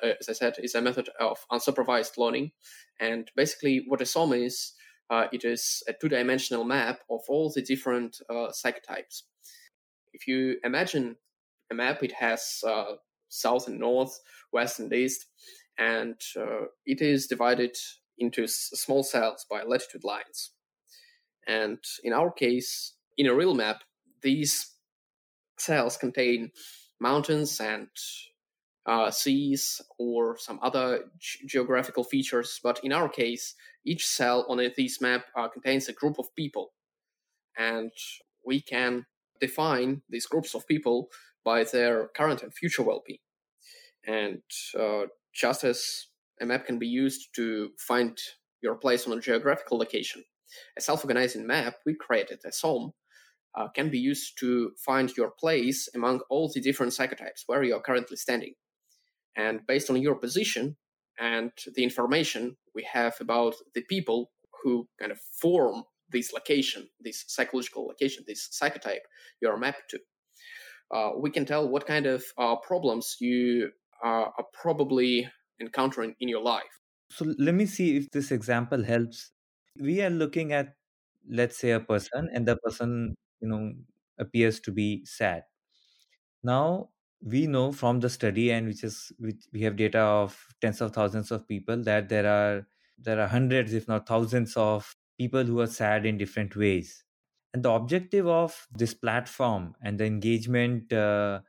uh, 0.02 0.12
as 0.20 0.28
I 0.28 0.32
said, 0.32 0.54
is 0.58 0.74
a 0.74 0.82
method 0.82 1.08
of 1.20 1.38
unsupervised 1.50 2.16
learning. 2.18 2.52
And 3.00 3.30
basically, 3.36 3.84
what 3.88 4.00
a 4.00 4.06
SOM 4.06 4.32
is, 4.32 4.72
uh, 5.10 5.26
it 5.32 5.44
is 5.44 5.82
a 5.88 5.92
two-dimensional 5.92 6.64
map 6.64 7.00
of 7.10 7.20
all 7.28 7.50
the 7.54 7.62
different 7.62 8.18
uh, 8.30 8.48
psychotypes. 8.50 9.22
If 10.12 10.26
you 10.26 10.56
imagine 10.64 11.16
a 11.70 11.74
map, 11.74 12.02
it 12.02 12.12
has 12.12 12.60
uh, 12.66 12.94
south 13.28 13.66
and 13.66 13.78
north, 13.78 14.18
west 14.52 14.78
and 14.78 14.92
east, 14.92 15.26
and 15.78 16.20
uh, 16.38 16.66
it 16.84 17.00
is 17.00 17.26
divided 17.26 17.76
into 18.18 18.44
s- 18.44 18.70
small 18.74 19.02
cells 19.02 19.46
by 19.50 19.62
latitude 19.62 20.04
lines. 20.04 20.52
And 21.46 21.78
in 22.04 22.12
our 22.12 22.30
case, 22.30 22.94
in 23.16 23.26
a 23.26 23.34
real 23.34 23.54
map, 23.54 23.82
these 24.22 24.74
cells 25.58 25.96
contain 25.96 26.50
mountains 27.02 27.60
and 27.60 27.88
uh, 28.86 29.10
seas 29.10 29.80
or 29.98 30.36
some 30.38 30.58
other 30.62 31.04
g- 31.18 31.46
geographical 31.46 32.04
features. 32.04 32.60
But 32.62 32.80
in 32.82 32.92
our 32.92 33.08
case, 33.08 33.54
each 33.84 34.06
cell 34.06 34.46
on 34.48 34.58
this 34.58 35.00
map 35.00 35.24
uh, 35.36 35.48
contains 35.48 35.88
a 35.88 35.92
group 35.92 36.18
of 36.18 36.34
people. 36.34 36.72
And 37.58 37.92
we 38.46 38.60
can 38.60 39.06
define 39.40 40.02
these 40.08 40.26
groups 40.26 40.54
of 40.54 40.66
people 40.66 41.08
by 41.44 41.64
their 41.64 42.08
current 42.16 42.42
and 42.42 42.54
future 42.54 42.82
well 42.82 43.02
being. 43.06 43.18
And 44.06 44.42
uh, 44.78 45.06
just 45.34 45.64
as 45.64 46.06
a 46.40 46.46
map 46.46 46.66
can 46.66 46.78
be 46.78 46.88
used 46.88 47.34
to 47.36 47.70
find 47.78 48.18
your 48.62 48.76
place 48.76 49.06
on 49.06 49.16
a 49.16 49.20
geographical 49.20 49.78
location, 49.78 50.24
a 50.78 50.80
self 50.80 51.04
organizing 51.04 51.46
map 51.46 51.74
we 51.86 51.94
created, 51.94 52.40
a 52.44 52.52
SOM, 52.52 52.92
uh, 53.54 53.68
can 53.68 53.90
be 53.90 53.98
used 53.98 54.38
to 54.40 54.72
find 54.78 55.14
your 55.16 55.32
place 55.38 55.88
among 55.94 56.20
all 56.30 56.50
the 56.52 56.60
different 56.60 56.92
psychotypes 56.92 57.42
where 57.46 57.62
you 57.62 57.74
are 57.74 57.82
currently 57.82 58.16
standing. 58.16 58.54
And 59.36 59.60
based 59.66 59.90
on 59.90 60.00
your 60.00 60.14
position 60.14 60.76
and 61.18 61.52
the 61.74 61.84
information 61.84 62.56
we 62.74 62.86
have 62.92 63.14
about 63.20 63.54
the 63.74 63.82
people 63.82 64.30
who 64.62 64.88
kind 64.98 65.12
of 65.12 65.18
form 65.40 65.84
this 66.10 66.32
location, 66.32 66.88
this 67.00 67.24
psychological 67.26 67.86
location, 67.86 68.24
this 68.26 68.48
psychotype 68.52 69.04
you 69.40 69.48
are 69.48 69.58
mapped 69.58 69.90
to, 69.90 69.98
uh, 70.94 71.10
we 71.18 71.30
can 71.30 71.44
tell 71.44 71.68
what 71.68 71.86
kind 71.86 72.06
of 72.06 72.22
uh, 72.38 72.56
problems 72.56 73.16
you 73.20 73.70
uh, 74.04 74.28
are 74.36 74.46
probably 74.52 75.28
encountering 75.60 76.14
in 76.20 76.28
your 76.28 76.42
life. 76.42 76.80
So 77.10 77.34
let 77.38 77.54
me 77.54 77.66
see 77.66 77.96
if 77.96 78.10
this 78.10 78.30
example 78.30 78.84
helps. 78.84 79.30
We 79.78 80.02
are 80.02 80.10
looking 80.10 80.52
at, 80.52 80.74
let's 81.28 81.58
say, 81.58 81.70
a 81.70 81.80
person, 81.80 82.28
and 82.32 82.46
the 82.46 82.56
person, 82.56 83.14
you 83.42 83.48
know, 83.48 83.74
appears 84.18 84.60
to 84.62 84.72
be 84.72 85.04
sad. 85.04 85.44
Now, 86.42 86.90
we 87.22 87.46
know 87.46 87.72
from 87.72 88.00
the 88.00 88.10
study 88.10 88.50
and 88.50 88.66
which 88.66 88.82
is 88.82 89.12
which 89.18 89.44
we 89.52 89.62
have 89.62 89.76
data 89.76 90.00
of 90.00 90.44
tens 90.60 90.80
of 90.80 90.92
thousands 90.92 91.30
of 91.30 91.46
people 91.46 91.80
that 91.84 92.08
there 92.08 92.26
are 92.26 92.66
there 92.98 93.20
are 93.20 93.28
hundreds 93.28 93.72
if 93.72 93.86
not 93.86 94.08
thousands 94.08 94.56
of 94.56 94.96
people 95.18 95.44
who 95.44 95.60
are 95.60 95.68
sad 95.68 96.04
in 96.04 96.18
different 96.18 96.56
ways 96.56 97.04
and 97.54 97.62
the 97.62 97.70
objective 97.70 98.26
of 98.26 98.66
this 98.76 98.92
platform 98.92 99.76
and 99.82 100.00
the 100.00 100.04
engagement 100.04 100.92
uh, 100.92 101.40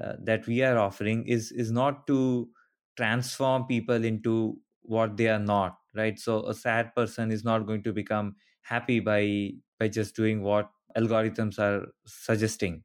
uh, 0.00 0.14
that 0.18 0.46
we 0.48 0.62
are 0.64 0.78
offering 0.78 1.24
is 1.28 1.52
is 1.52 1.70
not 1.70 2.08
to 2.08 2.50
transform 2.96 3.66
people 3.66 4.04
into 4.04 4.58
what 4.82 5.16
they 5.16 5.28
are 5.28 5.38
not 5.38 5.78
right 5.94 6.18
so 6.18 6.44
a 6.48 6.54
sad 6.54 6.92
person 6.96 7.30
is 7.30 7.44
not 7.44 7.66
going 7.66 7.84
to 7.84 7.92
become 7.92 8.34
happy 8.62 8.98
by 8.98 9.50
by 9.78 9.86
just 9.86 10.16
doing 10.16 10.42
what 10.42 10.72
algorithms 10.96 11.58
are 11.58 11.88
suggesting 12.06 12.82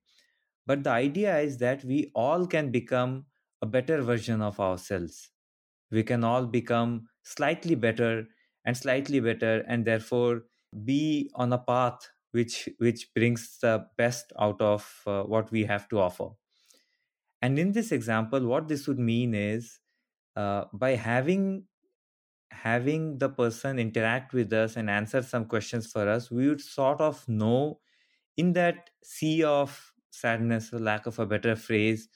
but 0.65 0.83
the 0.83 0.89
idea 0.91 1.37
is 1.39 1.57
that 1.57 1.83
we 1.83 2.11
all 2.15 2.45
can 2.47 2.71
become 2.71 3.25
a 3.61 3.65
better 3.65 4.01
version 4.01 4.41
of 4.41 4.59
ourselves. 4.59 5.31
We 5.91 6.03
can 6.03 6.23
all 6.23 6.45
become 6.47 7.07
slightly 7.23 7.75
better 7.75 8.27
and 8.65 8.77
slightly 8.77 9.19
better, 9.19 9.63
and 9.67 9.85
therefore 9.85 10.43
be 10.83 11.31
on 11.35 11.53
a 11.53 11.57
path 11.59 12.09
which 12.31 12.69
which 12.79 13.13
brings 13.13 13.59
the 13.59 13.87
best 13.97 14.33
out 14.39 14.61
of 14.61 15.01
uh, 15.07 15.23
what 15.23 15.51
we 15.51 15.65
have 15.65 15.87
to 15.89 15.99
offer. 15.99 16.29
And 17.41 17.59
in 17.59 17.71
this 17.71 17.91
example, 17.91 18.45
what 18.45 18.67
this 18.67 18.87
would 18.87 18.99
mean 18.99 19.33
is 19.33 19.79
uh, 20.35 20.65
by 20.73 20.91
having 20.95 21.65
having 22.51 23.19
the 23.19 23.29
person 23.29 23.79
interact 23.79 24.33
with 24.33 24.53
us 24.53 24.77
and 24.77 24.89
answer 24.89 25.21
some 25.21 25.45
questions 25.45 25.91
for 25.91 26.07
us, 26.09 26.31
we 26.31 26.49
would 26.49 26.61
sort 26.61 27.01
of 27.01 27.27
know 27.29 27.79
in 28.37 28.53
that 28.53 28.89
sea 29.03 29.43
of 29.43 29.93
sadness 30.11 30.69
for 30.69 30.79
lack 30.79 31.05
of 31.05 31.19
a 31.19 31.25
better 31.25 31.55
phrase 31.55 32.07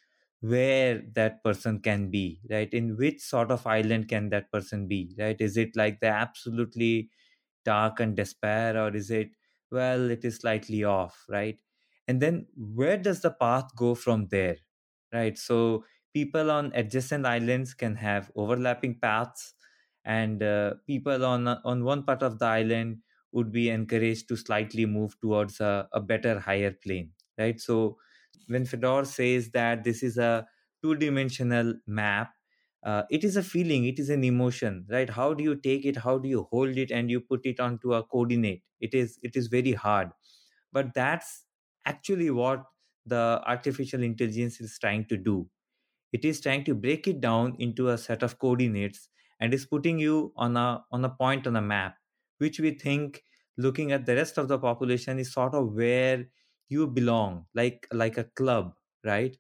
where 0.42 1.02
that 1.14 1.44
person 1.44 1.80
can 1.82 2.10
be 2.10 2.42
right? 2.50 2.74
In 2.74 2.96
which 2.98 3.22
sort 3.22 3.52
of 3.52 3.68
island 3.68 4.08
can 4.08 4.30
that 4.30 4.52
person 4.52 4.88
be 4.88 5.16
right? 5.20 5.40
Is 5.40 5.58
it 5.58 5.76
like 5.76 6.00
the 6.00 6.08
absolutely 6.08 7.10
dark 7.66 8.00
and 8.00 8.16
despair 8.16 8.78
or 8.78 8.96
is 8.96 9.12
it 9.12 9.32
well 9.72 10.10
it 10.12 10.26
is 10.26 10.38
slightly 10.38 10.84
off 10.84 11.26
right? 11.30 11.62
And 12.08 12.22
then 12.22 12.48
where 12.58 12.98
does 12.98 13.22
the 13.22 13.32
path 13.32 13.76
go 13.76 13.96
from 13.96 14.28
there 14.30 14.58
right? 15.14 15.38
So 15.38 15.86
people 16.14 16.52
on 16.52 16.72
adjacent 16.74 17.26
islands 17.26 17.74
can 17.74 17.96
have 17.96 18.32
overlapping 18.36 19.00
paths 19.00 19.54
and 20.06 20.42
uh, 20.42 20.76
people 20.88 21.26
on 21.26 21.48
on 21.48 21.84
one 21.84 22.04
part 22.04 22.24
of 22.24 22.40
the 22.40 22.46
island 22.46 23.02
would 23.32 23.52
be 23.52 23.70
encouraged 23.70 24.28
to 24.28 24.36
slightly 24.38 24.86
move 24.86 25.20
towards 25.22 25.60
a, 25.60 25.88
a 25.94 26.00
better 26.02 26.40
higher 26.40 26.72
plane 26.72 27.12
right? 27.38 27.60
So 27.60 27.98
when 28.48 28.66
fedor 28.66 29.06
says 29.06 29.52
that 29.52 29.84
this 29.84 30.04
is 30.04 30.18
a 30.18 30.48
two 30.84 30.96
dimensional 30.96 31.76
map 31.88 32.34
uh, 32.84 33.04
it 33.10 33.24
is 33.26 33.36
a 33.36 33.44
feeling 33.44 33.86
it 33.86 34.00
is 34.00 34.10
an 34.10 34.24
emotion 34.24 34.86
right? 34.90 35.10
How 35.10 35.34
do 35.34 35.44
you 35.44 35.56
take 35.56 35.86
it? 35.86 35.98
How 35.98 36.18
do 36.18 36.30
you 36.30 36.44
hold 36.44 36.78
it? 36.78 36.92
And 36.92 37.12
you 37.12 37.20
put 37.20 37.46
it 37.46 37.60
onto 37.60 37.94
a 37.94 38.04
coordinate. 38.04 38.64
It 38.80 38.94
is 38.94 39.20
it 39.22 39.36
is 39.36 39.48
very 39.48 39.74
hard. 39.74 40.12
But 40.72 40.94
that's 40.94 41.46
actually 41.86 42.30
what 42.32 42.66
the 43.06 43.42
artificial 43.46 44.04
intelligence 44.04 44.62
is 44.62 44.78
trying 44.80 45.06
to 45.08 45.18
do. 45.18 45.50
It 46.14 46.26
is 46.26 46.42
trying 46.42 46.66
to 46.66 46.76
break 46.76 47.08
it 47.08 47.22
down 47.22 47.56
into 47.60 47.90
a 47.90 47.98
set 47.98 48.24
of 48.24 48.40
coordinates 48.40 49.10
and 49.40 49.54
is 49.54 49.66
putting 49.68 50.00
you 50.00 50.34
on 50.38 50.58
a 50.58 50.86
on 50.92 51.06
a 51.06 51.10
point 51.10 51.48
on 51.48 51.56
a 51.58 51.62
map 51.64 51.99
which 52.40 52.60
we 52.60 52.72
think 52.72 53.24
looking 53.58 53.92
at 53.92 54.06
the 54.06 54.16
rest 54.16 54.38
of 54.38 54.48
the 54.48 54.58
population 54.60 55.20
is 55.20 55.32
sort 55.34 55.54
of 55.54 55.74
where 55.74 56.26
you 56.68 56.88
belong 56.88 57.46
like 57.54 57.88
like 57.94 58.18
a 58.18 58.24
club 58.24 58.74
right? 59.04 59.38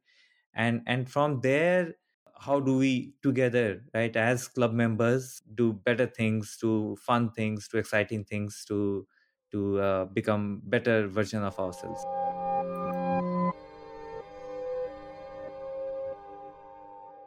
And 0.54 0.82
and 0.88 1.10
from 1.10 1.42
there 1.42 1.96
how 2.40 2.60
do 2.60 2.78
we 2.78 3.14
together 3.22 3.84
right 3.94 4.16
as 4.16 4.48
club 4.48 4.72
members 4.74 5.42
do 5.56 5.74
better 5.74 6.08
things 6.08 6.58
to 6.62 6.96
fun 6.96 7.32
things 7.32 7.68
to 7.68 7.78
exciting 7.78 8.24
things 8.24 8.64
to 8.66 9.06
to 9.52 9.80
uh, 9.80 10.06
become 10.06 10.62
better 10.64 11.08
version 11.08 11.44
of 11.44 11.60
ourselves? 11.60 12.06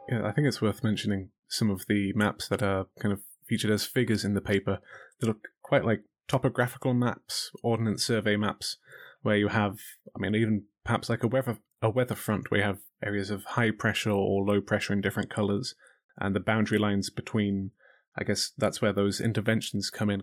Yeah 0.09 0.27
i 0.27 0.31
think 0.31 0.47
it's 0.47 0.61
worth 0.61 0.83
mentioning 0.83 1.29
some 1.47 1.69
of 1.69 1.85
the 1.87 2.13
maps 2.13 2.47
that 2.49 2.61
are 2.63 2.87
kind 2.99 3.13
of 3.13 3.21
featured 3.47 3.71
as 3.71 3.85
figures 3.85 4.23
in 4.23 4.33
the 4.33 4.41
paper 4.41 4.79
that 5.19 5.27
look 5.27 5.47
quite 5.61 5.85
like 5.85 6.03
topographical 6.27 6.93
maps 6.93 7.51
ordnance 7.63 8.05
survey 8.05 8.35
maps 8.35 8.77
where 9.21 9.37
you 9.37 9.49
have 9.49 9.79
i 10.15 10.19
mean 10.19 10.33
even 10.35 10.63
perhaps 10.85 11.09
like 11.09 11.23
a 11.23 11.27
weather 11.27 11.57
a 11.83 11.89
weather 11.89 12.15
front 12.15 12.49
where 12.49 12.61
you 12.61 12.65
have 12.65 12.79
areas 13.03 13.29
of 13.29 13.43
high 13.43 13.71
pressure 13.71 14.11
or 14.11 14.43
low 14.43 14.61
pressure 14.61 14.93
in 14.93 15.01
different 15.01 15.29
colors, 15.29 15.75
and 16.17 16.35
the 16.35 16.39
boundary 16.39 16.79
lines 16.79 17.09
between. 17.09 17.71
I 18.15 18.23
guess 18.23 18.51
that's 18.55 18.79
where 18.79 18.93
those 18.93 19.19
interventions 19.19 19.89
come 19.89 20.11
in. 20.11 20.21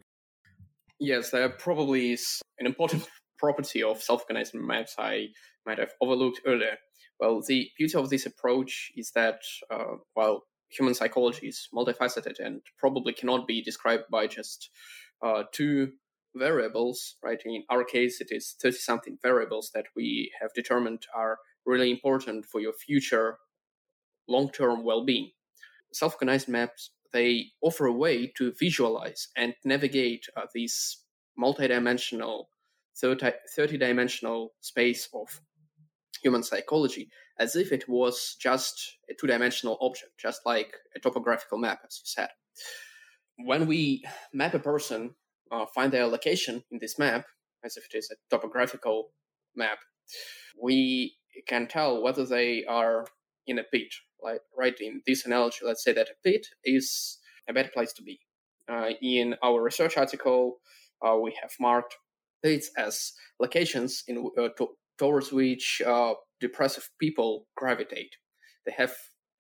Yes, 1.00 1.33
there 1.33 1.48
probably 1.48 2.12
is 2.12 2.40
an 2.61 2.66
important 2.66 3.09
property 3.38 3.83
of 3.83 4.00
self-organized 4.00 4.54
maps 4.54 4.94
I 4.96 5.26
might 5.66 5.78
have 5.78 5.90
overlooked 6.00 6.40
earlier. 6.46 6.76
Well, 7.18 7.42
the 7.44 7.68
beauty 7.76 7.98
of 7.98 8.09
this 8.09 8.26
approach 8.26 8.92
is 8.96 9.11
that 9.16 9.40
uh, 9.72 9.96
while 10.14 10.44
human 10.70 10.94
psychology 10.94 11.48
is 11.48 11.68
multifaceted 11.74 12.38
and 12.38 12.62
probably 12.78 13.12
cannot 13.12 13.46
be 13.46 13.62
described 13.62 14.04
by 14.11 14.26
just 14.26 14.70
uh, 15.22 15.42
two 15.52 15.92
variables, 16.35 17.16
right? 17.22 17.40
In 17.44 17.64
our 17.68 17.85
case, 17.85 18.20
it 18.20 18.28
is 18.30 18.56
30 18.62 18.76
something 18.76 19.18
variables 19.22 19.70
that 19.74 19.87
we 19.96 20.30
have 20.40 20.52
determined 20.54 21.06
are 21.14 21.38
really 21.66 21.90
important 21.90 22.46
for 22.46 22.61
your 22.61 22.72
future 22.72 23.38
long 24.28 24.50
term 24.50 24.85
well 24.85 25.04
being. 25.04 25.30
Self 25.92 26.14
organized 26.14 26.48
maps, 26.48 26.90
they 27.12 27.46
offer 27.62 27.87
a 27.87 27.92
way 27.92 28.33
to 28.38 28.52
visualize 28.59 29.28
and 29.37 29.54
navigate 29.64 30.26
uh, 30.37 30.46
these 30.54 31.02
multidimensional, 31.38 32.44
30 32.96 33.78
dimensional 33.78 34.52
space 34.61 35.09
of 35.14 35.40
human 36.22 36.42
psychology 36.42 37.09
as 37.38 37.56
if 37.56 37.72
it 37.72 37.88
was 37.88 38.37
just 38.40 38.98
a 39.11 39.14
two 39.18 39.26
dimensional 39.26 39.78
object, 39.80 40.12
just 40.18 40.40
like 40.44 40.74
a 40.94 41.00
topographical 41.00 41.59
map, 41.59 41.80
as 41.87 42.00
you 42.02 42.06
said. 42.06 42.28
When 43.38 43.66
we 43.66 44.04
map 44.33 44.54
a 44.54 44.59
person, 44.59 45.14
uh, 45.50 45.64
find 45.74 45.92
their 45.92 46.06
location 46.06 46.62
in 46.70 46.78
this 46.80 46.98
map, 46.98 47.24
as 47.64 47.76
if 47.76 47.85
it 47.92 47.96
is 47.96 48.11
a 48.11 48.16
topographical 48.35 49.12
map, 49.56 49.78
we 50.62 51.16
can 51.46 51.66
tell 51.66 52.02
whether 52.02 52.24
they 52.26 52.64
are 52.64 53.06
in 53.46 53.59
a 53.59 53.64
pit. 53.64 53.92
Like 54.22 54.42
right 54.56 54.78
in 54.78 55.00
this 55.06 55.24
analogy, 55.24 55.59
let's 55.64 55.83
say 55.83 55.92
that 55.94 56.09
a 56.09 56.28
pit 56.28 56.46
is 56.62 57.18
a 57.48 57.54
better 57.54 57.70
place 57.72 57.92
to 57.94 58.02
be. 58.02 58.20
Uh, 58.70 58.90
in 59.00 59.35
our 59.42 59.62
research 59.62 59.96
article, 59.96 60.59
uh, 61.04 61.16
we 61.16 61.35
have 61.40 61.50
marked 61.59 61.96
pits 62.42 62.70
as 62.76 63.12
locations 63.40 64.04
in 64.06 64.30
uh, 64.38 64.48
to, 64.59 64.68
towards 65.01 65.33
which 65.33 65.81
uh, 65.87 66.13
depressive 66.41 66.91
people 67.01 67.47
gravitate. 67.57 68.17
They 68.67 68.73
have 68.77 68.93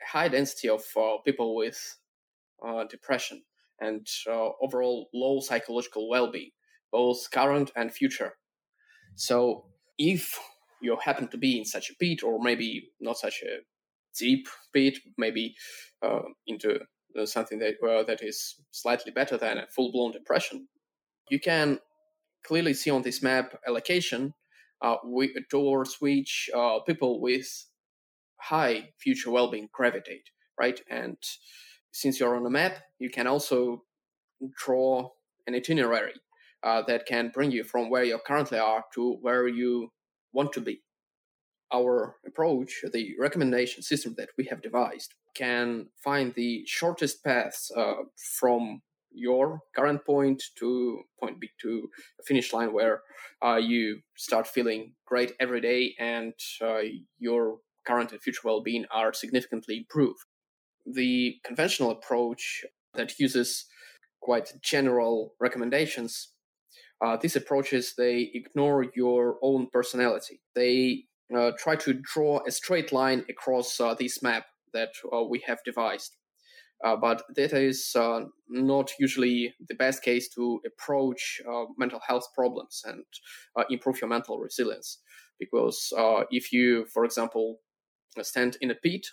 high 0.02 0.28
density 0.28 0.70
of 0.70 0.82
uh, 0.96 1.18
people 1.24 1.54
with 1.54 1.78
uh, 2.66 2.84
depression 2.84 3.42
and 3.78 4.06
overall 4.62 5.08
low 5.14 5.40
psychological 5.40 6.08
well-being, 6.08 6.50
both 6.90 7.30
current 7.30 7.70
and 7.76 7.92
future. 7.92 8.32
So 9.16 9.66
if 9.98 10.38
you 10.80 10.96
happen 10.96 11.28
to 11.28 11.38
be 11.38 11.58
in 11.58 11.64
such 11.66 11.90
a 11.90 11.94
pit, 12.00 12.22
or 12.22 12.42
maybe 12.42 12.90
not 12.98 13.18
such 13.18 13.42
a 13.42 13.60
deep 14.18 14.48
pit, 14.72 14.98
maybe 15.18 15.54
uh, 16.02 16.22
into 16.46 16.80
uh, 17.18 17.26
something 17.26 17.58
that 17.58 17.74
uh, 17.86 18.02
that 18.04 18.22
is 18.22 18.56
slightly 18.70 19.12
better 19.12 19.36
than 19.36 19.58
a 19.58 19.66
full 19.66 19.92
blown 19.92 20.12
depression, 20.12 20.68
you 21.28 21.38
can 21.38 21.78
clearly 22.44 22.72
see 22.72 22.90
on 22.90 23.02
this 23.02 23.22
map 23.22 23.58
a 23.66 23.70
location 23.70 24.32
uh, 24.82 24.96
towards 25.50 25.96
which 26.00 26.50
uh, 26.54 26.80
people 26.80 27.20
with 27.20 27.66
high 28.40 28.90
future 28.98 29.30
well 29.30 29.50
being 29.50 29.68
gravitate, 29.72 30.30
right? 30.58 30.80
And 30.90 31.16
since 31.92 32.20
you're 32.20 32.36
on 32.36 32.46
a 32.46 32.50
map, 32.50 32.78
you 32.98 33.10
can 33.10 33.26
also 33.26 33.84
draw 34.56 35.10
an 35.46 35.54
itinerary 35.54 36.14
uh, 36.62 36.82
that 36.82 37.06
can 37.06 37.30
bring 37.32 37.50
you 37.50 37.64
from 37.64 37.90
where 37.90 38.04
you 38.04 38.18
currently 38.26 38.58
are 38.58 38.84
to 38.94 39.18
where 39.20 39.48
you 39.48 39.92
want 40.32 40.52
to 40.52 40.60
be. 40.60 40.82
Our 41.72 42.16
approach, 42.26 42.84
the 42.92 43.14
recommendation 43.18 43.82
system 43.82 44.14
that 44.18 44.30
we 44.36 44.44
have 44.46 44.62
devised, 44.62 45.14
can 45.34 45.86
find 46.02 46.34
the 46.34 46.64
shortest 46.66 47.22
paths 47.22 47.70
uh, 47.76 48.02
from 48.38 48.82
your 49.12 49.60
current 49.74 50.04
point 50.04 50.42
to 50.58 51.02
point 51.20 51.40
B 51.40 51.48
to 51.62 51.88
a 52.20 52.22
finish 52.24 52.52
line 52.52 52.72
where 52.72 53.02
uh, 53.44 53.56
you 53.56 54.00
start 54.16 54.46
feeling 54.46 54.94
great 55.06 55.32
every 55.40 55.60
day 55.60 55.94
and 55.98 56.32
uh, 56.62 56.80
your 57.18 57.58
current 57.86 58.12
and 58.12 58.22
future 58.22 58.42
well 58.44 58.62
being 58.62 58.84
are 58.90 59.12
significantly 59.12 59.78
improved. 59.78 60.20
The 60.86 61.36
conventional 61.44 61.90
approach 61.90 62.64
that 62.94 63.18
uses 63.18 63.66
quite 64.20 64.52
general 64.62 65.34
recommendations 65.40 66.32
uh, 67.00 67.16
these 67.16 67.36
approaches 67.36 67.94
they 67.96 68.30
ignore 68.34 68.86
your 68.94 69.38
own 69.42 69.68
personality. 69.72 70.40
They 70.54 71.04
uh, 71.34 71.52
try 71.58 71.76
to 71.76 71.94
draw 71.94 72.40
a 72.46 72.50
straight 72.50 72.92
line 72.92 73.24
across 73.28 73.80
uh, 73.80 73.94
this 73.94 74.22
map 74.22 74.44
that 74.72 74.90
uh, 75.12 75.22
we 75.22 75.42
have 75.46 75.58
devised. 75.64 76.16
Uh, 76.84 76.96
but 76.96 77.22
that 77.36 77.52
is 77.52 77.92
uh, 77.94 78.20
not 78.48 78.90
usually 78.98 79.54
the 79.68 79.74
best 79.74 80.02
case 80.02 80.28
to 80.30 80.60
approach 80.66 81.40
mental 81.76 82.00
health 82.06 82.26
problems 82.34 82.82
and 82.86 83.04
improve 83.68 84.00
your 84.00 84.08
mental 84.08 84.38
resilience. 84.38 84.98
Because 85.38 85.92
if 86.30 86.52
you, 86.52 86.86
for 86.86 87.04
example, 87.04 87.58
stand 88.22 88.56
in 88.60 88.70
a 88.70 88.74
pit 88.74 89.06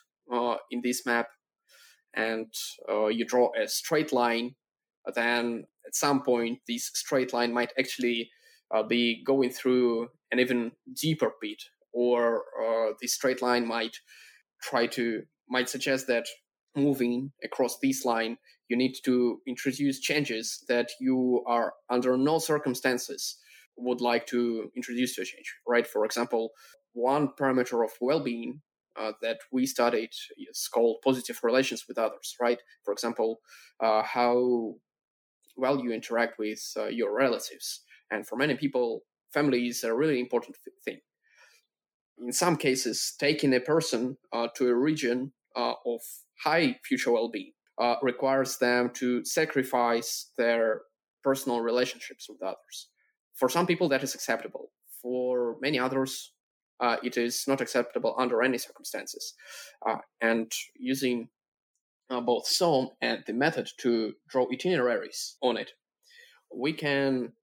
in 0.72 0.82
this 0.82 1.06
map 1.06 1.28
and 2.14 2.54
you 3.10 3.26
draw 3.26 3.50
a 3.62 3.68
straight 3.68 4.14
line 4.14 4.56
then 5.16 5.66
at 5.86 5.96
some 5.96 6.22
point 6.22 6.60
this 6.68 6.92
straight 6.94 7.34
line 7.34 7.54
might 7.54 7.72
actually 7.80 8.30
uh, 8.74 8.84
be 8.84 9.24
going 9.24 9.50
through 9.50 10.10
an 10.32 10.40
even 10.40 10.72
deeper 10.94 11.32
pit, 11.42 11.64
or 11.94 12.44
uh, 12.62 12.94
the 13.00 13.08
straight 13.08 13.42
line 13.42 13.66
might 13.66 13.98
try 14.62 14.86
to 14.88 15.24
might 15.50 15.70
suggest 15.70 16.08
that 16.08 16.26
moving 16.78 17.32
across 17.44 17.80
this 17.80 18.06
line 18.06 18.38
you 18.70 18.78
need 18.78 18.96
to 19.04 19.40
introduce 19.48 20.00
changes 20.00 20.64
that 20.68 20.92
you 21.00 21.44
are 21.48 21.74
under 21.90 22.18
no 22.18 22.40
circumstances 22.40 23.38
would 23.78 24.02
like 24.02 24.26
to 24.26 24.72
introduce 24.76 25.16
to 25.16 25.22
a 25.22 25.26
change 25.26 25.56
right 25.68 25.88
for 25.88 26.06
example 26.06 26.52
one 26.94 27.30
parameter 27.40 27.84
of 27.84 27.92
well-being 28.02 28.62
uh, 29.00 29.12
that 29.22 29.38
we 29.52 29.68
studied 29.68 30.10
is 30.50 30.68
called 30.74 30.98
positive 31.04 31.40
relations 31.44 31.86
with 31.88 31.98
others 31.98 32.36
right 32.40 32.60
for 32.84 32.92
example 32.92 33.40
uh, 33.80 34.02
how 34.02 34.74
well 35.58 35.84
you 35.84 35.92
interact 35.92 36.40
with 36.40 36.62
uh, 36.78 36.86
your 36.86 37.14
relatives. 37.14 37.82
And 38.12 38.26
for 38.26 38.38
many 38.38 38.56
people, 38.56 39.02
family 39.34 39.68
is 39.68 39.84
a 39.84 39.94
really 39.94 40.20
important 40.20 40.56
thing. 40.86 41.00
In 42.20 42.32
some 42.32 42.56
cases, 42.56 43.14
taking 43.20 43.54
a 43.54 43.60
person 43.60 44.18
uh, 44.32 44.48
to 44.56 44.70
a 44.70 44.76
region 44.76 45.34
uh, 45.56 45.74
of 45.86 46.02
high 46.44 46.78
future 46.84 47.12
well 47.12 47.30
being 47.30 47.52
uh, 47.82 47.96
requires 48.02 48.58
them 48.58 48.92
to 48.96 49.24
sacrifice 49.24 50.32
their 50.38 50.82
personal 51.24 51.62
relationships 51.62 52.28
with 52.30 52.42
others. 52.42 52.90
For 53.36 53.50
some 53.50 53.68
people, 53.68 53.90
that 53.90 54.04
is 54.04 54.16
acceptable. 54.16 54.72
For 55.02 55.58
many 55.62 55.78
others, 55.78 56.34
uh, 56.80 56.98
it 57.04 57.18
is 57.18 57.44
not 57.48 57.62
acceptable 57.62 58.16
under 58.18 58.42
any 58.42 58.58
circumstances. 58.58 59.34
Uh, 59.88 59.98
and 60.22 60.52
using 60.76 61.30
uh, 62.10 62.22
both 62.22 62.48
SOM 62.48 62.90
and 63.02 63.24
the 63.28 63.34
method 63.34 63.70
to 63.80 64.14
draw 64.30 64.48
itineraries 64.52 65.38
on 65.42 65.58
it, 65.58 65.72
we 66.56 66.74
can 66.74 67.34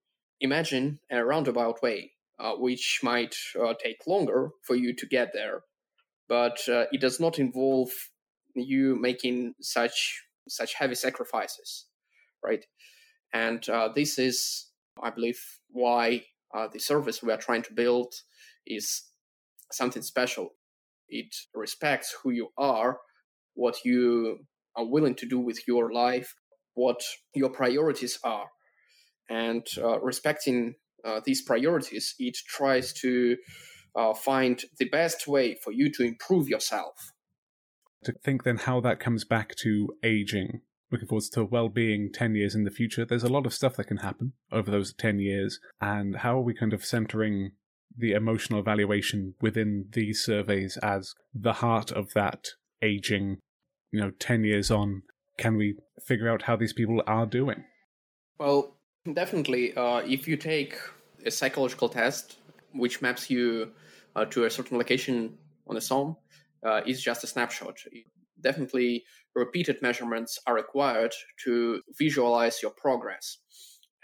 imagine 0.40 0.98
a 1.10 1.24
roundabout 1.24 1.82
way 1.82 2.12
uh, 2.38 2.54
which 2.54 3.00
might 3.02 3.36
uh, 3.60 3.74
take 3.82 4.06
longer 4.06 4.50
for 4.66 4.74
you 4.74 4.94
to 4.96 5.06
get 5.06 5.30
there, 5.32 5.60
but 6.28 6.58
it 6.66 7.00
does 7.00 7.20
not 7.20 7.38
involve 7.38 7.90
you 8.54 8.96
making 9.00 9.54
such 9.60 10.22
such 10.48 10.74
heavy 10.74 10.94
sacrifices, 10.94 11.86
right? 12.44 12.64
And 13.32 13.68
uh, 13.68 13.88
this 13.94 14.18
is, 14.18 14.70
I 15.02 15.10
believe, 15.10 15.40
why 15.70 16.24
uh, 16.54 16.68
the 16.72 16.78
service 16.78 17.22
we 17.22 17.32
are 17.32 17.38
trying 17.38 17.62
to 17.62 17.72
build 17.72 18.14
is 18.66 19.04
something 19.72 20.02
special. 20.02 20.50
It 21.08 21.34
respects 21.54 22.14
who 22.22 22.30
you 22.30 22.48
are, 22.56 22.98
what 23.54 23.84
you 23.84 24.46
are 24.76 24.86
willing 24.86 25.14
to 25.16 25.26
do 25.26 25.38
with 25.38 25.66
your 25.66 25.92
life, 25.92 26.34
what 26.74 27.00
your 27.34 27.50
priorities 27.50 28.18
are. 28.22 28.48
And 29.28 29.66
uh, 29.78 30.00
respecting 30.00 30.74
uh, 31.04 31.20
these 31.24 31.42
priorities, 31.42 32.14
it 32.18 32.36
tries 32.46 32.92
to 32.94 33.36
uh, 33.96 34.14
find 34.14 34.62
the 34.78 34.88
best 34.88 35.26
way 35.26 35.56
for 35.62 35.72
you 35.72 35.90
to 35.92 36.02
improve 36.02 36.48
yourself. 36.48 37.13
To 38.04 38.12
think 38.12 38.44
then 38.44 38.58
how 38.58 38.80
that 38.80 39.00
comes 39.00 39.24
back 39.24 39.54
to 39.56 39.96
aging, 40.02 40.60
looking 40.90 41.08
forward 41.08 41.24
to 41.32 41.44
well 41.44 41.68
being 41.68 42.10
10 42.12 42.34
years 42.34 42.54
in 42.54 42.64
the 42.64 42.70
future, 42.70 43.04
there's 43.04 43.24
a 43.24 43.32
lot 43.32 43.46
of 43.46 43.54
stuff 43.54 43.76
that 43.76 43.86
can 43.86 43.98
happen 43.98 44.32
over 44.52 44.70
those 44.70 44.92
10 44.92 45.18
years. 45.18 45.58
And 45.80 46.16
how 46.16 46.38
are 46.38 46.42
we 46.42 46.54
kind 46.54 46.72
of 46.72 46.84
centering 46.84 47.52
the 47.96 48.12
emotional 48.12 48.60
evaluation 48.60 49.34
within 49.40 49.86
these 49.92 50.22
surveys 50.22 50.76
as 50.82 51.14
the 51.34 51.54
heart 51.54 51.90
of 51.92 52.12
that 52.14 52.48
aging, 52.82 53.38
you 53.90 54.00
know, 54.00 54.12
10 54.18 54.44
years 54.44 54.70
on? 54.70 55.02
Can 55.38 55.56
we 55.56 55.76
figure 56.06 56.30
out 56.30 56.42
how 56.42 56.56
these 56.56 56.72
people 56.72 57.02
are 57.06 57.26
doing? 57.26 57.64
Well, 58.38 58.76
definitely. 59.12 59.74
Uh, 59.74 59.98
if 60.06 60.28
you 60.28 60.36
take 60.36 60.76
a 61.24 61.30
psychological 61.30 61.88
test 61.88 62.36
which 62.72 63.00
maps 63.00 63.30
you 63.30 63.70
uh, 64.16 64.24
to 64.26 64.44
a 64.44 64.50
certain 64.50 64.78
location 64.78 65.38
on 65.66 65.74
the 65.74 65.80
SOM, 65.80 66.16
uh, 66.64 66.80
is 66.86 67.02
just 67.02 67.24
a 67.24 67.26
snapshot. 67.26 67.76
Definitely, 68.40 69.04
repeated 69.34 69.82
measurements 69.82 70.38
are 70.46 70.54
required 70.54 71.12
to 71.44 71.82
visualize 71.98 72.62
your 72.62 72.72
progress. 72.72 73.38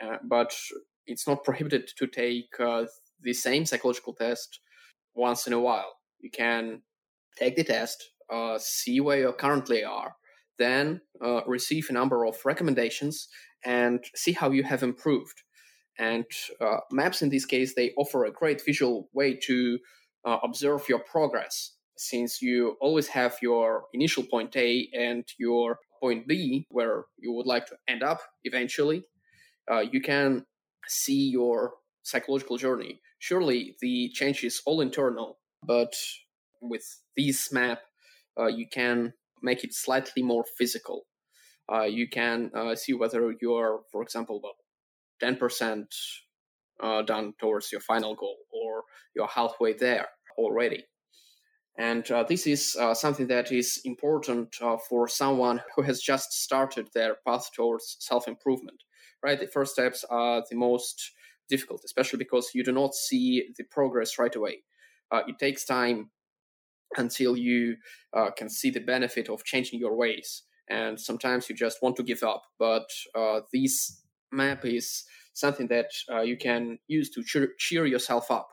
Uh, 0.03 0.17
but 0.29 0.57
it's 1.07 1.27
not 1.27 1.45
prohibited 1.45 1.91
to 1.97 2.07
take 2.07 2.49
uh, 2.59 2.85
the 3.23 3.33
same 3.33 3.67
psychological 3.67 4.15
test 4.15 4.61
once 5.15 5.47
in 5.47 5.53
a 5.53 5.61
while. 5.61 5.93
You 6.21 6.31
can 6.31 6.83
take 7.39 7.57
the 7.57 7.65
test, 7.65 8.03
uh, 8.33 8.59
see 8.59 9.01
where 9.01 9.19
you 9.19 9.33
currently 9.33 9.85
are, 9.85 10.15
then 10.59 11.01
uh, 11.25 11.43
receive 11.47 11.89
a 11.91 11.93
number 11.93 12.25
of 12.27 12.37
recommendations 12.45 13.29
and 13.65 14.03
see 14.15 14.33
how 14.33 14.51
you 14.51 14.63
have 14.63 14.83
improved. 14.83 15.43
And 15.99 16.25
uh, 16.61 16.79
maps 16.93 17.21
in 17.21 17.29
this 17.29 17.45
case, 17.45 17.75
they 17.75 17.93
offer 17.99 18.25
a 18.25 18.33
great 18.33 18.65
visual 18.65 19.11
way 19.13 19.35
to 19.45 19.79
observe 20.25 20.87
your 20.89 20.99
progress 20.99 21.73
since 22.01 22.41
you 22.41 22.79
always 22.81 23.09
have 23.09 23.37
your 23.43 23.85
initial 23.93 24.23
point 24.23 24.57
A 24.57 24.89
and 24.95 25.23
your 25.39 25.79
point 26.01 26.27
B, 26.27 26.67
where 26.71 27.05
you 27.19 27.31
would 27.35 27.47
like 27.47 27.67
to 27.67 27.77
end 27.89 28.03
up 28.03 28.21
eventually, 28.45 29.05
uh, 29.71 29.81
you 29.81 30.01
can 30.01 30.47
see 30.89 31.29
your 31.29 31.75
psychological 32.03 32.57
journey. 32.57 33.01
Surely 33.19 33.77
the 33.83 34.11
change 34.15 34.43
is 34.45 34.63
all 34.65 34.81
internal, 34.81 35.41
but 35.63 35.93
with 36.63 36.87
this 37.19 37.53
map, 37.53 37.81
uh, 38.41 38.47
you 38.47 38.67
can 38.67 39.13
make 39.43 39.63
it 39.63 39.75
slightly 39.75 40.23
more 40.23 40.45
physical. 40.57 41.03
Uh, 41.71 41.83
you 41.83 42.09
can 42.09 42.51
uh, 42.57 42.75
see 42.75 42.95
whether 42.95 43.35
you're, 43.43 43.83
for 43.93 44.03
example, 44.03 44.41
well, 44.43 44.57
10% 45.23 45.85
uh, 46.83 47.03
done 47.03 47.35
towards 47.39 47.71
your 47.71 47.83
final 47.83 48.15
goal 48.15 48.39
or 48.51 48.85
you're 49.15 49.27
halfway 49.27 49.75
there 49.75 50.09
already. 50.39 50.83
And 51.81 52.09
uh, 52.11 52.25
this 52.25 52.47
is 52.47 52.77
uh, 52.79 52.93
something 52.93 53.27
that 53.29 53.51
is 53.51 53.81
important 53.87 54.55
uh, 54.61 54.77
for 54.77 55.09
someone 55.09 55.63
who 55.75 55.83
has 55.83 56.03
just 56.03 56.31
started 56.31 56.89
their 56.93 57.17
path 57.27 57.51
towards 57.57 57.97
self 58.01 58.29
improvement. 58.29 58.85
Right, 59.23 59.41
the 59.41 59.47
first 59.47 59.73
steps 59.73 60.05
are 60.11 60.43
the 60.51 60.57
most 60.57 61.13
difficult, 61.49 61.83
especially 61.85 62.19
because 62.19 62.51
you 62.55 62.63
do 62.65 62.73
not 62.73 62.95
see 62.95 63.49
the 63.57 63.65
progress 63.65 64.19
right 64.19 64.35
away. 64.35 64.59
Uh, 65.11 65.23
it 65.27 65.39
takes 65.39 65.65
time 65.65 66.11
until 66.97 67.37
you 67.37 67.77
uh, 68.15 68.31
can 68.31 68.51
see 68.51 68.71
the 68.71 68.81
benefit 68.81 69.29
of 69.31 69.45
changing 69.45 69.81
your 69.81 69.97
ways, 69.97 70.43
and 70.69 71.01
sometimes 71.01 71.49
you 71.49 71.55
just 71.55 71.83
want 71.83 71.97
to 71.97 72.03
give 72.03 72.23
up. 72.23 72.43
But 72.59 72.91
uh, 73.15 73.41
this 73.53 74.03
map 74.33 74.65
is 74.67 75.05
something 75.33 75.69
that 75.69 75.91
you 76.25 76.37
can 76.37 76.79
use 76.89 77.11
to 77.11 77.23
cheer, 77.23 77.51
cheer 77.59 77.87
yourself 77.87 78.31
up, 78.31 78.49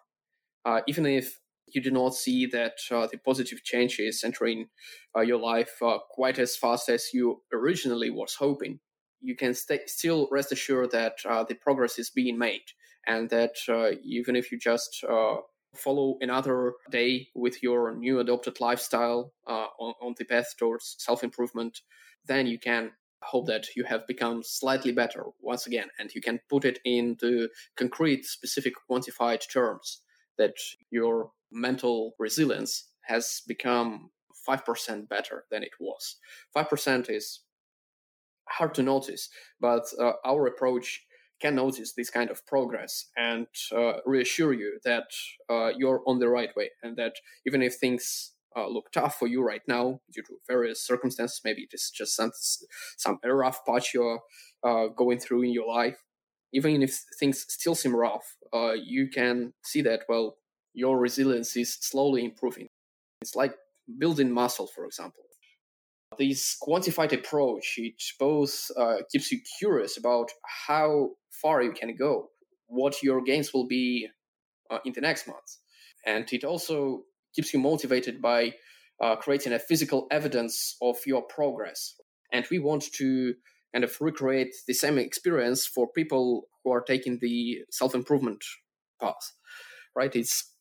even 0.87 1.05
if 1.05 1.39
you 1.67 1.81
do 1.81 1.91
not 1.91 2.15
see 2.15 2.45
that 2.47 2.77
uh, 2.91 3.07
the 3.07 3.17
positive 3.17 3.63
changes 3.63 4.23
entering 4.23 4.67
uh, 5.15 5.21
your 5.21 5.39
life 5.39 5.81
uh, 5.81 5.97
quite 6.09 6.39
as 6.39 6.55
fast 6.55 6.89
as 6.89 7.09
you 7.13 7.41
originally 7.53 8.09
was 8.09 8.35
hoping. 8.35 8.79
You 9.21 9.35
can 9.35 9.53
st- 9.53 9.89
still 9.89 10.27
rest 10.31 10.51
assured 10.51 10.91
that 10.91 11.17
uh, 11.27 11.43
the 11.43 11.55
progress 11.55 11.99
is 11.99 12.09
being 12.09 12.37
made 12.37 12.63
and 13.05 13.29
that 13.29 13.55
uh, 13.67 13.91
even 14.03 14.35
if 14.35 14.51
you 14.51 14.59
just 14.59 15.03
uh, 15.09 15.37
follow 15.75 16.17
another 16.21 16.73
day 16.91 17.27
with 17.35 17.61
your 17.61 17.95
new 17.95 18.19
adopted 18.19 18.59
lifestyle 18.59 19.33
on, 19.47 19.93
on 20.01 20.15
the 20.17 20.25
path 20.25 20.55
towards 20.57 20.95
self-improvement 20.99 21.81
then 22.25 22.47
you 22.47 22.57
can 22.59 22.91
hope 23.23 23.47
that 23.47 23.67
you 23.75 23.83
have 23.83 24.05
become 24.07 24.41
slightly 24.43 24.91
better 24.91 25.25
once 25.41 25.67
again 25.67 25.87
and 25.99 26.13
you 26.13 26.21
can 26.21 26.39
put 26.49 26.65
it 26.65 26.79
into 26.85 27.47
concrete 27.75 28.25
specific 28.25 28.73
quantified 28.89 29.41
terms 29.51 30.01
that 30.37 30.53
your 30.91 31.31
mental 31.51 32.13
resilience 32.19 32.89
has 33.05 33.41
become 33.47 34.09
5% 34.47 35.09
better 35.09 35.45
than 35.51 35.63
it 35.63 35.71
was. 35.79 36.17
5% 36.55 37.09
is 37.09 37.41
hard 38.49 38.73
to 38.75 38.83
notice, 38.83 39.29
but 39.59 39.83
uh, 39.99 40.13
our 40.25 40.47
approach 40.47 41.03
can 41.41 41.55
notice 41.55 41.93
this 41.93 42.09
kind 42.09 42.29
of 42.29 42.45
progress 42.47 43.05
and 43.15 43.47
uh, 43.75 43.93
reassure 44.05 44.53
you 44.53 44.79
that 44.83 45.07
uh, 45.49 45.69
you're 45.77 46.01
on 46.07 46.19
the 46.19 46.29
right 46.29 46.55
way 46.55 46.71
and 46.81 46.97
that 46.97 47.13
even 47.45 47.61
if 47.61 47.75
things 47.75 48.33
uh, 48.55 48.67
look 48.67 48.91
tough 48.91 49.19
for 49.19 49.27
you 49.27 49.43
right 49.43 49.61
now 49.67 49.99
due 50.11 50.23
to 50.23 50.37
various 50.47 50.85
circumstances, 50.85 51.41
maybe 51.45 51.63
it 51.63 51.73
is 51.73 51.91
just 51.93 52.15
some, 52.15 52.31
some 52.97 53.19
rough 53.23 53.63
patch 53.65 53.93
you're 53.93 54.21
uh, 54.63 54.87
going 54.87 55.19
through 55.19 55.43
in 55.43 55.51
your 55.51 55.67
life, 55.67 55.97
even 56.53 56.81
if 56.81 56.99
things 57.19 57.45
still 57.49 57.75
seem 57.75 57.95
rough, 57.95 58.35
uh, 58.53 58.71
you 58.71 59.07
can 59.09 59.53
see 59.63 59.81
that, 59.81 60.01
well, 60.09 60.37
your 60.77 60.99
resilience 60.99 61.57
is 61.57 61.73
slowly 61.81 62.23
improving. 62.23 62.67
It's 63.21 63.35
like 63.35 63.55
building 63.97 64.31
muscle, 64.31 64.67
for 64.67 64.85
example. 64.85 65.23
This 66.19 66.55
quantified 66.61 67.13
approach, 67.13 67.73
it 67.77 68.01
both 68.19 68.69
uh, 68.77 68.97
keeps 69.11 69.31
you 69.31 69.39
curious 69.59 69.97
about 69.97 70.29
how 70.67 71.09
far 71.31 71.63
you 71.63 71.71
can 71.71 71.95
go, 71.95 72.29
what 72.67 73.01
your 73.01 73.23
gains 73.23 73.53
will 73.53 73.67
be 73.67 74.07
uh, 74.69 74.77
in 74.85 74.93
the 74.93 75.01
next 75.01 75.27
month. 75.27 75.57
And 76.05 76.31
it 76.31 76.43
also 76.43 77.03
keeps 77.35 77.53
you 77.53 77.59
motivated 77.59 78.21
by 78.21 78.53
uh, 79.01 79.15
creating 79.15 79.53
a 79.53 79.59
physical 79.59 80.05
evidence 80.11 80.75
of 80.81 80.97
your 81.07 81.23
progress. 81.23 81.95
And 82.31 82.45
we 82.51 82.59
want 82.59 82.83
to 82.93 83.33
kind 83.73 83.83
of 83.83 83.99
recreate 83.99 84.53
the 84.67 84.73
same 84.73 84.99
experience 84.99 85.65
for 85.65 85.87
people 85.91 86.43
who 86.63 86.71
are 86.71 86.81
taking 86.81 87.17
the 87.19 87.63
self 87.71 87.95
improvement 87.95 88.43
path, 89.01 89.33
right? 89.95 90.15
It's 90.15 90.53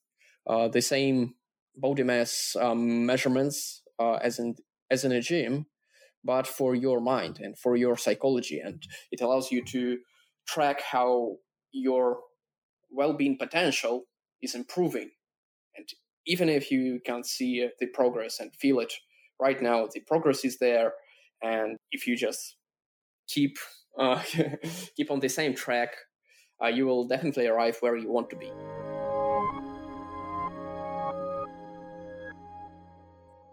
uh, 0.46 0.68
the 0.68 0.82
same 0.82 1.34
body 1.76 2.02
mass 2.02 2.56
um, 2.60 3.06
measurements 3.06 3.82
uh, 3.98 4.14
as 4.14 4.38
in 4.38 4.56
as 4.90 5.04
in 5.04 5.12
a 5.12 5.20
gym, 5.20 5.66
but 6.24 6.46
for 6.46 6.74
your 6.74 7.00
mind 7.00 7.38
and 7.40 7.58
for 7.58 7.76
your 7.76 7.96
psychology, 7.96 8.60
and 8.60 8.82
it 9.10 9.20
allows 9.20 9.50
you 9.50 9.64
to 9.64 9.98
track 10.46 10.80
how 10.80 11.36
your 11.72 12.20
well-being 12.90 13.36
potential 13.36 14.04
is 14.40 14.54
improving. 14.54 15.10
And 15.76 15.88
even 16.26 16.48
if 16.48 16.70
you 16.70 17.00
can't 17.04 17.26
see 17.26 17.68
the 17.80 17.86
progress 17.88 18.38
and 18.38 18.54
feel 18.54 18.78
it 18.78 18.92
right 19.40 19.60
now, 19.60 19.88
the 19.92 20.00
progress 20.00 20.44
is 20.44 20.58
there, 20.58 20.92
and 21.42 21.76
if 21.90 22.06
you 22.06 22.16
just 22.16 22.56
keep 23.28 23.58
uh, 23.98 24.22
keep 24.96 25.10
on 25.10 25.20
the 25.20 25.28
same 25.28 25.54
track, 25.54 25.96
uh, 26.62 26.68
you 26.68 26.86
will 26.86 27.06
definitely 27.06 27.46
arrive 27.46 27.76
where 27.80 27.96
you 27.96 28.10
want 28.10 28.30
to 28.30 28.36
be. 28.36 28.50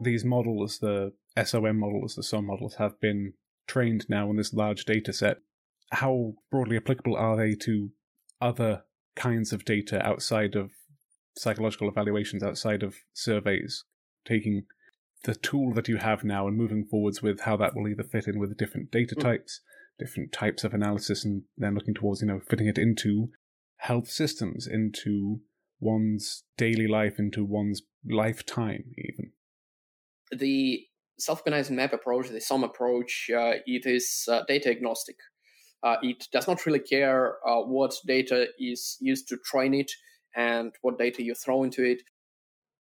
These 0.03 0.25
models, 0.25 0.79
the 0.79 1.13
SOM 1.43 1.79
models, 1.79 2.15
the 2.15 2.23
SOM 2.23 2.45
models, 2.45 2.75
have 2.75 2.99
been 2.99 3.33
trained 3.67 4.05
now 4.09 4.29
on 4.29 4.35
this 4.35 4.53
large 4.53 4.85
data 4.85 5.13
set. 5.13 5.37
How 5.91 6.33
broadly 6.51 6.77
applicable 6.77 7.15
are 7.15 7.37
they 7.37 7.55
to 7.55 7.91
other 8.41 8.83
kinds 9.15 9.53
of 9.53 9.65
data 9.65 10.05
outside 10.05 10.55
of 10.55 10.71
psychological 11.37 11.89
evaluations, 11.89 12.43
outside 12.43 12.83
of 12.83 12.95
surveys? 13.13 13.83
Taking 14.25 14.65
the 15.23 15.35
tool 15.35 15.73
that 15.73 15.87
you 15.87 15.97
have 15.97 16.23
now 16.23 16.47
and 16.47 16.57
moving 16.57 16.85
forwards 16.85 17.21
with 17.21 17.41
how 17.41 17.57
that 17.57 17.75
will 17.75 17.87
either 17.87 18.03
fit 18.03 18.27
in 18.27 18.39
with 18.39 18.57
different 18.57 18.91
data 18.91 19.15
hmm. 19.15 19.21
types, 19.21 19.61
different 19.99 20.31
types 20.31 20.63
of 20.63 20.73
analysis, 20.73 21.23
and 21.23 21.43
then 21.57 21.75
looking 21.75 21.93
towards, 21.93 22.21
you 22.21 22.27
know, 22.27 22.41
fitting 22.49 22.67
it 22.67 22.77
into 22.77 23.29
health 23.77 24.09
systems, 24.09 24.67
into 24.67 25.41
one's 25.83 26.43
daily 26.57 26.87
life 26.87 27.19
into 27.19 27.43
one's 27.43 27.81
lifetime, 28.09 28.85
even? 28.97 29.31
The 30.37 30.85
self-organizing 31.19 31.75
map 31.75 31.93
approach, 31.93 32.29
the 32.29 32.41
SOM 32.41 32.63
approach, 32.63 33.29
uh, 33.33 33.53
it 33.65 33.85
is 33.85 34.27
uh, 34.31 34.41
data 34.47 34.69
agnostic. 34.69 35.17
Uh, 35.83 35.97
it 36.01 36.27
does 36.31 36.47
not 36.47 36.65
really 36.65 36.79
care 36.79 37.35
uh, 37.47 37.61
what 37.61 37.93
data 38.07 38.47
is 38.57 38.97
used 39.01 39.27
to 39.27 39.37
train 39.37 39.73
it 39.73 39.91
and 40.35 40.73
what 40.81 40.97
data 40.97 41.21
you 41.21 41.35
throw 41.35 41.63
into 41.63 41.83
it. 41.83 42.01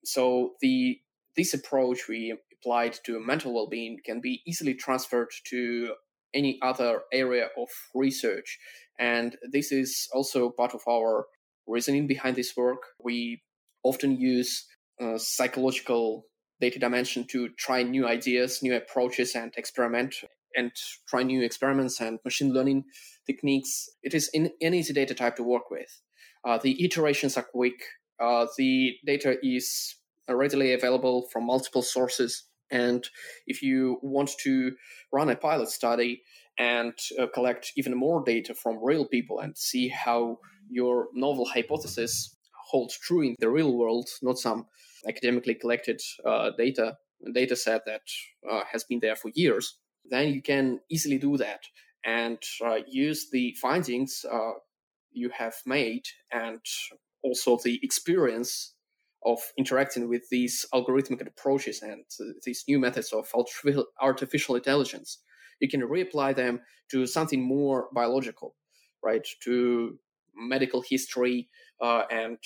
So 0.05 0.53
the 0.61 0.99
this 1.35 1.53
approach 1.53 2.07
we 2.07 2.35
applied 2.53 2.97
to 3.05 3.19
mental 3.19 3.53
well-being 3.53 3.99
can 4.05 4.21
be 4.21 4.41
easily 4.45 4.73
transferred 4.73 5.29
to 5.45 5.93
any 6.33 6.59
other 6.61 7.01
area 7.11 7.47
of 7.57 7.69
research. 7.95 8.59
And 8.99 9.35
this 9.51 9.71
is 9.71 10.07
also 10.13 10.49
part 10.49 10.73
of 10.73 10.81
our 10.87 11.25
reasoning 11.67 12.07
behind 12.07 12.35
this 12.35 12.53
work. 12.55 12.83
We 13.03 13.41
often 13.83 14.19
use 14.19 14.65
uh, 15.01 15.17
psychological 15.17 16.25
data 16.61 16.79
dimension 16.79 17.25
to 17.31 17.49
try 17.57 17.83
new 17.83 18.07
ideas, 18.07 18.61
new 18.61 18.75
approaches, 18.75 19.35
and 19.35 19.51
experiment 19.57 20.15
and 20.55 20.71
try 21.07 21.23
new 21.23 21.41
experiments 21.41 21.99
and 21.99 22.19
machine 22.23 22.53
learning 22.53 22.85
techniques. 23.25 23.89
It 24.03 24.13
is 24.13 24.29
in 24.33 24.51
an 24.61 24.73
easy 24.73 24.93
data 24.93 25.13
type 25.13 25.35
to 25.37 25.43
work 25.43 25.69
with. 25.71 26.01
Uh, 26.45 26.57
the 26.57 26.83
iterations 26.83 27.37
are 27.37 27.43
quick. 27.43 27.81
Uh, 28.21 28.47
the 28.57 28.95
data 29.05 29.37
is 29.43 29.95
readily 30.29 30.73
available 30.73 31.27
from 31.31 31.45
multiple 31.45 31.81
sources. 31.81 32.43
And 32.69 33.07
if 33.47 33.61
you 33.61 33.99
want 34.01 34.31
to 34.43 34.71
run 35.11 35.29
a 35.29 35.35
pilot 35.35 35.69
study 35.69 36.21
and 36.57 36.93
uh, 37.19 37.27
collect 37.33 37.71
even 37.75 37.97
more 37.97 38.23
data 38.23 38.53
from 38.53 38.79
real 38.81 39.05
people 39.05 39.39
and 39.39 39.57
see 39.57 39.89
how 39.89 40.37
your 40.69 41.07
novel 41.13 41.45
hypothesis 41.45 42.35
holds 42.71 42.97
true 42.97 43.21
in 43.21 43.35
the 43.39 43.49
real 43.49 43.77
world, 43.77 44.07
not 44.21 44.37
some 44.37 44.65
academically 45.07 45.55
collected 45.55 45.99
uh, 46.25 46.51
data 46.57 46.97
data 47.33 47.55
set 47.55 47.85
that 47.85 48.01
uh, 48.49 48.61
has 48.71 48.83
been 48.83 48.99
there 48.99 49.15
for 49.15 49.29
years, 49.35 49.77
then 50.09 50.33
you 50.33 50.41
can 50.41 50.79
easily 50.89 51.17
do 51.17 51.37
that 51.37 51.61
and 52.03 52.39
uh, 52.65 52.77
use 52.87 53.29
the 53.31 53.55
findings 53.61 54.25
uh, 54.31 54.53
you 55.11 55.29
have 55.29 55.53
made 55.65 56.03
and 56.31 56.59
also 57.23 57.57
the 57.63 57.79
experience 57.83 58.73
of 59.23 59.37
interacting 59.57 60.09
with 60.09 60.23
these 60.31 60.65
algorithmic 60.73 61.25
approaches 61.27 61.83
and 61.83 62.03
these 62.43 62.63
new 62.67 62.79
methods 62.79 63.13
of 63.13 63.31
artificial 64.01 64.55
intelligence. 64.55 65.19
You 65.59 65.69
can 65.69 65.81
reapply 65.81 66.35
them 66.35 66.61
to 66.89 67.05
something 67.05 67.43
more 67.43 67.89
biological, 67.93 68.55
right? 69.03 69.27
To 69.43 69.99
medical 70.35 70.81
history 70.81 71.49
uh, 71.81 72.03
and 72.09 72.37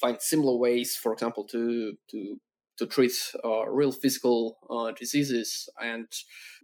find 0.00 0.20
similar 0.20 0.56
ways, 0.56 0.96
for 0.96 1.12
example, 1.12 1.44
to 1.48 1.94
to 2.10 2.40
to 2.78 2.86
treat 2.86 3.12
uh, 3.44 3.66
real 3.68 3.92
physical 3.92 4.58
uh, 4.68 4.92
diseases. 4.98 5.68
And 5.80 6.06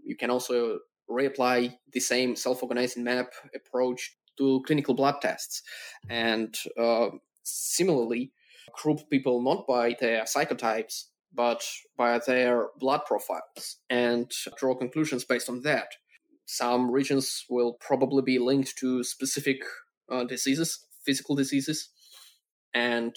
you 0.04 0.16
can 0.16 0.30
also 0.30 0.80
reapply 1.08 1.74
the 1.92 2.00
same 2.00 2.36
self-organizing 2.36 3.04
map 3.04 3.32
approach 3.54 4.16
to 4.38 4.62
clinical 4.66 4.94
blood 4.94 5.16
tests. 5.22 5.62
And 6.08 6.54
uh, 6.80 7.08
similarly, 7.44 8.32
group 8.72 9.08
people 9.10 9.42
not 9.42 9.66
by 9.66 9.96
their 10.00 10.24
psychotypes, 10.24 11.04
but 11.32 11.64
by 11.96 12.18
their 12.26 12.68
blood 12.78 13.02
profiles 13.06 13.76
and 13.88 14.30
draw 14.56 14.74
conclusions 14.74 15.24
based 15.24 15.48
on 15.48 15.62
that. 15.62 15.88
Some 16.46 16.90
regions 16.90 17.44
will 17.48 17.76
probably 17.80 18.22
be 18.22 18.38
linked 18.40 18.76
to 18.78 19.04
specific 19.04 19.58
uh, 20.10 20.24
diseases, 20.24 20.86
physical 21.04 21.36
diseases, 21.36 21.90
and 22.74 23.14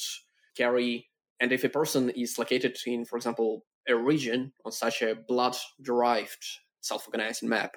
carry. 0.57 1.09
And 1.39 1.51
if 1.51 1.63
a 1.63 1.69
person 1.69 2.09
is 2.11 2.37
located 2.37 2.77
in, 2.85 3.05
for 3.05 3.17
example, 3.17 3.65
a 3.87 3.95
region 3.95 4.53
on 4.65 4.71
such 4.71 5.01
a 5.01 5.15
blood 5.15 5.55
derived 5.81 6.45
self 6.81 7.07
organizing 7.07 7.49
map, 7.49 7.75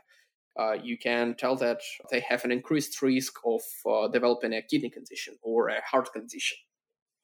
uh, 0.58 0.72
you 0.82 0.96
can 0.96 1.34
tell 1.34 1.56
that 1.56 1.80
they 2.10 2.20
have 2.20 2.44
an 2.44 2.52
increased 2.52 3.00
risk 3.02 3.34
of 3.44 3.60
uh, 3.90 4.08
developing 4.08 4.54
a 4.54 4.62
kidney 4.62 4.90
condition 4.90 5.36
or 5.42 5.68
a 5.68 5.82
heart 5.82 6.12
condition 6.12 6.56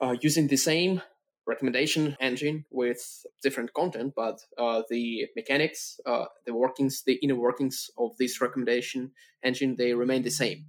uh, 0.02 0.16
using 0.20 0.48
the 0.48 0.56
same 0.56 1.00
recommendation 1.46 2.16
engine 2.20 2.64
with 2.70 3.24
different 3.42 3.72
content, 3.74 4.12
but 4.14 4.38
uh, 4.58 4.82
the 4.90 5.26
mechanics, 5.34 5.98
uh, 6.06 6.24
the 6.46 6.54
workings, 6.54 7.02
the 7.04 7.14
inner 7.14 7.34
workings 7.34 7.90
of 7.98 8.10
this 8.18 8.40
recommendation 8.40 9.10
engine, 9.42 9.74
they 9.76 9.94
remain 9.94 10.22
the 10.22 10.30
same. 10.30 10.66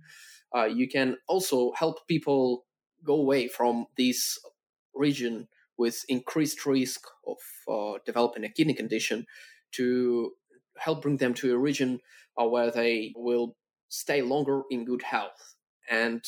Uh, 0.55 0.65
you 0.65 0.88
can 0.88 1.17
also 1.27 1.71
help 1.75 2.07
people 2.07 2.65
go 3.06 3.16
away 3.16 3.47
from 3.47 3.88
this 3.97 4.38
region 4.95 5.47
with 5.78 6.04
increased 6.08 6.66
risk 6.66 7.01
of 7.28 7.38
uh, 7.68 7.99
developing 8.06 8.43
a 8.43 8.49
kidney 8.49 8.74
condition 8.74 9.26
to 9.72 10.32
help 10.78 11.01
bring 11.01 11.18
them 11.18 11.34
to 11.34 11.54
a 11.54 11.58
region 11.58 11.99
uh, 12.39 12.45
where 12.45 12.72
they 12.72 13.14
will 13.16 13.56
stay 13.89 14.22
longer 14.22 14.62
in 14.70 14.86
good 14.86 15.04
health. 15.04 15.56
And 15.89 16.24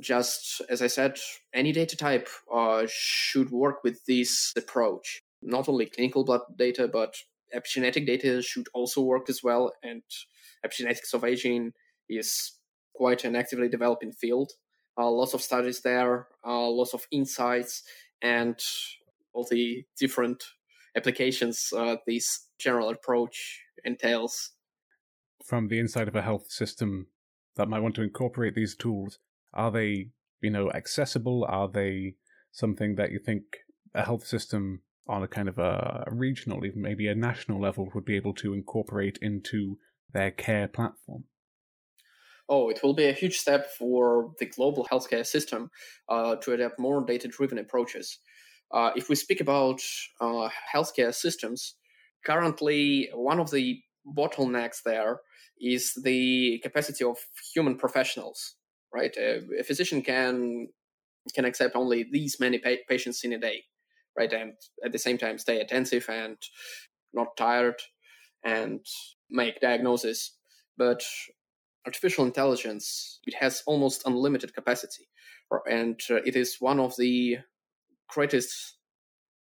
just 0.00 0.60
as 0.68 0.82
I 0.82 0.86
said, 0.86 1.18
any 1.52 1.72
data 1.72 1.96
type 1.96 2.28
uh, 2.52 2.86
should 2.88 3.50
work 3.50 3.84
with 3.84 4.04
this 4.06 4.52
approach. 4.56 5.22
Not 5.42 5.68
only 5.68 5.86
clinical 5.86 6.24
blood 6.24 6.42
data, 6.56 6.88
but 6.88 7.14
epigenetic 7.54 8.06
data 8.06 8.42
should 8.42 8.66
also 8.74 9.02
work 9.02 9.28
as 9.28 9.42
well. 9.42 9.72
And 9.82 10.02
epigenetics 10.66 11.12
of 11.12 11.24
aging 11.24 11.72
is 12.08 12.52
quite 12.94 13.24
an 13.24 13.36
actively 13.36 13.68
developing 13.68 14.12
field. 14.12 14.52
Uh, 14.96 15.10
lots 15.10 15.34
of 15.34 15.42
studies 15.42 15.80
there, 15.80 16.28
uh, 16.46 16.68
lots 16.68 16.94
of 16.94 17.06
insights, 17.10 17.82
and 18.22 18.58
all 19.32 19.46
the 19.50 19.84
different 19.98 20.44
applications 20.96 21.72
uh, 21.76 21.96
this 22.06 22.48
general 22.58 22.90
approach 22.90 23.60
entails. 23.84 24.52
From 25.44 25.68
the 25.68 25.78
inside 25.78 26.08
of 26.08 26.14
a 26.14 26.22
health 26.22 26.50
system 26.50 27.08
that 27.56 27.68
might 27.68 27.80
want 27.80 27.96
to 27.96 28.02
incorporate 28.02 28.54
these 28.54 28.76
tools, 28.76 29.18
are 29.52 29.70
they, 29.70 30.10
you 30.40 30.50
know, 30.50 30.70
accessible? 30.70 31.44
Are 31.48 31.68
they 31.68 32.14
something 32.52 32.94
that 32.94 33.10
you 33.10 33.18
think 33.18 33.42
a 33.94 34.04
health 34.04 34.26
system 34.26 34.82
on 35.06 35.22
a 35.22 35.28
kind 35.28 35.48
of 35.48 35.58
a 35.58 36.04
regional, 36.10 36.64
even 36.64 36.80
maybe 36.80 37.08
a 37.08 37.14
national 37.14 37.60
level, 37.60 37.90
would 37.94 38.04
be 38.04 38.16
able 38.16 38.34
to 38.34 38.54
incorporate 38.54 39.18
into 39.20 39.78
their 40.12 40.30
care 40.30 40.68
platform? 40.68 41.24
Oh, 42.48 42.68
it 42.68 42.82
will 42.82 42.92
be 42.94 43.06
a 43.06 43.12
huge 43.12 43.38
step 43.38 43.70
for 43.70 44.32
the 44.38 44.46
global 44.46 44.84
healthcare 44.90 45.26
system 45.26 45.70
uh, 46.08 46.36
to 46.36 46.52
adapt 46.52 46.78
more 46.78 47.04
data 47.04 47.28
driven 47.28 47.58
approaches. 47.58 48.18
Uh, 48.70 48.90
if 48.96 49.08
we 49.08 49.14
speak 49.14 49.40
about 49.40 49.80
uh, 50.20 50.48
healthcare 50.74 51.14
systems, 51.14 51.74
currently 52.24 53.08
one 53.14 53.40
of 53.40 53.50
the 53.50 53.80
bottlenecks 54.06 54.82
there 54.84 55.20
is 55.60 55.94
the 56.02 56.58
capacity 56.62 57.04
of 57.04 57.16
human 57.54 57.76
professionals 57.76 58.56
right? 58.92 59.16
A, 59.16 59.40
a 59.58 59.64
physician 59.64 60.02
can 60.02 60.68
can 61.34 61.44
accept 61.44 61.76
only 61.76 62.04
these 62.12 62.40
many 62.40 62.58
pa- 62.58 62.82
patients 62.88 63.24
in 63.24 63.32
a 63.34 63.38
day, 63.38 63.64
right? 64.18 64.32
And 64.32 64.54
at 64.84 64.92
the 64.92 64.98
same 64.98 65.18
time, 65.18 65.38
stay 65.38 65.60
attentive 65.60 66.08
and 66.08 66.36
not 67.12 67.36
tired 67.36 67.76
and 68.44 68.84
make 69.30 69.60
diagnosis. 69.60 70.38
But 70.76 71.04
artificial 71.86 72.24
intelligence, 72.24 73.20
it 73.26 73.34
has 73.34 73.62
almost 73.66 74.02
unlimited 74.06 74.54
capacity, 74.54 75.08
and 75.66 76.00
uh, 76.10 76.16
it 76.24 76.36
is 76.36 76.56
one 76.60 76.80
of 76.80 76.96
the 76.96 77.38
greatest 78.08 78.76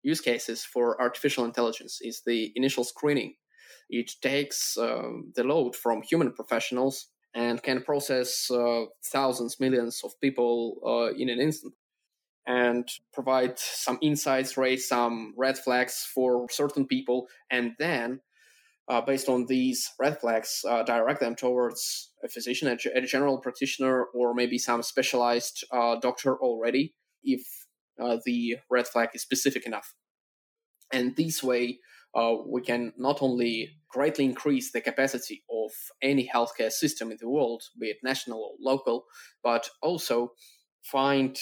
use 0.03 0.21
cases 0.21 0.63
for 0.65 1.01
artificial 1.01 1.45
intelligence 1.45 1.99
is 2.01 2.21
the 2.25 2.51
initial 2.55 2.83
screening. 2.83 3.35
It 3.89 4.11
takes 4.21 4.77
um, 4.77 5.31
the 5.35 5.43
load 5.43 5.75
from 5.75 6.01
human 6.01 6.33
professionals 6.33 7.07
and 7.33 7.61
can 7.63 7.81
process 7.83 8.49
uh, 8.51 8.85
thousands, 9.05 9.59
millions 9.59 10.01
of 10.03 10.19
people 10.21 10.79
uh, 10.85 11.13
in 11.15 11.29
an 11.29 11.39
instant 11.39 11.73
and 12.45 12.87
provide 13.13 13.57
some 13.57 13.97
insights, 14.01 14.57
raise 14.57 14.87
some 14.87 15.33
red 15.37 15.57
flags 15.57 16.07
for 16.13 16.47
certain 16.49 16.85
people, 16.85 17.27
and 17.49 17.71
then, 17.79 18.19
uh, 18.87 19.01
based 19.01 19.29
on 19.29 19.45
these 19.45 19.91
red 19.99 20.19
flags, 20.19 20.61
uh, 20.67 20.83
direct 20.83 21.19
them 21.19 21.35
towards 21.35 22.11
a 22.23 22.27
physician, 22.27 22.67
a, 22.67 22.97
a, 22.97 23.01
general 23.01 23.37
practitioner, 23.37 24.05
or 24.13 24.33
maybe 24.33 24.57
some 24.57 24.83
specialized 24.83 25.63
uh, 25.71 25.95
doctor 26.01 26.37
already, 26.37 26.93
if 27.23 27.41
uh, 28.01 28.17
the 28.25 28.57
red 28.69 28.87
flag 28.87 29.09
is 29.13 29.21
specific 29.21 29.65
enough. 29.65 29.93
And 30.91 31.15
this 31.15 31.41
way, 31.41 31.79
uh, 32.15 32.35
we 32.45 32.61
can 32.61 32.93
not 32.97 33.21
only 33.21 33.69
greatly 33.89 34.25
increase 34.25 34.71
the 34.71 34.81
capacity 34.81 35.43
of 35.49 35.71
any 36.01 36.29
healthcare 36.33 36.71
system 36.71 37.11
in 37.11 37.17
the 37.19 37.29
world, 37.29 37.63
be 37.79 37.87
it 37.87 37.97
national 38.03 38.39
or 38.39 38.51
local, 38.59 39.05
but 39.43 39.69
also 39.81 40.33
find 40.83 41.37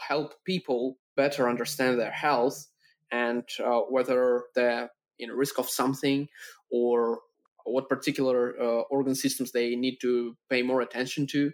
help 0.00 0.34
people 0.44 0.98
better 1.16 1.48
understand 1.48 1.98
their 1.98 2.12
health 2.12 2.68
and 3.10 3.42
uh, 3.64 3.80
whether 3.90 4.44
they're 4.54 4.90
in 5.18 5.30
risk 5.30 5.58
of 5.58 5.68
something 5.68 6.28
or 6.70 7.20
what 7.64 7.88
particular 7.88 8.54
uh, 8.60 8.82
organ 8.90 9.14
systems 9.14 9.52
they 9.52 9.76
need 9.76 9.98
to 10.00 10.36
pay 10.48 10.62
more 10.62 10.80
attention 10.80 11.26
to. 11.26 11.52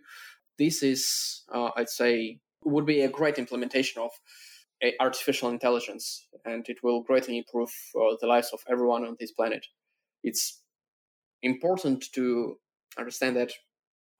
This 0.59 0.83
is, 0.83 1.43
uh, 1.53 1.71
I'd 1.77 1.89
say, 1.89 2.39
would 2.65 2.87
be 2.87 3.03
a 3.03 3.09
great 3.09 3.39
implementation 3.39 4.01
of 4.01 4.11
artificial 5.01 5.49
intelligence, 5.49 6.27
and 6.45 6.69
it 6.69 6.83
will 6.83 7.03
greatly 7.03 7.39
improve 7.39 7.71
uh, 7.97 8.17
the 8.21 8.27
lives 8.27 8.51
of 8.53 8.61
everyone 8.69 9.05
on 9.05 9.17
this 9.19 9.33
planet. 9.33 9.67
It's 10.23 10.61
important 11.43 12.05
to 12.12 12.59
understand 12.99 13.37
that 13.37 13.53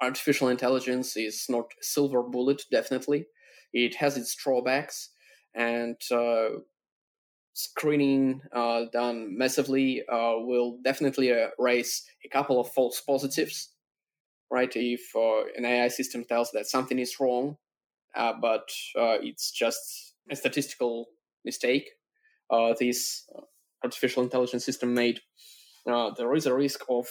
artificial 0.01 0.49
intelligence 0.49 1.17
is 1.17 1.47
not 1.49 1.67
a 1.81 1.85
silver 1.85 2.23
bullet, 2.23 2.63
definitely. 2.71 3.27
It 3.73 3.97
has 3.97 4.17
its 4.17 4.35
drawbacks, 4.35 5.11
and 5.55 5.97
uh, 6.11 6.61
screening 7.55 8.43
uh, 8.53 8.85
done 8.93 9.37
massively 9.39 10.03
uh, 10.13 10.35
will 10.39 10.79
definitely 10.85 11.33
uh, 11.33 11.49
raise 11.59 12.05
a 12.25 12.29
couple 12.29 12.61
of 12.61 12.69
false 12.73 13.01
positives. 13.01 13.71
Right, 14.51 14.71
if 14.77 15.01
uh, 15.17 15.45
an 15.57 15.65
AI 15.65 15.89
system 15.89 16.25
tells 16.25 16.53
that 16.53 16.67
something 16.67 16.99
is 16.99 17.19
wrong, 17.19 17.57
uh, 18.15 18.35
but 18.41 18.69
it's 18.95 19.51
just 19.51 20.15
a 20.31 20.37
statistical 20.37 21.07
mistake, 21.45 21.89
this 22.79 23.29
artificial 23.83 24.23
intelligence 24.23 24.65
system 24.65 24.95
made, 24.95 25.21
there 25.87 26.35
is 26.35 26.47
a 26.47 26.55
risk 26.55 26.83
of 26.89 27.07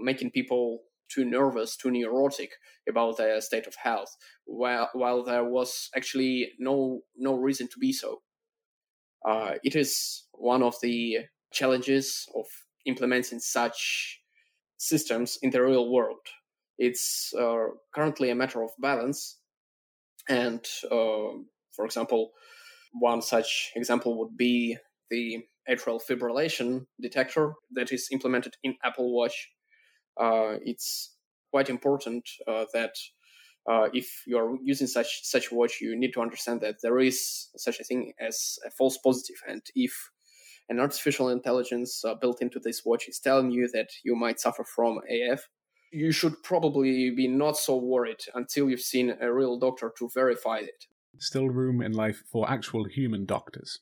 making 0.00 0.30
people 0.30 0.84
too 1.12 1.24
nervous, 1.24 1.76
too 1.76 1.90
neurotic 1.90 2.52
about 2.88 3.18
their 3.18 3.40
state 3.42 3.66
of 3.66 3.74
health, 3.74 4.16
while 4.46 4.88
while 4.94 5.22
there 5.22 5.44
was 5.44 5.90
actually 5.94 6.52
no 6.58 7.00
no 7.16 7.34
reason 7.34 7.68
to 7.68 7.78
be 7.78 7.92
so. 7.92 8.22
Uh, 9.26 9.54
it 9.62 9.76
is 9.76 10.24
one 10.32 10.62
of 10.62 10.74
the 10.82 11.18
challenges 11.52 12.26
of 12.34 12.46
implementing 12.86 13.40
such 13.40 14.20
systems 14.76 15.38
in 15.42 15.50
the 15.50 15.62
real 15.62 15.90
world. 15.90 16.20
It's 16.78 17.32
uh, 17.38 17.66
currently 17.94 18.30
a 18.30 18.34
matter 18.34 18.62
of 18.62 18.70
balance, 18.78 19.38
and 20.28 20.64
uh, 20.84 21.42
for 21.74 21.84
example, 21.84 22.30
one 22.92 23.20
such 23.20 23.72
example 23.74 24.18
would 24.18 24.36
be 24.36 24.76
the 25.10 25.44
atrial 25.68 26.00
fibrillation 26.00 26.86
detector 27.00 27.54
that 27.72 27.92
is 27.92 28.08
implemented 28.12 28.54
in 28.62 28.76
Apple 28.84 29.12
Watch 29.14 29.48
uh, 30.18 30.56
it's 30.64 31.14
quite 31.50 31.70
important 31.70 32.28
uh, 32.46 32.64
that 32.74 32.94
uh, 33.68 33.88
if 33.92 34.22
you 34.26 34.38
are 34.38 34.56
using 34.62 34.86
such 34.86 35.20
such 35.24 35.52
watch, 35.52 35.80
you 35.80 35.98
need 35.98 36.12
to 36.14 36.20
understand 36.20 36.60
that 36.62 36.76
there 36.82 36.98
is 36.98 37.48
such 37.56 37.80
a 37.80 37.84
thing 37.84 38.12
as 38.18 38.58
a 38.66 38.70
false 38.70 38.98
positive, 38.98 39.36
and 39.46 39.62
if 39.74 40.10
an 40.68 40.80
artificial 40.80 41.28
intelligence 41.28 42.04
uh, 42.04 42.14
built 42.14 42.42
into 42.42 42.58
this 42.58 42.82
watch 42.84 43.08
is 43.08 43.18
telling 43.18 43.50
you 43.50 43.68
that 43.72 43.88
you 44.04 44.14
might 44.14 44.40
suffer 44.40 44.64
from 44.64 45.00
AF, 45.08 45.48
you 45.92 46.12
should 46.12 46.42
probably 46.42 47.10
be 47.10 47.26
not 47.26 47.56
so 47.56 47.76
worried 47.76 48.20
until 48.34 48.68
you've 48.68 48.80
seen 48.80 49.16
a 49.20 49.32
real 49.32 49.58
doctor 49.58 49.92
to 49.98 50.10
verify 50.12 50.58
it. 50.58 50.84
Still 51.18 51.48
room 51.48 51.80
in 51.80 51.92
life 51.92 52.22
for 52.30 52.48
actual 52.50 52.84
human 52.84 53.24
doctors. 53.24 53.80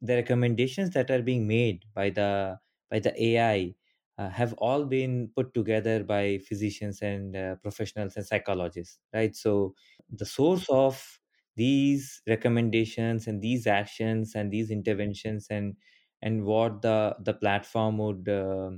The 0.00 0.16
recommendations 0.16 0.90
that 0.90 1.10
are 1.10 1.22
being 1.22 1.46
made 1.46 1.84
by 1.94 2.10
the 2.10 2.58
by 2.90 2.98
the 2.98 3.14
AI 3.24 3.74
uh, 4.18 4.28
have 4.28 4.52
all 4.54 4.84
been 4.84 5.30
put 5.34 5.54
together 5.54 6.04
by 6.04 6.38
physicians 6.38 7.02
and 7.02 7.36
uh, 7.36 7.56
professionals 7.56 8.16
and 8.16 8.26
psychologists 8.26 8.98
right? 9.14 9.34
So 9.36 9.74
the 10.10 10.26
source 10.26 10.68
of 10.68 11.20
these 11.56 12.22
recommendations 12.28 13.26
and 13.26 13.42
these 13.42 13.66
actions 13.66 14.34
and 14.34 14.50
these 14.52 14.70
interventions 14.70 15.46
and 15.50 15.76
and 16.22 16.44
what 16.44 16.82
the 16.82 17.16
the 17.20 17.34
platform 17.34 17.98
would 17.98 18.28
uh, 18.28 18.70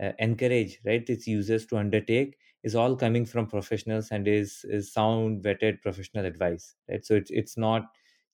uh, 0.00 0.12
encourage 0.18 0.80
right 0.84 1.08
its 1.08 1.26
users 1.26 1.66
to 1.66 1.76
undertake 1.76 2.36
is 2.62 2.74
all 2.74 2.96
coming 2.96 3.24
from 3.24 3.46
professionals 3.46 4.10
and 4.10 4.26
is 4.26 4.64
is 4.68 4.92
sound 4.92 5.42
vetted 5.44 5.80
professional 5.82 6.24
advice 6.24 6.76
right? 6.88 7.04
So 7.04 7.14
it's 7.14 7.30
it's 7.30 7.56
not 7.56 7.82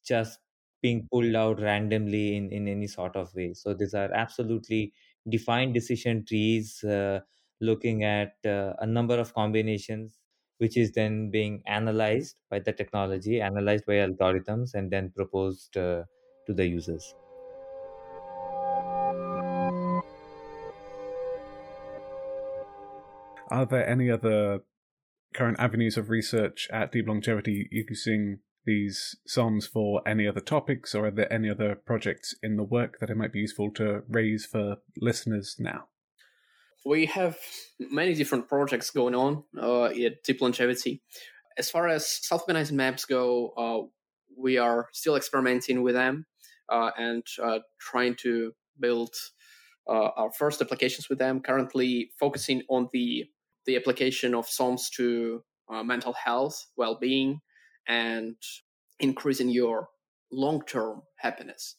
just 0.05 0.38
being 0.82 1.07
pulled 1.12 1.34
out 1.34 1.61
randomly 1.61 2.36
in 2.36 2.51
in 2.53 2.68
any 2.68 2.86
sort 2.86 3.16
of 3.16 3.34
way. 3.34 3.53
So 3.55 3.74
these 3.74 3.95
are 3.95 4.11
absolutely 4.12 4.95
defined 5.28 5.74
decision 5.74 6.24
trees 6.26 6.82
uh, 6.84 7.20
looking 7.60 8.04
at 8.04 8.34
uh, 8.46 8.72
a 8.78 8.86
number 8.86 9.18
of 9.18 9.34
combinations 9.34 10.18
which 10.58 10.76
is 10.76 10.92
then 10.92 11.30
being 11.30 11.62
analyzed 11.66 12.36
by 12.50 12.58
the 12.58 12.72
technology 12.72 13.40
analyzed 13.40 13.84
by 13.86 13.94
algorithms 13.94 14.74
and 14.74 14.90
then 14.90 15.10
proposed 15.16 15.76
uh, 15.76 16.02
to 16.46 16.52
the 16.52 16.66
users. 16.66 17.14
Are 23.50 23.66
there 23.66 23.88
any 23.88 24.10
other 24.10 24.60
current 25.34 25.58
avenues 25.58 25.96
of 25.96 26.08
research 26.08 26.68
at 26.72 26.92
deep 26.92 27.08
longevity 27.08 27.68
using 27.70 28.38
these 28.64 29.16
SOMs 29.26 29.66
for 29.66 30.02
any 30.06 30.26
other 30.26 30.40
topics, 30.40 30.94
or 30.94 31.06
are 31.06 31.11
there 31.11 31.32
any 31.32 31.48
other 31.48 31.74
projects 31.74 32.34
in 32.42 32.56
the 32.56 32.62
work 32.62 32.98
that 33.00 33.11
it 33.11 33.16
might 33.16 33.32
be 33.32 33.40
useful 33.40 33.70
to 33.72 34.02
raise 34.08 34.46
for 34.46 34.76
listeners 34.96 35.56
now? 35.58 35.88
We 36.84 37.06
have 37.06 37.38
many 37.78 38.14
different 38.14 38.48
projects 38.48 38.90
going 38.90 39.14
on 39.14 39.44
uh, 39.61 39.84
at 39.84 40.22
Deep 40.24 40.40
Longevity. 40.40 41.02
As 41.58 41.70
far 41.70 41.88
as 41.88 42.06
self 42.06 42.42
organizing 42.42 42.76
maps 42.76 43.04
go, 43.04 43.50
uh, 43.56 43.86
we 44.36 44.56
are 44.56 44.88
still 44.92 45.16
experimenting 45.16 45.82
with 45.82 45.94
them 45.94 46.26
uh, 46.70 46.90
and 46.96 47.22
uh, 47.42 47.58
trying 47.78 48.14
to 48.16 48.52
build 48.78 49.14
uh, 49.88 50.11
our 50.16 50.32
first 50.32 50.62
applications 50.62 51.08
with 51.08 51.18
them. 51.18 51.40
Currently, 51.40 52.11
focusing 52.18 52.62
on 52.68 52.88
the 52.92 53.26
the 53.66 53.76
application 53.76 54.34
of 54.34 54.48
SOMs 54.48 54.88
to 54.90 55.42
uh, 55.68 55.82
mental 55.82 56.14
health, 56.14 56.66
well 56.76 56.96
being, 56.98 57.40
and 57.88 58.36
increasing 58.98 59.48
your 59.48 59.88
long 60.32 60.62
term 60.66 61.02
happiness. 61.18 61.76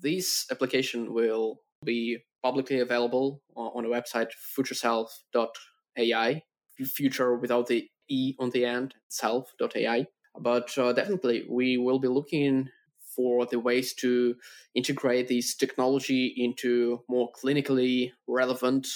This 0.00 0.46
application 0.50 1.12
will 1.14 1.60
be 1.84 2.18
publicly 2.42 2.80
available 2.80 3.40
on 3.56 3.84
the 3.84 3.88
website 3.88 4.28
futurself.ai, 4.58 6.42
future 6.84 7.36
without 7.36 7.66
the 7.68 7.88
E 8.08 8.34
on 8.38 8.50
the 8.50 8.64
end, 8.64 8.94
self.ai. 9.08 10.06
But 10.38 10.76
uh, 10.76 10.92
definitely, 10.92 11.46
we 11.48 11.78
will 11.78 11.98
be 11.98 12.08
looking 12.08 12.68
for 13.14 13.46
the 13.46 13.60
ways 13.60 13.94
to 13.94 14.34
integrate 14.74 15.28
this 15.28 15.54
technology 15.54 16.34
into 16.36 17.02
more 17.08 17.30
clinically 17.32 18.10
relevant 18.26 18.88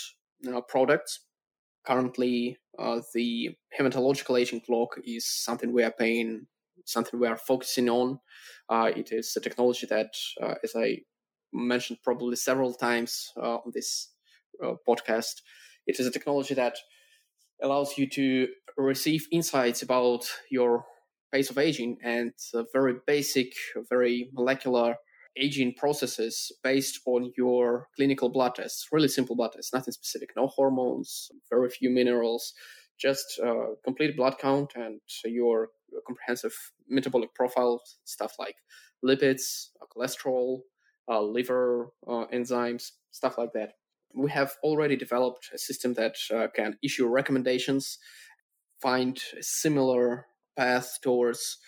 uh, 0.52 0.60
products. 0.62 1.20
Currently, 1.88 2.58
uh, 2.78 3.00
the 3.14 3.56
hematological 3.78 4.38
aging 4.40 4.60
clock 4.60 4.96
is 5.04 5.26
something 5.26 5.72
we 5.72 5.82
are 5.84 5.90
paying 5.92 6.46
something 6.84 7.18
we 7.20 7.26
are 7.28 7.36
focusing 7.36 7.88
on. 7.88 8.20
Uh, 8.68 8.92
it 8.96 9.10
is 9.12 9.34
a 9.36 9.40
technology 9.40 9.86
that, 9.86 10.12
uh, 10.42 10.54
as 10.64 10.74
I 10.76 10.98
mentioned 11.52 12.00
probably 12.04 12.36
several 12.36 12.74
times 12.74 13.32
uh, 13.36 13.56
on 13.56 13.72
this 13.74 14.12
uh, 14.64 14.74
podcast, 14.88 15.42
it 15.86 15.98
is 16.00 16.06
a 16.06 16.10
technology 16.10 16.54
that 16.54 16.76
allows 17.62 17.98
you 17.98 18.08
to 18.10 18.48
receive 18.76 19.26
insights 19.32 19.82
about 19.82 20.24
your 20.50 20.86
pace 21.32 21.50
of 21.50 21.58
aging 21.58 21.98
and 22.02 22.32
very 22.72 22.94
basic, 23.06 23.52
very 23.90 24.30
molecular 24.32 24.96
aging 25.36 25.74
processes 25.76 26.52
based 26.62 27.00
on 27.06 27.32
your 27.36 27.88
clinical 27.96 28.28
blood 28.28 28.54
tests. 28.54 28.88
Really 28.92 29.08
simple 29.08 29.36
blood 29.36 29.52
tests, 29.52 29.72
nothing 29.72 29.92
specific, 29.92 30.30
no 30.36 30.46
hormones, 30.46 31.30
very 31.50 31.70
few 31.70 31.90
minerals, 31.90 32.54
just 32.98 33.40
uh, 33.44 33.74
complete 33.84 34.16
blood 34.16 34.36
count 34.40 34.72
and 34.74 35.00
your 35.24 35.68
comprehensive 36.06 36.54
metabolic 36.88 37.34
profile, 37.34 37.80
stuff 38.04 38.34
like 38.38 38.56
lipids, 39.04 39.68
uh, 39.80 39.86
cholesterol, 39.94 40.60
uh, 41.10 41.22
liver 41.22 41.90
uh, 42.06 42.26
enzymes, 42.32 42.90
stuff 43.10 43.38
like 43.38 43.52
that. 43.54 43.70
We 44.14 44.30
have 44.30 44.56
already 44.62 44.96
developed 44.96 45.50
a 45.54 45.58
system 45.58 45.94
that 45.94 46.16
uh, 46.34 46.48
can 46.54 46.78
issue 46.82 47.06
recommendations, 47.06 47.98
find 48.80 49.20
a 49.38 49.42
similar 49.42 50.26
path 50.56 50.98
towards 51.02 51.58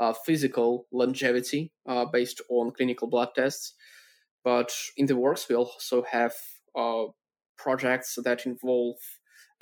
uh, 0.00 0.14
physical 0.26 0.86
longevity 0.92 1.72
based 2.12 2.40
on 2.50 2.72
clinical 2.72 3.08
blood 3.08 3.28
tests. 3.36 3.74
But 4.44 4.72
in 4.96 5.06
the 5.06 5.16
works, 5.16 5.48
we 5.48 5.54
also 5.56 6.02
have 6.10 6.34
projects 7.56 8.18
that 8.24 8.46
involve 8.46 8.96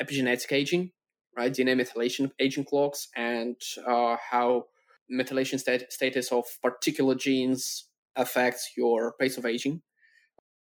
epigenetic 0.01 0.53
aging, 0.53 0.93
right? 1.37 1.53
DNA 1.53 1.75
methylation 1.75 2.31
aging 2.39 2.65
clocks 2.65 3.09
and 3.17 3.57
uh, 3.87 4.17
how 4.31 4.67
methylation 5.13 5.59
stat- 5.59 5.93
status 5.93 6.31
of 6.33 6.45
particular 6.63 7.15
genes 7.15 7.89
affects 8.17 8.73
your 8.77 9.15
pace 9.19 9.37
of 9.37 9.47
aging. 9.47 9.83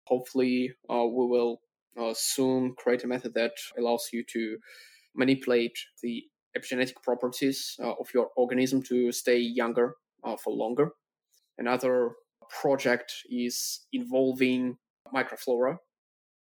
Hopefully, 0.08 0.74
uh, 0.90 1.06
we 1.06 1.26
will 1.28 1.62
uh, 1.98 2.14
soon 2.16 2.74
create 2.78 3.04
a 3.04 3.08
method 3.08 3.34
that 3.34 3.54
allows 3.78 4.10
you 4.12 4.24
to 4.32 4.58
manipulate 5.16 5.78
the 6.04 6.24
epigenetic 6.58 7.02
properties 7.04 7.76
uh, 7.82 7.92
of 7.92 8.08
your 8.14 8.30
organism 8.36 8.82
to 8.84 9.12
stay 9.12 9.38
younger 9.38 9.96
uh, 10.24 10.36
for 10.36 10.54
longer. 10.54 10.92
Another 11.58 12.12
project 12.62 13.14
is 13.30 13.86
involving 13.94 14.78
microflora. 15.14 15.78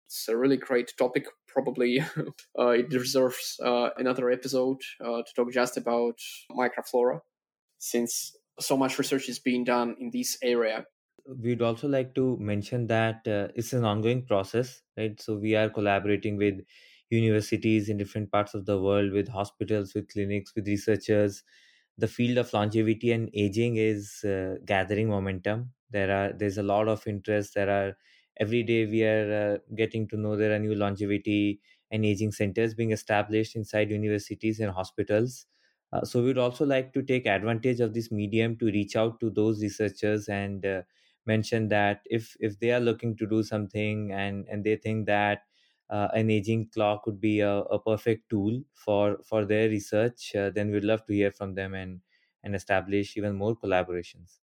It's 0.06 0.28
a 0.28 0.36
really 0.36 0.56
great 0.56 0.92
topic 0.98 1.26
probably 1.46 2.00
uh, 2.58 2.68
it 2.68 2.88
deserves 2.88 3.56
uh, 3.64 3.90
another 3.96 4.30
episode 4.30 4.80
uh, 5.04 5.22
to 5.22 5.34
talk 5.36 5.52
just 5.52 5.76
about 5.76 6.18
microflora, 6.50 7.20
since 7.78 8.36
so 8.58 8.76
much 8.76 8.98
research 8.98 9.28
is 9.28 9.38
being 9.38 9.64
done 9.64 9.96
in 10.00 10.10
this 10.10 10.38
area 10.42 10.84
we'd 11.36 11.62
also 11.62 11.88
like 11.88 12.14
to 12.14 12.36
mention 12.38 12.86
that 12.86 13.26
uh, 13.26 13.48
it's 13.54 13.72
an 13.72 13.84
ongoing 13.84 14.24
process 14.24 14.80
right 14.96 15.20
so 15.20 15.36
we 15.36 15.54
are 15.54 15.68
collaborating 15.68 16.36
with 16.36 16.60
universities 17.10 17.88
in 17.88 17.96
different 17.96 18.30
parts 18.32 18.54
of 18.54 18.66
the 18.66 18.80
world 18.80 19.12
with 19.12 19.28
hospitals 19.28 19.94
with 19.94 20.08
clinics 20.08 20.54
with 20.54 20.66
researchers. 20.66 21.42
The 21.96 22.08
field 22.08 22.38
of 22.38 22.52
longevity 22.52 23.10
and 23.12 23.28
aging 23.34 23.76
is 23.76 24.22
uh, 24.24 24.56
gathering 24.64 25.08
momentum. 25.08 25.72
There 25.90 26.10
are 26.10 26.32
there's 26.32 26.58
a 26.58 26.62
lot 26.62 26.88
of 26.88 27.06
interest. 27.06 27.54
There 27.54 27.68
are 27.70 27.96
every 28.38 28.62
day 28.62 28.86
we 28.86 29.02
are 29.04 29.32
uh, 29.54 29.74
getting 29.74 30.06
to 30.08 30.16
know 30.16 30.36
there 30.36 30.54
are 30.54 30.58
new 30.58 30.74
longevity 30.74 31.60
and 31.90 32.04
aging 32.04 32.32
centers 32.32 32.74
being 32.74 32.92
established 32.92 33.56
inside 33.56 33.90
universities 33.90 34.60
and 34.60 34.70
hospitals. 34.70 35.46
Uh, 35.92 36.04
so 36.04 36.22
we'd 36.22 36.38
also 36.38 36.66
like 36.66 36.92
to 36.92 37.02
take 37.02 37.26
advantage 37.26 37.80
of 37.80 37.94
this 37.94 38.12
medium 38.12 38.56
to 38.58 38.66
reach 38.66 38.94
out 38.94 39.18
to 39.20 39.30
those 39.30 39.62
researchers 39.62 40.28
and 40.28 40.66
uh, 40.66 40.82
mention 41.26 41.68
that 41.68 42.02
if 42.06 42.36
if 42.40 42.58
they 42.60 42.70
are 42.72 42.80
looking 42.80 43.16
to 43.16 43.26
do 43.26 43.42
something 43.42 44.12
and 44.12 44.46
and 44.48 44.64
they 44.64 44.76
think 44.76 45.06
that 45.06 45.42
uh, 45.90 46.08
an 46.14 46.30
aging 46.30 46.68
clock 46.72 47.06
would 47.06 47.20
be 47.20 47.40
a, 47.40 47.58
a, 47.58 47.78
perfect 47.78 48.28
tool 48.28 48.62
for 48.74 49.18
for 49.24 49.44
their 49.44 49.68
research 49.68 50.34
uh, 50.34 50.50
then 50.50 50.70
we'd 50.70 50.84
love 50.84 51.04
to 51.06 51.12
hear 51.12 51.30
from 51.30 51.54
them 51.54 51.74
and 51.74 52.00
and 52.44 52.54
establish 52.54 53.16
even 53.16 53.34
more 53.34 53.56
collaborations. 53.56 54.38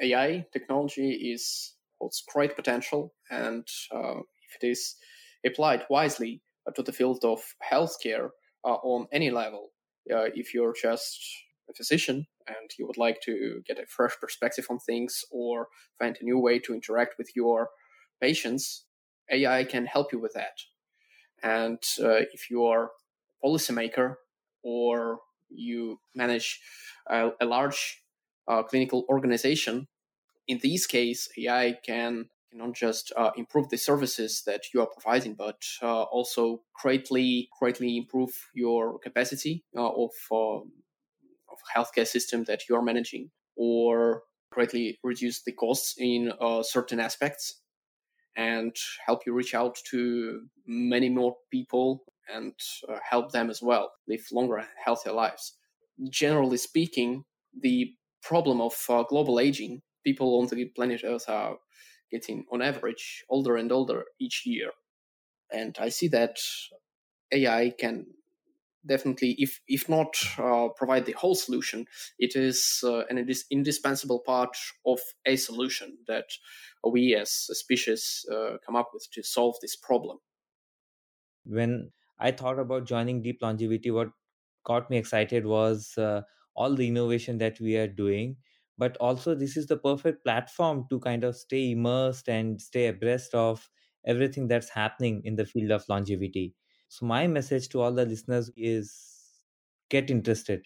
Ai 0.00 0.44
technology 0.52 1.32
is 1.32 1.74
holds 2.00 2.22
great 2.32 2.56
potential 2.56 3.14
and 3.30 3.66
uh, 3.94 4.18
if 4.18 4.62
it 4.62 4.66
is 4.66 4.96
applied 5.46 5.84
wisely 5.88 6.42
to 6.74 6.82
the 6.82 6.92
field 6.92 7.24
of 7.24 7.40
healthcare 7.72 8.30
uh, 8.64 8.78
on 8.82 9.06
any 9.12 9.30
level 9.30 9.70
uh, 10.12 10.28
if 10.34 10.52
you're 10.52 10.74
just 10.80 11.18
a 11.70 11.72
physician 11.72 12.26
and 12.46 12.70
you 12.78 12.86
would 12.86 12.98
like 12.98 13.20
to 13.22 13.62
get 13.66 13.78
a 13.78 13.86
fresh 13.86 14.14
perspective 14.20 14.66
on 14.68 14.78
things 14.80 15.24
or 15.30 15.68
find 15.98 16.18
a 16.20 16.24
new 16.24 16.38
way 16.38 16.58
to 16.58 16.74
interact 16.74 17.14
with 17.16 17.30
your 17.34 17.70
patients 18.20 18.84
AI 19.30 19.64
can 19.64 19.86
help 19.86 20.12
you 20.12 20.18
with 20.18 20.34
that. 20.34 20.58
And 21.42 21.78
uh, 22.02 22.24
if 22.32 22.50
you 22.50 22.64
are 22.64 22.84
a 22.84 23.46
policymaker 23.46 24.16
or 24.62 25.20
you 25.48 26.00
manage 26.14 26.60
a, 27.08 27.30
a 27.40 27.44
large 27.44 28.02
uh, 28.48 28.62
clinical 28.62 29.04
organization, 29.08 29.86
in 30.48 30.60
this 30.62 30.86
case, 30.86 31.28
AI 31.38 31.78
can 31.84 32.26
not 32.52 32.72
just 32.74 33.12
uh, 33.16 33.30
improve 33.36 33.68
the 33.68 33.76
services 33.76 34.42
that 34.46 34.72
you 34.72 34.80
are 34.80 34.86
providing, 34.86 35.34
but 35.34 35.60
uh, 35.82 36.02
also 36.04 36.62
greatly, 36.80 37.48
greatly 37.58 37.96
improve 37.96 38.30
your 38.54 38.98
capacity 38.98 39.64
uh, 39.76 39.88
of 39.88 40.10
um, 40.32 40.72
of 41.50 41.58
healthcare 41.76 42.06
system 42.06 42.44
that 42.44 42.68
you 42.68 42.76
are 42.76 42.82
managing, 42.82 43.30
or 43.56 44.22
greatly 44.50 44.98
reduce 45.02 45.42
the 45.42 45.52
costs 45.52 45.94
in 45.98 46.32
uh, 46.40 46.62
certain 46.62 47.00
aspects 47.00 47.60
and 48.36 48.74
help 49.06 49.20
you 49.26 49.32
reach 49.32 49.54
out 49.54 49.76
to 49.90 50.42
many 50.66 51.08
more 51.08 51.36
people 51.50 52.02
and 52.32 52.54
uh, 52.88 52.98
help 53.08 53.32
them 53.32 53.50
as 53.50 53.60
well 53.62 53.92
live 54.08 54.24
longer, 54.32 54.64
healthier 54.84 55.12
lives. 55.12 55.56
Generally 56.10 56.56
speaking, 56.56 57.24
the 57.60 57.92
problem 58.22 58.60
of 58.60 58.74
uh, 58.88 59.02
global 59.04 59.38
aging, 59.38 59.82
people 60.04 60.40
on 60.40 60.48
the 60.48 60.64
planet 60.76 61.02
Earth 61.04 61.28
are 61.28 61.56
getting, 62.10 62.44
on 62.52 62.62
average, 62.62 63.24
older 63.28 63.56
and 63.56 63.70
older 63.70 64.04
each 64.20 64.42
year. 64.46 64.70
And 65.52 65.76
I 65.78 65.90
see 65.90 66.08
that 66.08 66.36
AI 67.32 67.72
can 67.78 68.06
definitely, 68.86 69.32
if 69.38 69.60
if 69.68 69.88
not 69.88 70.16
uh, 70.38 70.68
provide 70.76 71.06
the 71.06 71.12
whole 71.12 71.34
solution, 71.34 71.86
it 72.18 72.36
is 72.36 72.80
uh, 72.84 73.04
an 73.06 73.18
indispensable 73.50 74.20
part 74.20 74.56
of 74.86 75.00
a 75.26 75.36
solution 75.36 75.98
that 76.06 76.30
we 76.88 77.14
as 77.14 77.46
a 77.50 77.54
species 77.54 78.24
uh, 78.32 78.58
come 78.64 78.76
up 78.76 78.90
with 78.92 79.08
to 79.12 79.22
solve 79.22 79.56
this 79.62 79.76
problem. 79.76 80.18
When 81.44 81.92
I 82.18 82.32
thought 82.32 82.58
about 82.58 82.86
joining 82.86 83.22
Deep 83.22 83.40
Longevity, 83.42 83.90
what 83.90 84.12
got 84.64 84.90
me 84.90 84.98
excited 84.98 85.46
was 85.46 85.96
uh, 85.98 86.22
all 86.54 86.74
the 86.74 86.86
innovation 86.88 87.38
that 87.38 87.58
we 87.60 87.76
are 87.76 87.88
doing. 87.88 88.36
But 88.76 88.96
also, 88.98 89.34
this 89.34 89.56
is 89.56 89.66
the 89.68 89.76
perfect 89.78 90.24
platform 90.24 90.86
to 90.90 90.98
kind 91.00 91.22
of 91.24 91.36
stay 91.36 91.70
immersed 91.70 92.28
and 92.28 92.60
stay 92.60 92.88
abreast 92.88 93.34
of 93.34 93.70
everything 94.04 94.48
that's 94.48 94.70
happening 94.70 95.22
in 95.24 95.36
the 95.36 95.46
field 95.46 95.70
of 95.70 95.88
longevity. 95.88 96.54
So, 96.88 97.06
my 97.06 97.26
message 97.26 97.68
to 97.70 97.80
all 97.82 97.92
the 97.92 98.06
listeners 98.06 98.50
is 98.56 99.42
get 99.90 100.10
interested, 100.10 100.64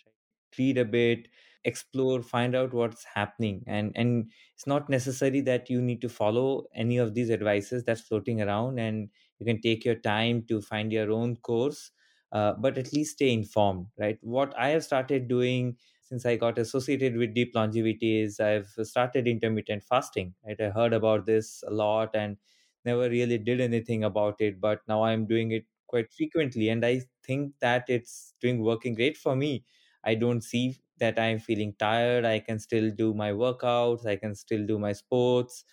read 0.58 0.78
a 0.78 0.84
bit, 0.84 1.28
explore 1.64 2.22
find 2.22 2.54
out 2.54 2.72
what's 2.72 3.04
happening. 3.04 3.64
And 3.66 3.92
and 3.96 4.30
it's 4.54 4.66
not 4.66 4.88
necessary 4.88 5.40
that 5.42 5.68
you 5.70 5.80
need 5.82 6.00
to 6.02 6.08
follow 6.08 6.66
any 6.74 6.98
of 6.98 7.14
these 7.14 7.30
advices 7.30 7.84
that's 7.84 8.00
floating 8.00 8.40
around 8.40 8.78
and 8.78 9.10
you 9.38 9.46
can 9.46 9.60
take 9.60 9.84
your 9.84 9.96
time 9.96 10.42
to 10.46 10.60
find 10.62 10.92
your 10.92 11.10
own 11.12 11.36
course 11.36 11.90
uh, 12.32 12.52
but 12.54 12.76
at 12.78 12.92
least 12.92 13.14
stay 13.14 13.32
informed 13.32 13.86
right? 13.98 14.18
What 14.20 14.54
i 14.58 14.68
have 14.68 14.84
started 14.84 15.28
doing 15.28 15.76
since 16.02 16.26
i 16.26 16.36
got 16.36 16.58
associated 16.58 17.16
with 17.16 17.34
deep 17.34 17.54
longevity 17.54 18.20
is 18.20 18.38
i've 18.40 18.68
started 18.82 19.26
intermittent 19.26 19.82
fasting 19.82 20.34
right? 20.46 20.60
I 20.60 20.70
heard 20.70 20.92
about 20.92 21.26
this 21.26 21.62
a 21.66 21.70
lot 21.70 22.14
and 22.14 22.36
never 22.84 23.08
really 23.08 23.38
did 23.38 23.60
anything 23.60 24.04
about 24.04 24.40
it 24.40 24.60
but 24.60 24.80
now 24.88 25.02
i'm 25.04 25.26
doing 25.26 25.50
it 25.52 25.64
quite 25.88 26.12
frequently 26.12 26.68
and 26.68 26.84
i 26.84 27.00
think 27.24 27.54
that 27.60 27.84
it's 27.88 28.34
doing 28.40 28.62
working 28.62 28.94
great 28.94 29.16
for 29.16 29.34
me. 29.36 29.64
I 30.04 30.14
don't 30.14 30.42
see 30.42 30.80
that 30.98 31.18
i'm 31.18 31.38
feeling 31.38 31.74
tired 31.78 32.24
i 32.24 32.38
can 32.40 32.58
still 32.58 32.90
do 32.90 33.14
my 33.14 33.30
workouts 33.32 34.06
i 34.06 34.16
can 34.16 34.34
still 34.34 34.66
do 34.66 34.78
my 34.78 34.92
sports 34.92 35.64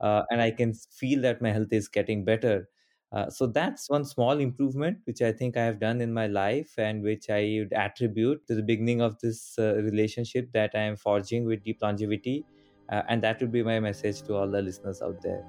uh, 0.00 0.22
and 0.30 0.40
i 0.40 0.50
can 0.50 0.74
feel 0.74 1.20
that 1.22 1.40
my 1.42 1.50
health 1.52 1.72
is 1.72 1.88
getting 1.88 2.24
better. 2.24 2.68
Uh, 3.12 3.30
so 3.30 3.46
that's 3.46 3.88
one 3.88 4.04
small 4.04 4.40
improvement 4.40 4.98
which 5.04 5.22
i 5.22 5.30
think 5.30 5.56
i 5.56 5.64
have 5.64 5.78
done 5.78 6.00
in 6.00 6.12
my 6.12 6.26
life 6.26 6.74
and 6.78 7.02
which 7.02 7.30
i 7.30 7.40
would 7.60 7.72
attribute 7.72 8.44
to 8.46 8.54
the 8.56 8.62
beginning 8.62 9.00
of 9.00 9.16
this 9.20 9.56
uh, 9.58 9.74
relationship 9.76 10.50
that 10.52 10.72
i 10.74 10.80
am 10.80 10.96
forging 10.96 11.44
with 11.44 11.62
deep 11.62 11.80
longevity 11.80 12.44
uh, 12.90 13.02
and 13.08 13.22
that 13.22 13.40
would 13.40 13.52
be 13.52 13.62
my 13.62 13.78
message 13.78 14.22
to 14.22 14.34
all 14.34 14.50
the 14.50 14.60
listeners 14.62 15.00
out 15.00 15.20
there 15.22 15.44